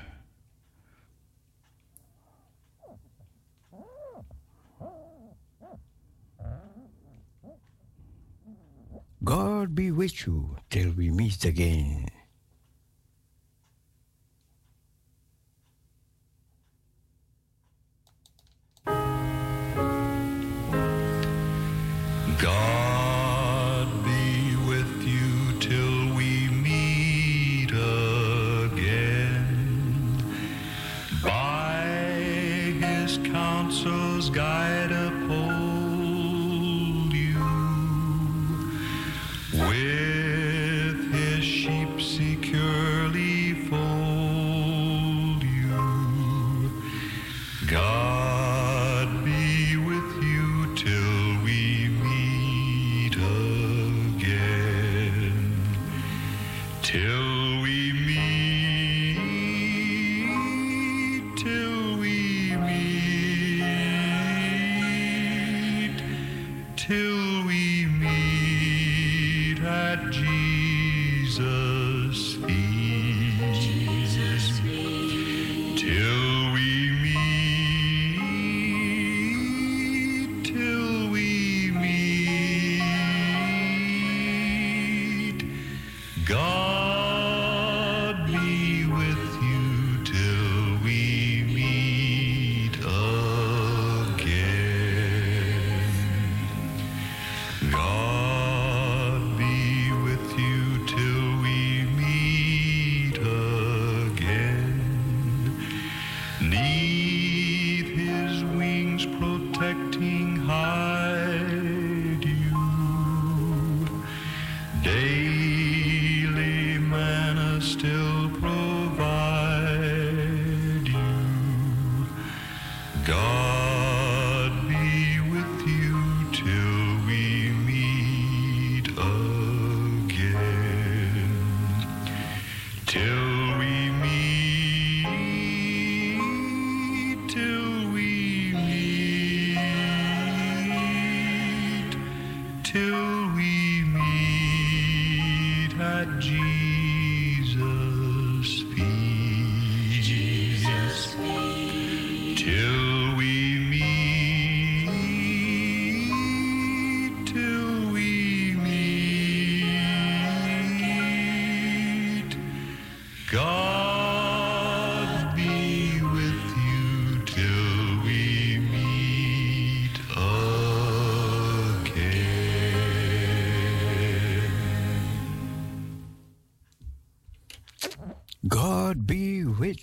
God 9.24 9.74
be 9.74 9.94
with 9.94 10.16
you 10.16 10.56
till 10.68 10.94
we 10.94 11.10
meet 11.10 11.44
again. 11.44 12.17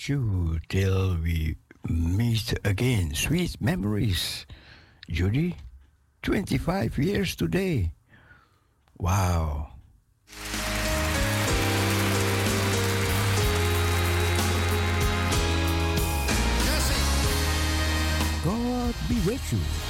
you 0.10 0.60
till 0.69 1.18
we 1.22 1.56
meet 1.88 2.53
again. 2.64 3.14
Sweet 3.14 3.60
memories, 3.61 4.45
Judy. 5.10 5.56
25 6.23 6.98
years 6.98 7.36
today. 7.36 7.91
Wow. 8.98 9.69
God 18.44 18.95
be 19.07 19.15
with 19.26 19.53
you. 19.53 19.84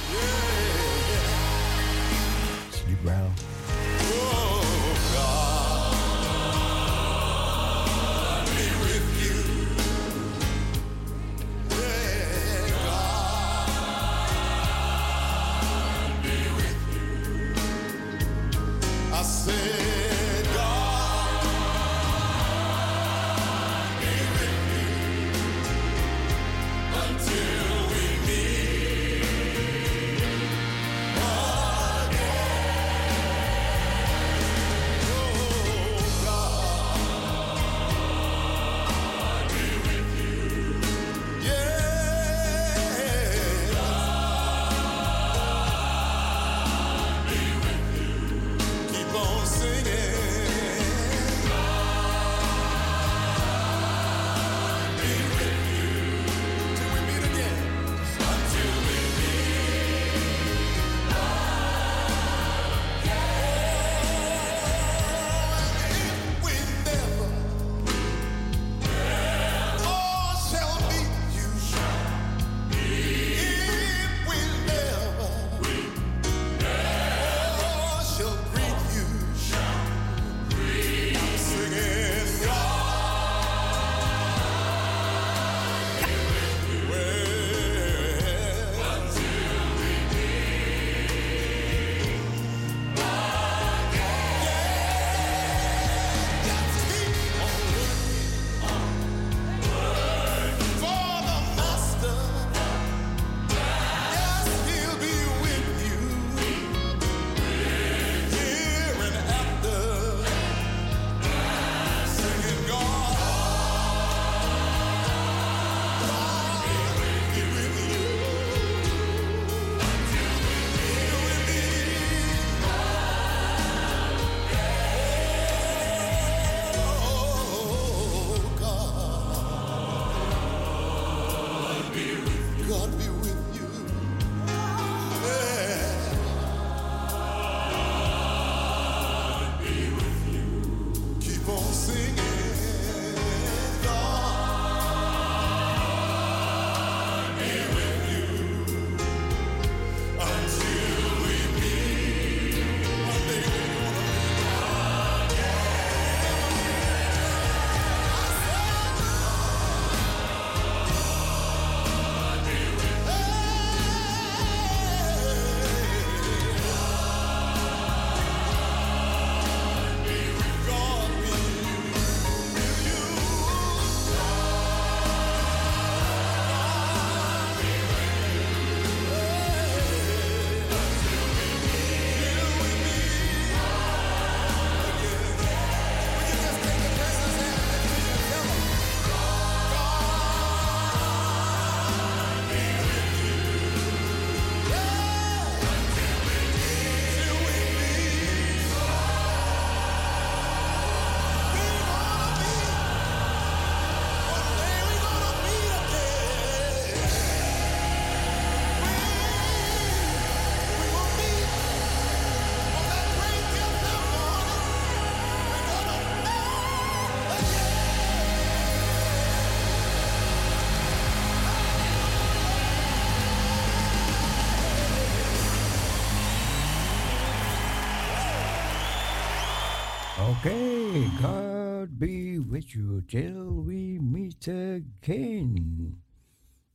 Till 233.00 233.64
we 233.64 233.98
meet 234.00 234.48
again. 234.48 236.02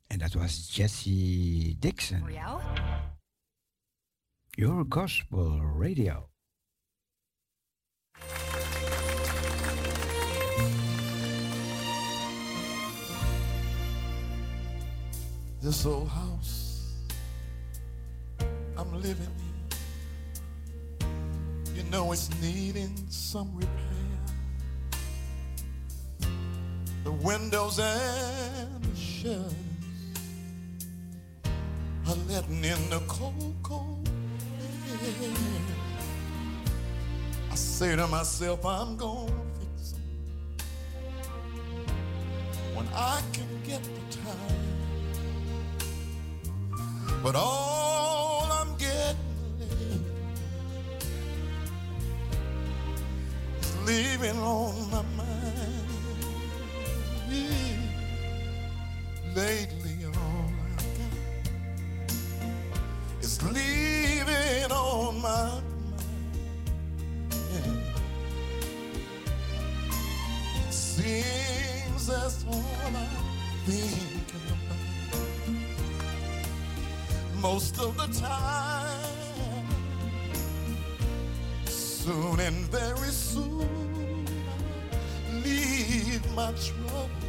En 0.07 0.19
dat 0.19 0.33
was 0.33 0.75
Jesse 0.75 1.75
Dixon. 1.79 2.19
Voor 2.19 2.31
jou? 2.31 2.61
Your 4.49 4.85
Gospel 4.89 5.59
Radio. 5.79 6.29
This 15.61 15.85
old 15.85 16.07
house 16.07 16.71
I'm 18.77 18.93
living 19.01 19.27
in, 20.99 21.75
you 21.75 21.83
know 21.91 22.11
it's 22.11 22.29
needing 22.41 22.95
some 23.09 23.51
repair. 23.55 23.90
The 27.03 27.11
windows 27.11 27.79
and 27.79 28.83
the 28.83 28.95
shutters 28.95 29.53
are 32.07 32.15
letting 32.27 32.63
in 32.63 32.89
the 32.89 33.01
cold, 33.07 33.55
cold 33.63 34.09
air. 34.89 35.31
I 37.51 37.55
say 37.55 37.95
to 37.95 38.07
myself, 38.07 38.65
I'm 38.65 38.95
gonna 38.97 39.31
fix 39.59 39.93
'em 39.93 40.01
when 42.75 42.87
I 42.93 43.21
can 43.33 43.49
get 43.63 43.83
the 43.83 44.17
time. 44.17 44.67
But 47.23 47.35
all 47.35 48.51
I'm 48.51 48.75
getting 48.77 49.17
is 53.59 53.75
leaving 53.85 54.39
on 54.39 54.89
my 54.91 55.03
mind. 55.17 55.80
Lately, 59.33 60.05
all 60.05 60.13
I 60.13 60.15
got 60.75 60.83
is 63.23 63.41
leaving 63.43 64.71
on 64.71 65.21
my 65.21 65.29
mind. 65.29 65.63
Seems 70.69 72.07
that's 72.07 72.43
all 72.45 72.65
I'm 72.93 73.07
thinking 73.65 74.41
about 74.47 74.67
most 77.41 77.79
of 77.79 77.95
the 77.95 78.07
time. 78.19 79.65
Soon 81.65 82.39
and 82.41 82.65
very 82.65 83.11
soon, 83.11 84.25
leave 85.43 86.29
my 86.35 86.51
troubles 86.51 87.20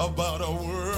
about 0.00 0.40
a 0.40 0.50
world 0.50 0.89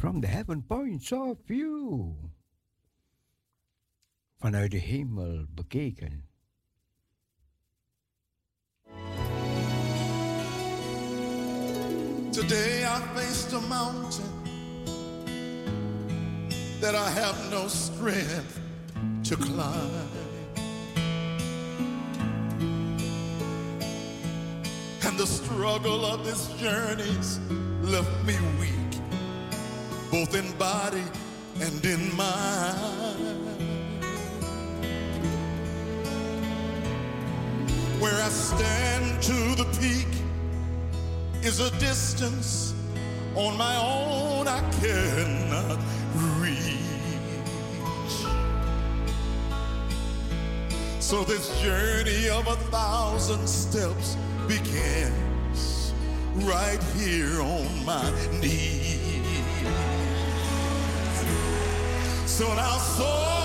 from 0.00 0.22
the 0.22 0.26
heaven 0.26 0.62
points 0.62 1.12
of 1.12 1.36
view. 1.46 2.16
Vanuit 4.40 4.70
de 4.70 4.78
hemel 4.78 5.46
bekeken. 5.54 6.24
Today 12.32 12.86
I 12.86 13.00
faced 13.14 13.52
a 13.52 13.60
mountain 13.60 14.24
that 16.80 16.94
I 16.94 17.10
have 17.10 17.36
no 17.50 17.68
strength 17.68 18.58
to 19.24 19.36
climb. 19.36 20.08
And 25.04 25.18
the 25.18 25.26
struggle 25.26 26.06
of 26.06 26.24
this 26.24 26.48
journey's 26.58 27.38
left 27.82 28.24
me 28.24 28.36
weak, 28.58 28.79
both 30.30 30.44
in 30.44 30.58
body 30.58 31.04
and 31.60 31.84
in 31.84 32.16
mind. 32.16 33.36
Where 38.00 38.14
I 38.14 38.28
stand 38.28 39.22
to 39.22 39.54
the 39.56 39.64
peak 39.80 40.08
is 41.44 41.60
a 41.60 41.70
distance 41.78 42.74
on 43.34 43.56
my 43.56 43.76
own 43.76 44.48
I 44.48 44.60
cannot 44.80 45.78
reach. 46.38 46.76
So 51.00 51.24
this 51.24 51.60
journey 51.60 52.28
of 52.28 52.46
a 52.46 52.56
thousand 52.70 53.48
steps 53.48 54.16
begins 54.46 55.92
right 56.36 56.82
here 56.96 57.40
on 57.40 57.84
my 57.84 58.10
knees. 58.40 59.19
profissional 62.40 62.80
sou. 62.80 63.39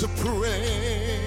to 0.00 0.06
pray. 0.22 1.17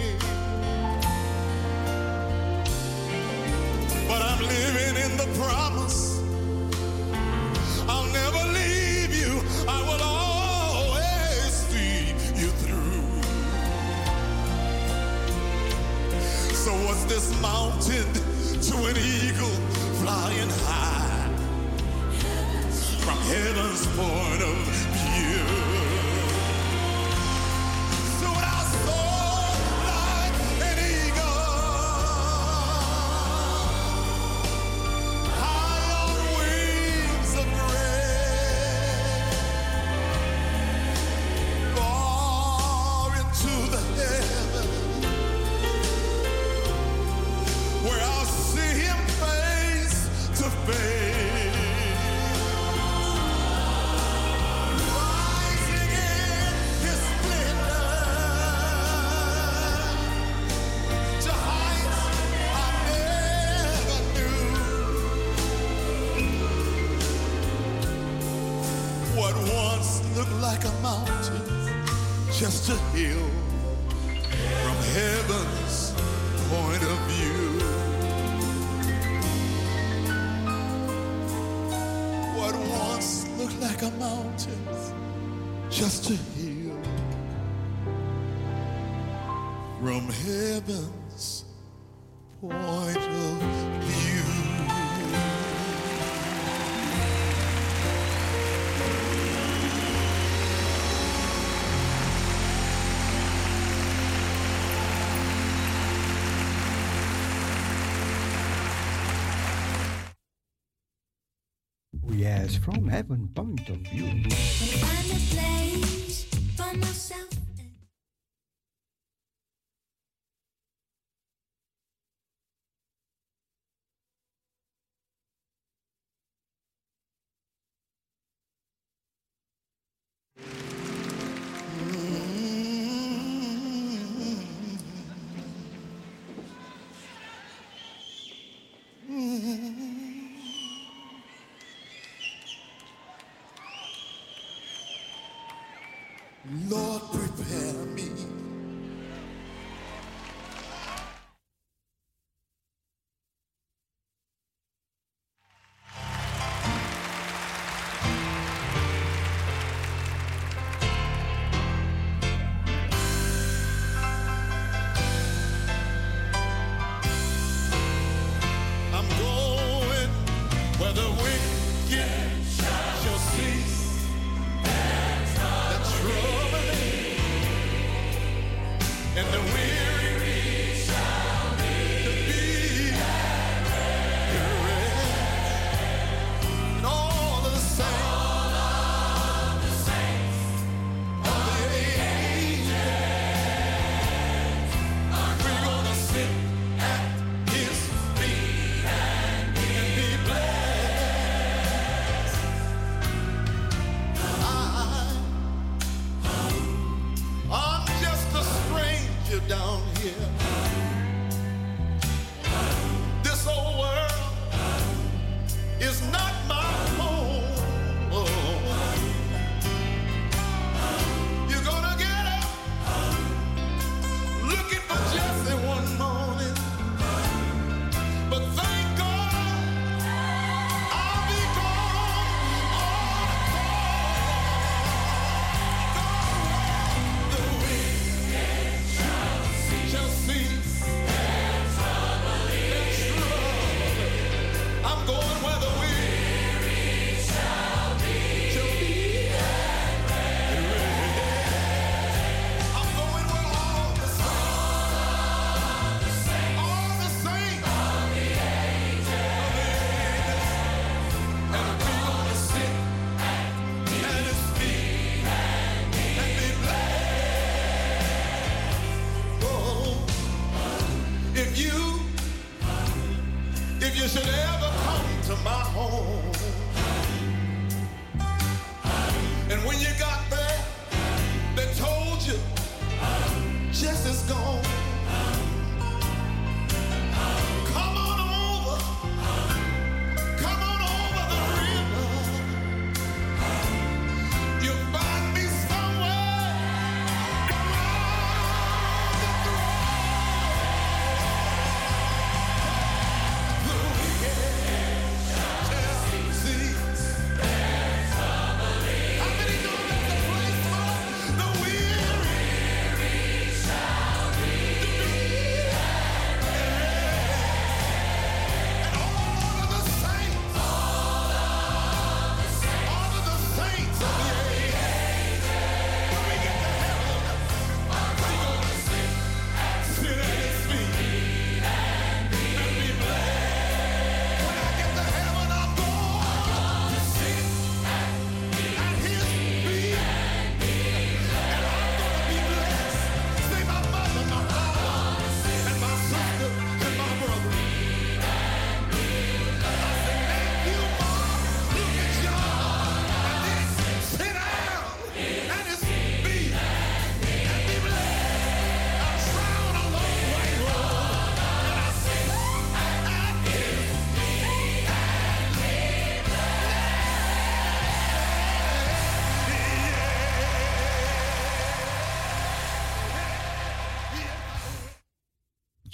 as 112.41 112.57
from 112.57 112.87
heaven 112.87 113.29
point 113.35 113.69
of 113.69 113.77
view. 113.77 114.30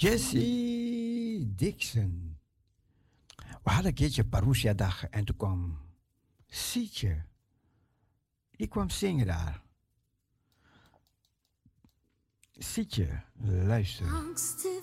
Jessie 0.00 1.54
Dixon. 1.54 2.38
We 3.36 3.70
hadden 3.70 3.86
een 3.86 3.94
keertje 3.94 4.24
Parousia-dag 4.24 5.04
en 5.04 5.24
toen 5.24 5.36
kwam 5.36 5.78
Sietje. 6.46 7.24
Ik 8.56 8.70
kwam 8.70 8.90
zingen 8.90 9.26
daar. 9.26 9.62
Sietje, 12.52 13.22
luister. 13.42 14.06
Angst 14.06 14.60
Ze 14.60 14.80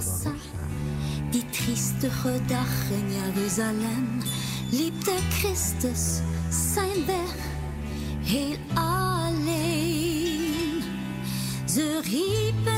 zingt 0.00 0.44
Die 1.30 1.50
triestige 1.50 2.40
dag 2.46 2.90
in 2.90 3.12
Jeruzalem 3.12 4.18
liep 4.70 5.04
de 5.04 5.18
Christus 5.30 6.20
zijn 6.72 7.06
weg 7.06 7.34
heel 8.22 8.56
alleen. 8.74 10.82
Ze 11.66 12.00
riepen 12.04 12.77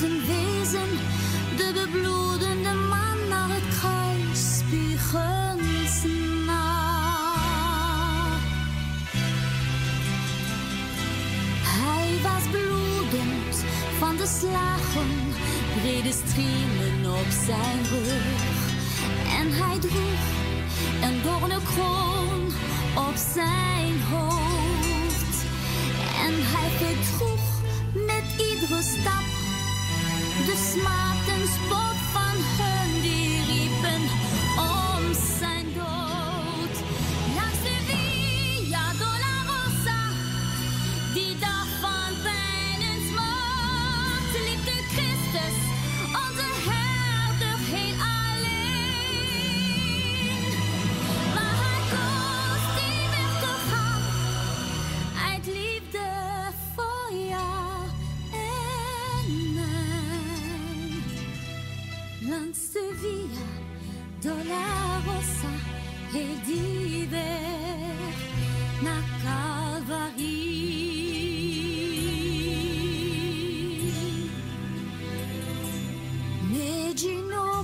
wezen, 0.00 0.88
de 1.56 1.70
bebloedende 1.74 2.74
man 2.74 3.28
naar 3.28 3.48
het 3.48 3.78
kruis 3.78 4.58
spiegens 4.58 6.04
na. 6.46 6.76
Hij 11.62 12.08
was 12.22 12.42
bloedend 12.50 13.64
van 13.98 14.16
de 14.16 14.26
slagen, 14.40 15.10
brede 15.80 16.12
striemen 16.12 17.12
op 17.12 17.30
zijn 17.46 17.82
rug. 17.90 18.76
En 19.40 19.52
hij 19.52 19.78
droeg 19.78 20.24
een 21.02 21.22
doorne 21.22 21.60
kroon 21.64 22.44
op 23.08 23.16
zijn 23.34 24.02
hoofd. 24.10 25.36
En 26.26 26.34
hij 26.34 26.70
verdroeg 26.70 27.62
met 28.06 28.24
iedere 28.48 28.82
stap 28.82 29.37
the 30.48 30.56
smart 30.56 31.28
and 31.28 31.46
sport 31.46 31.96
fun. 32.14 32.57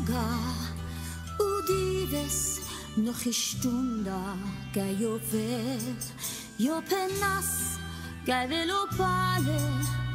Morgen 0.07 0.75
und 1.39 1.69
Ives 1.71 2.61
noch 2.97 3.27
ich 3.27 3.51
Stunde 3.51 4.13
gei 4.73 4.93
jo 5.01 5.19
vet 5.31 6.05
jo 6.59 6.83
penas 6.89 7.79
gei 8.27 8.49
velo 8.49 8.87
pale 8.97 9.61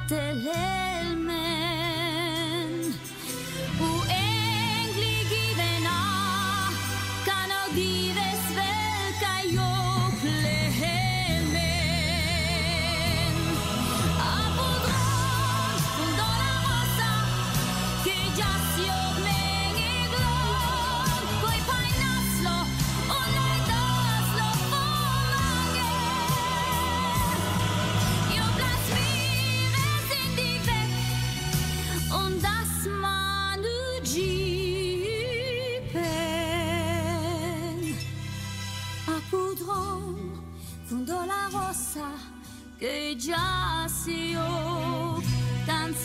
telelmen 0.08 1.34
u 3.82 4.19
pensar 41.94 42.12
que 42.80 43.16
ya 43.16 43.88
si 43.88 44.34
yo 44.34 45.20
tan 45.66 45.96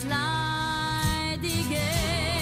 leidige. 1.29 2.34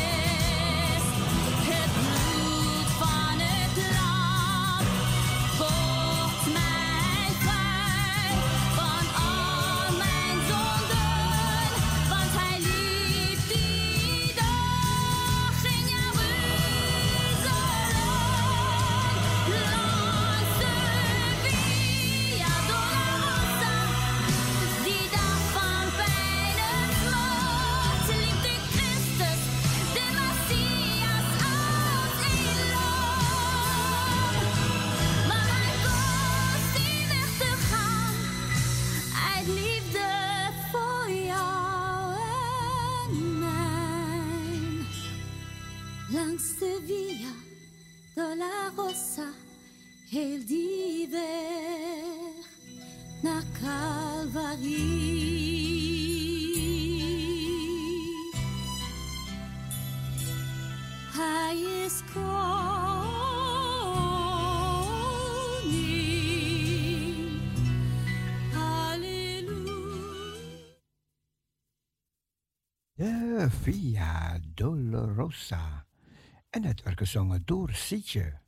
En 76.50 76.64
het 76.64 76.84
werd 76.84 76.98
gezongen 76.98 77.42
door 77.46 77.74
Sietje. 77.74 78.40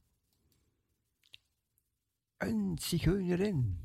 Een 2.37 2.77
zigeunerin. 2.81 3.84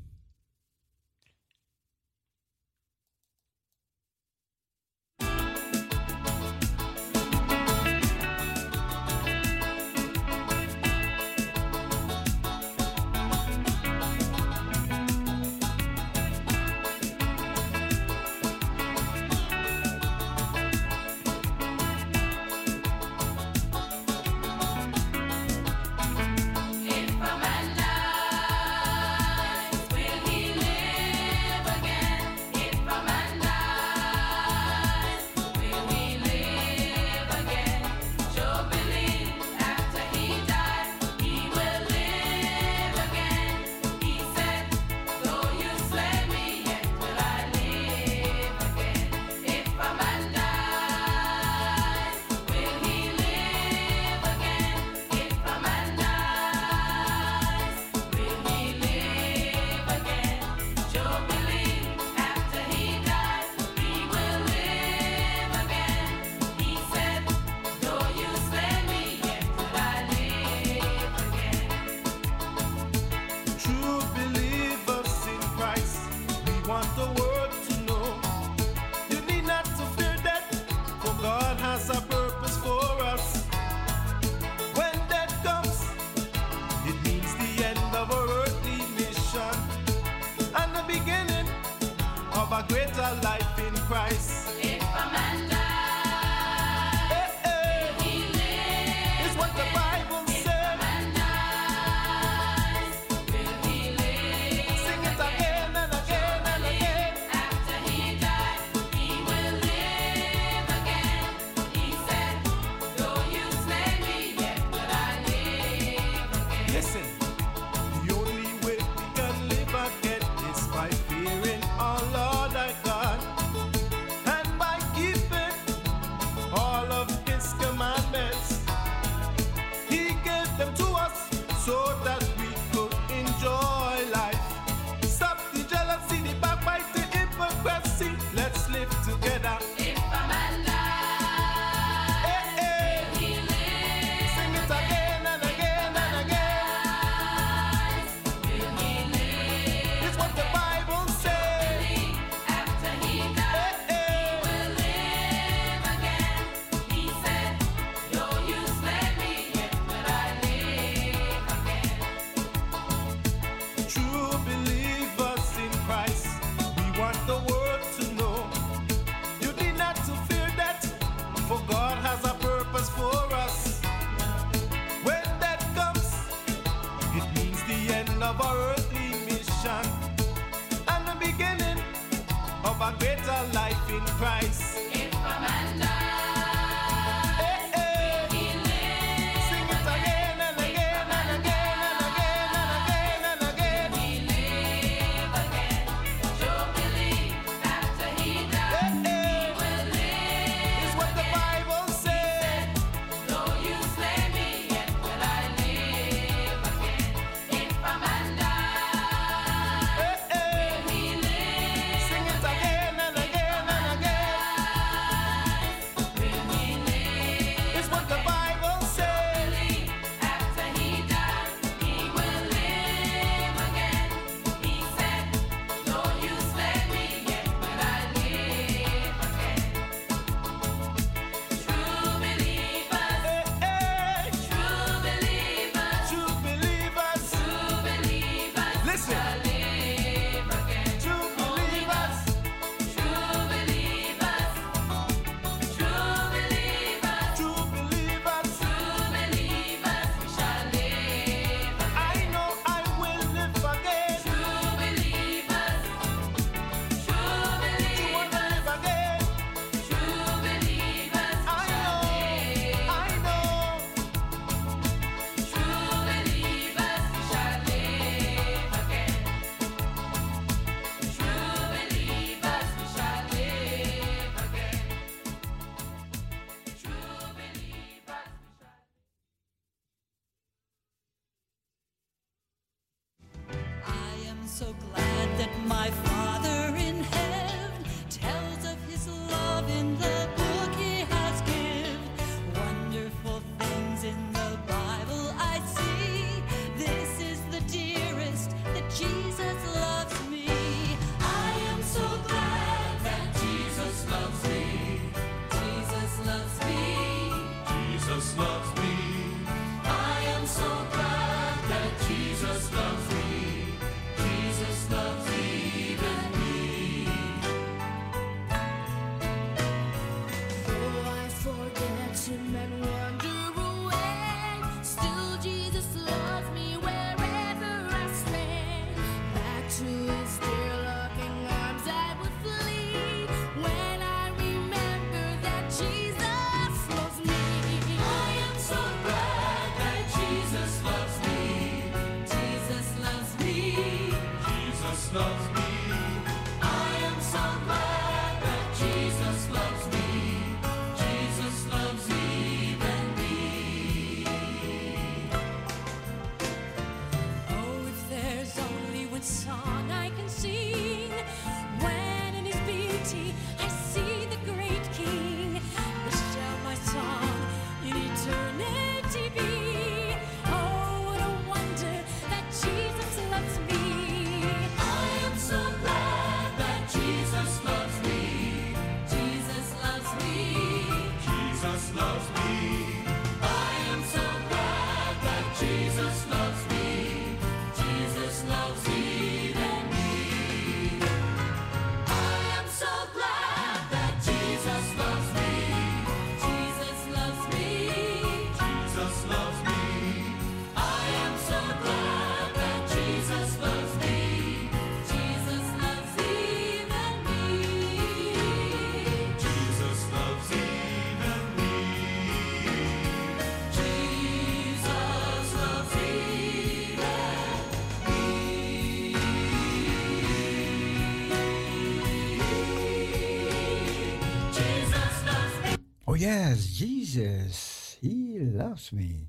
yes, 426.21 426.67
Jesus, 426.77 427.97
He 427.99 428.37
loves 428.39 428.91
me. 428.91 429.27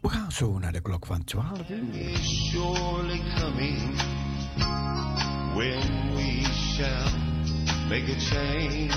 We 0.00 0.08
gaan 0.08 0.32
zo 0.32 0.58
naar 0.58 0.72
de 0.72 0.80
klok 0.80 1.06
van 1.06 1.24
12 1.24 1.70
uur. 1.70 1.92
When 5.54 6.14
we 6.14 6.44
shall 6.44 7.10
make 7.88 8.08
a 8.08 8.18
change, 8.18 8.94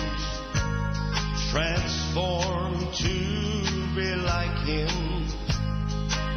transform 1.52 2.74
to 2.92 3.14
be 3.96 4.16
like 4.16 4.58
Him. 4.66 5.26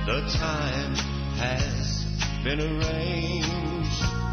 The 0.06 0.22
time 0.38 0.94
has 1.36 2.06
been 2.42 2.60
arranged. 2.60 4.25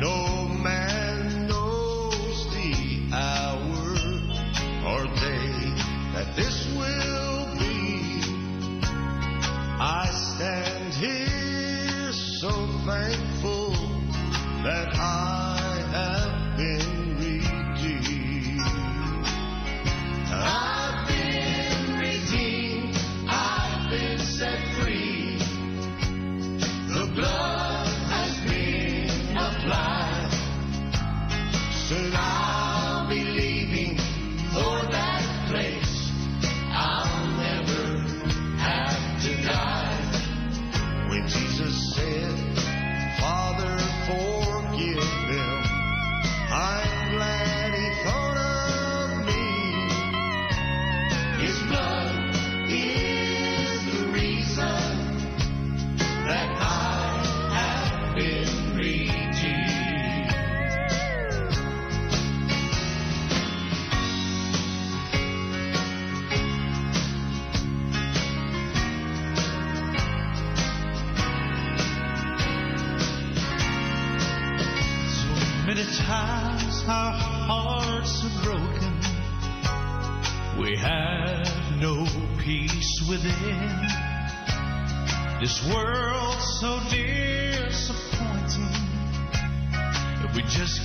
No 0.00 0.46
man 0.46 1.48
knows 1.48 2.50
the 2.54 3.08
hour 3.12 3.96
or 4.86 5.04
day 5.16 5.72
that 6.14 6.36
this 6.36 6.72
will 6.76 7.58
be. 7.58 8.22
I 9.80 10.08
stand 10.12 10.94
here 10.94 12.12
so 12.12 12.50
thankful 12.86 13.72
that 14.62 14.94
I. 14.94 15.37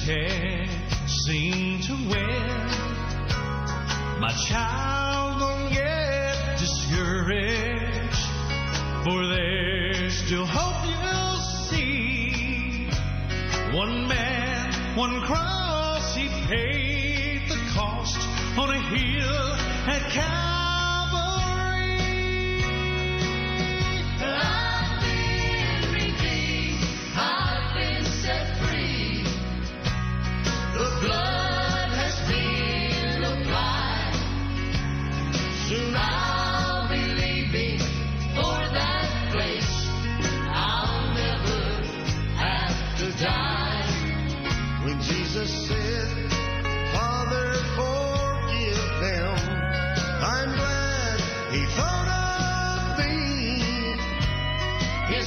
है 0.07 0.42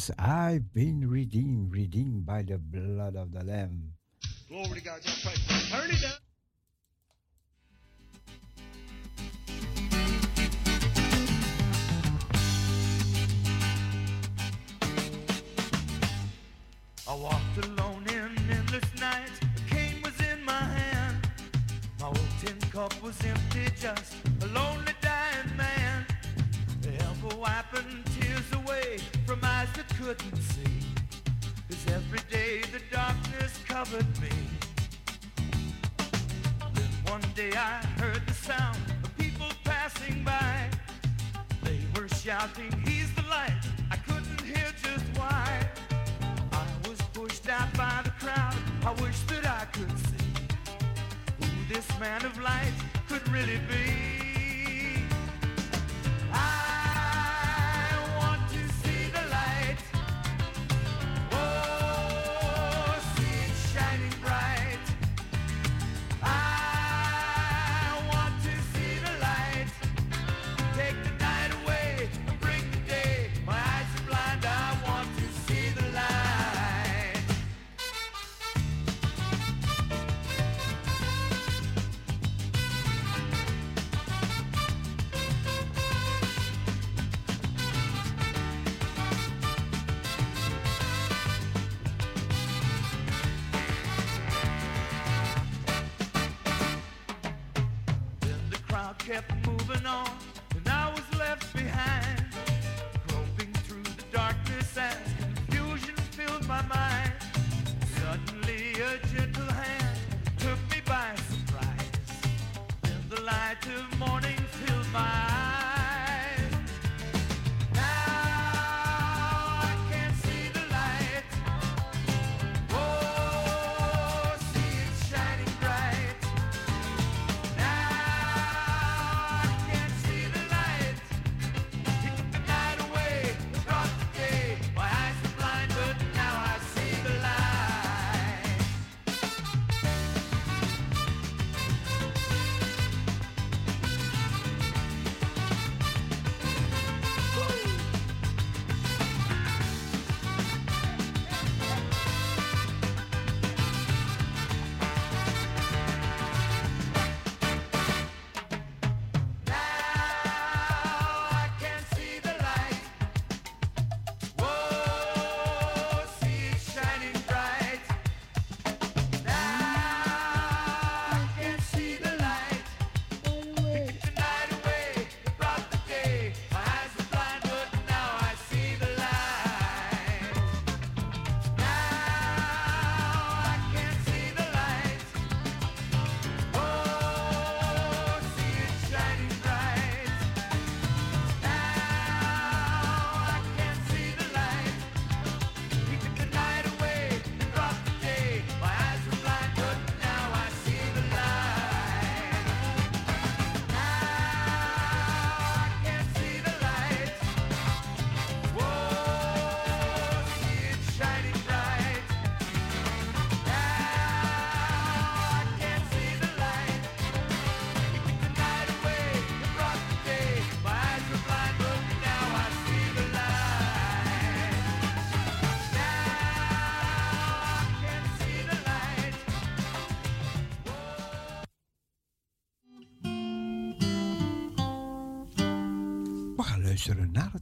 Jesus, 0.00 0.16
I've 0.18 0.72
been 0.72 1.10
redeemed, 1.10 1.72
redeemed 1.74 2.24
by 2.24 2.40
the 2.40 2.56
blood 2.56 3.16
of 3.16 3.32
the 3.32 3.44
Lamb. 3.44 3.92
Glory 4.48 4.78
to 4.78 4.80
God. 4.80 5.02
Just 5.02 5.22
pray. 5.22 5.34
Turn 5.68 5.90
it 5.90 6.00
down. 6.00 6.12
I 17.06 17.14
walked 17.14 17.66
alone 17.66 18.06
in 18.08 18.50
endless 18.50 19.00
nights. 19.00 19.38
A 19.42 19.74
cane 19.74 20.00
was 20.02 20.18
in 20.20 20.42
my 20.46 20.52
hand. 20.52 21.28
My 22.00 22.06
old 22.06 22.18
tin 22.40 22.58
cup 22.72 22.94
was 23.02 23.22
empty, 23.22 23.66
just 23.78 24.19
covered 33.84 34.20
me. 34.20 34.28
Then 36.74 36.90
one 37.06 37.24
day 37.34 37.50
I 37.56 37.82
heard 37.98 38.20
the 38.26 38.34
sound 38.34 38.76
of 39.02 39.16
people 39.16 39.46
passing 39.64 40.22
by. 40.22 40.68
They 41.62 41.80
were 41.96 42.06
shouting, 42.08 42.72
He's 42.86 43.10
the 43.14 43.22
light. 43.30 43.62
I 43.90 43.96
couldn't 43.96 44.40
hear 44.42 44.70
just 44.82 45.06
why. 45.18 45.66
I 46.52 46.66
was 46.86 47.00
pushed 47.14 47.48
out 47.48 47.72
by 47.74 48.02
the 48.04 48.12
crowd. 48.22 48.54
I 48.84 48.92
wish 49.02 49.18
that 49.30 49.46
I 49.46 49.64
could 49.72 49.98
see 49.98 50.28
who 51.40 51.74
this 51.74 51.88
man 51.98 52.22
of 52.26 52.38
light 52.38 52.74
could 53.08 53.26
really 53.30 53.60
be. 53.66 54.19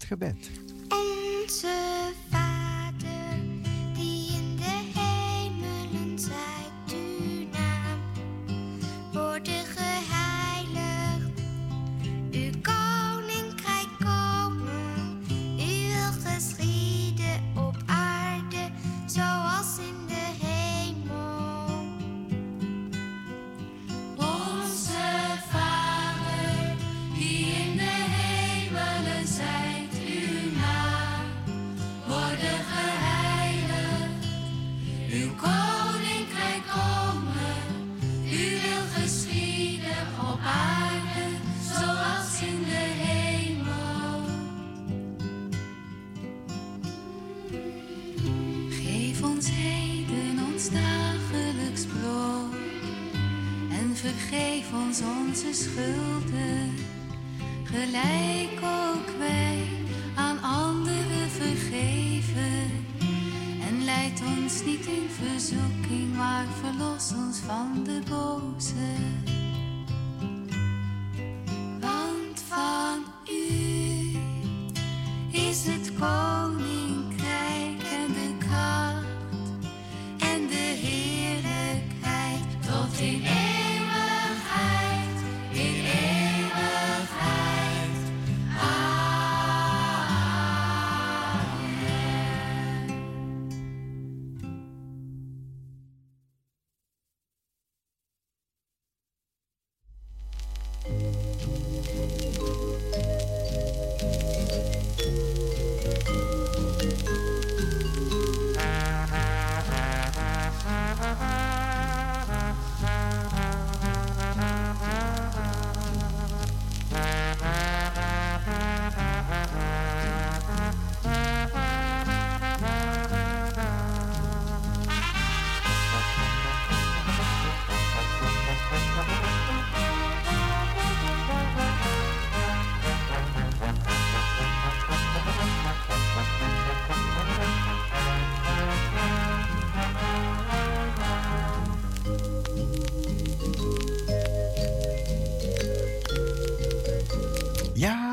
gebed. 0.08 0.67
Onze 55.78 56.07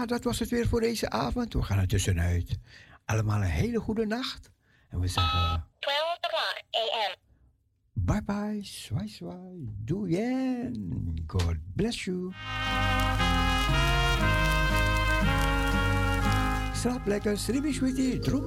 Ja, 0.06 0.12
dat 0.12 0.24
was 0.24 0.40
het 0.40 0.50
weer 0.50 0.68
voor 0.68 0.82
deze 0.82 1.10
avond. 1.10 1.54
We 1.54 1.62
gaan 1.62 1.78
er 1.78 1.88
tussenuit. 1.88 2.58
Allemaal 3.06 3.42
een 3.42 3.44
hele 3.44 3.80
goede 3.80 4.06
nacht. 4.06 4.52
En 4.90 5.00
we 5.00 5.08
zeggen 5.08 5.68
12 5.80 6.18
o'clock 6.22 6.62
a.m. 6.76 7.16
bye 7.94 8.22
bye, 8.24 8.64
swai 8.64 9.08
swai, 9.08 9.76
doei 9.84 10.72
God 11.28 11.56
bless 11.76 12.04
you. 12.04 12.34
Slaap 16.74 17.06
lekker, 17.06 17.38
sribi 17.38 17.74
sweetie, 17.74 18.20
drum 18.20 18.44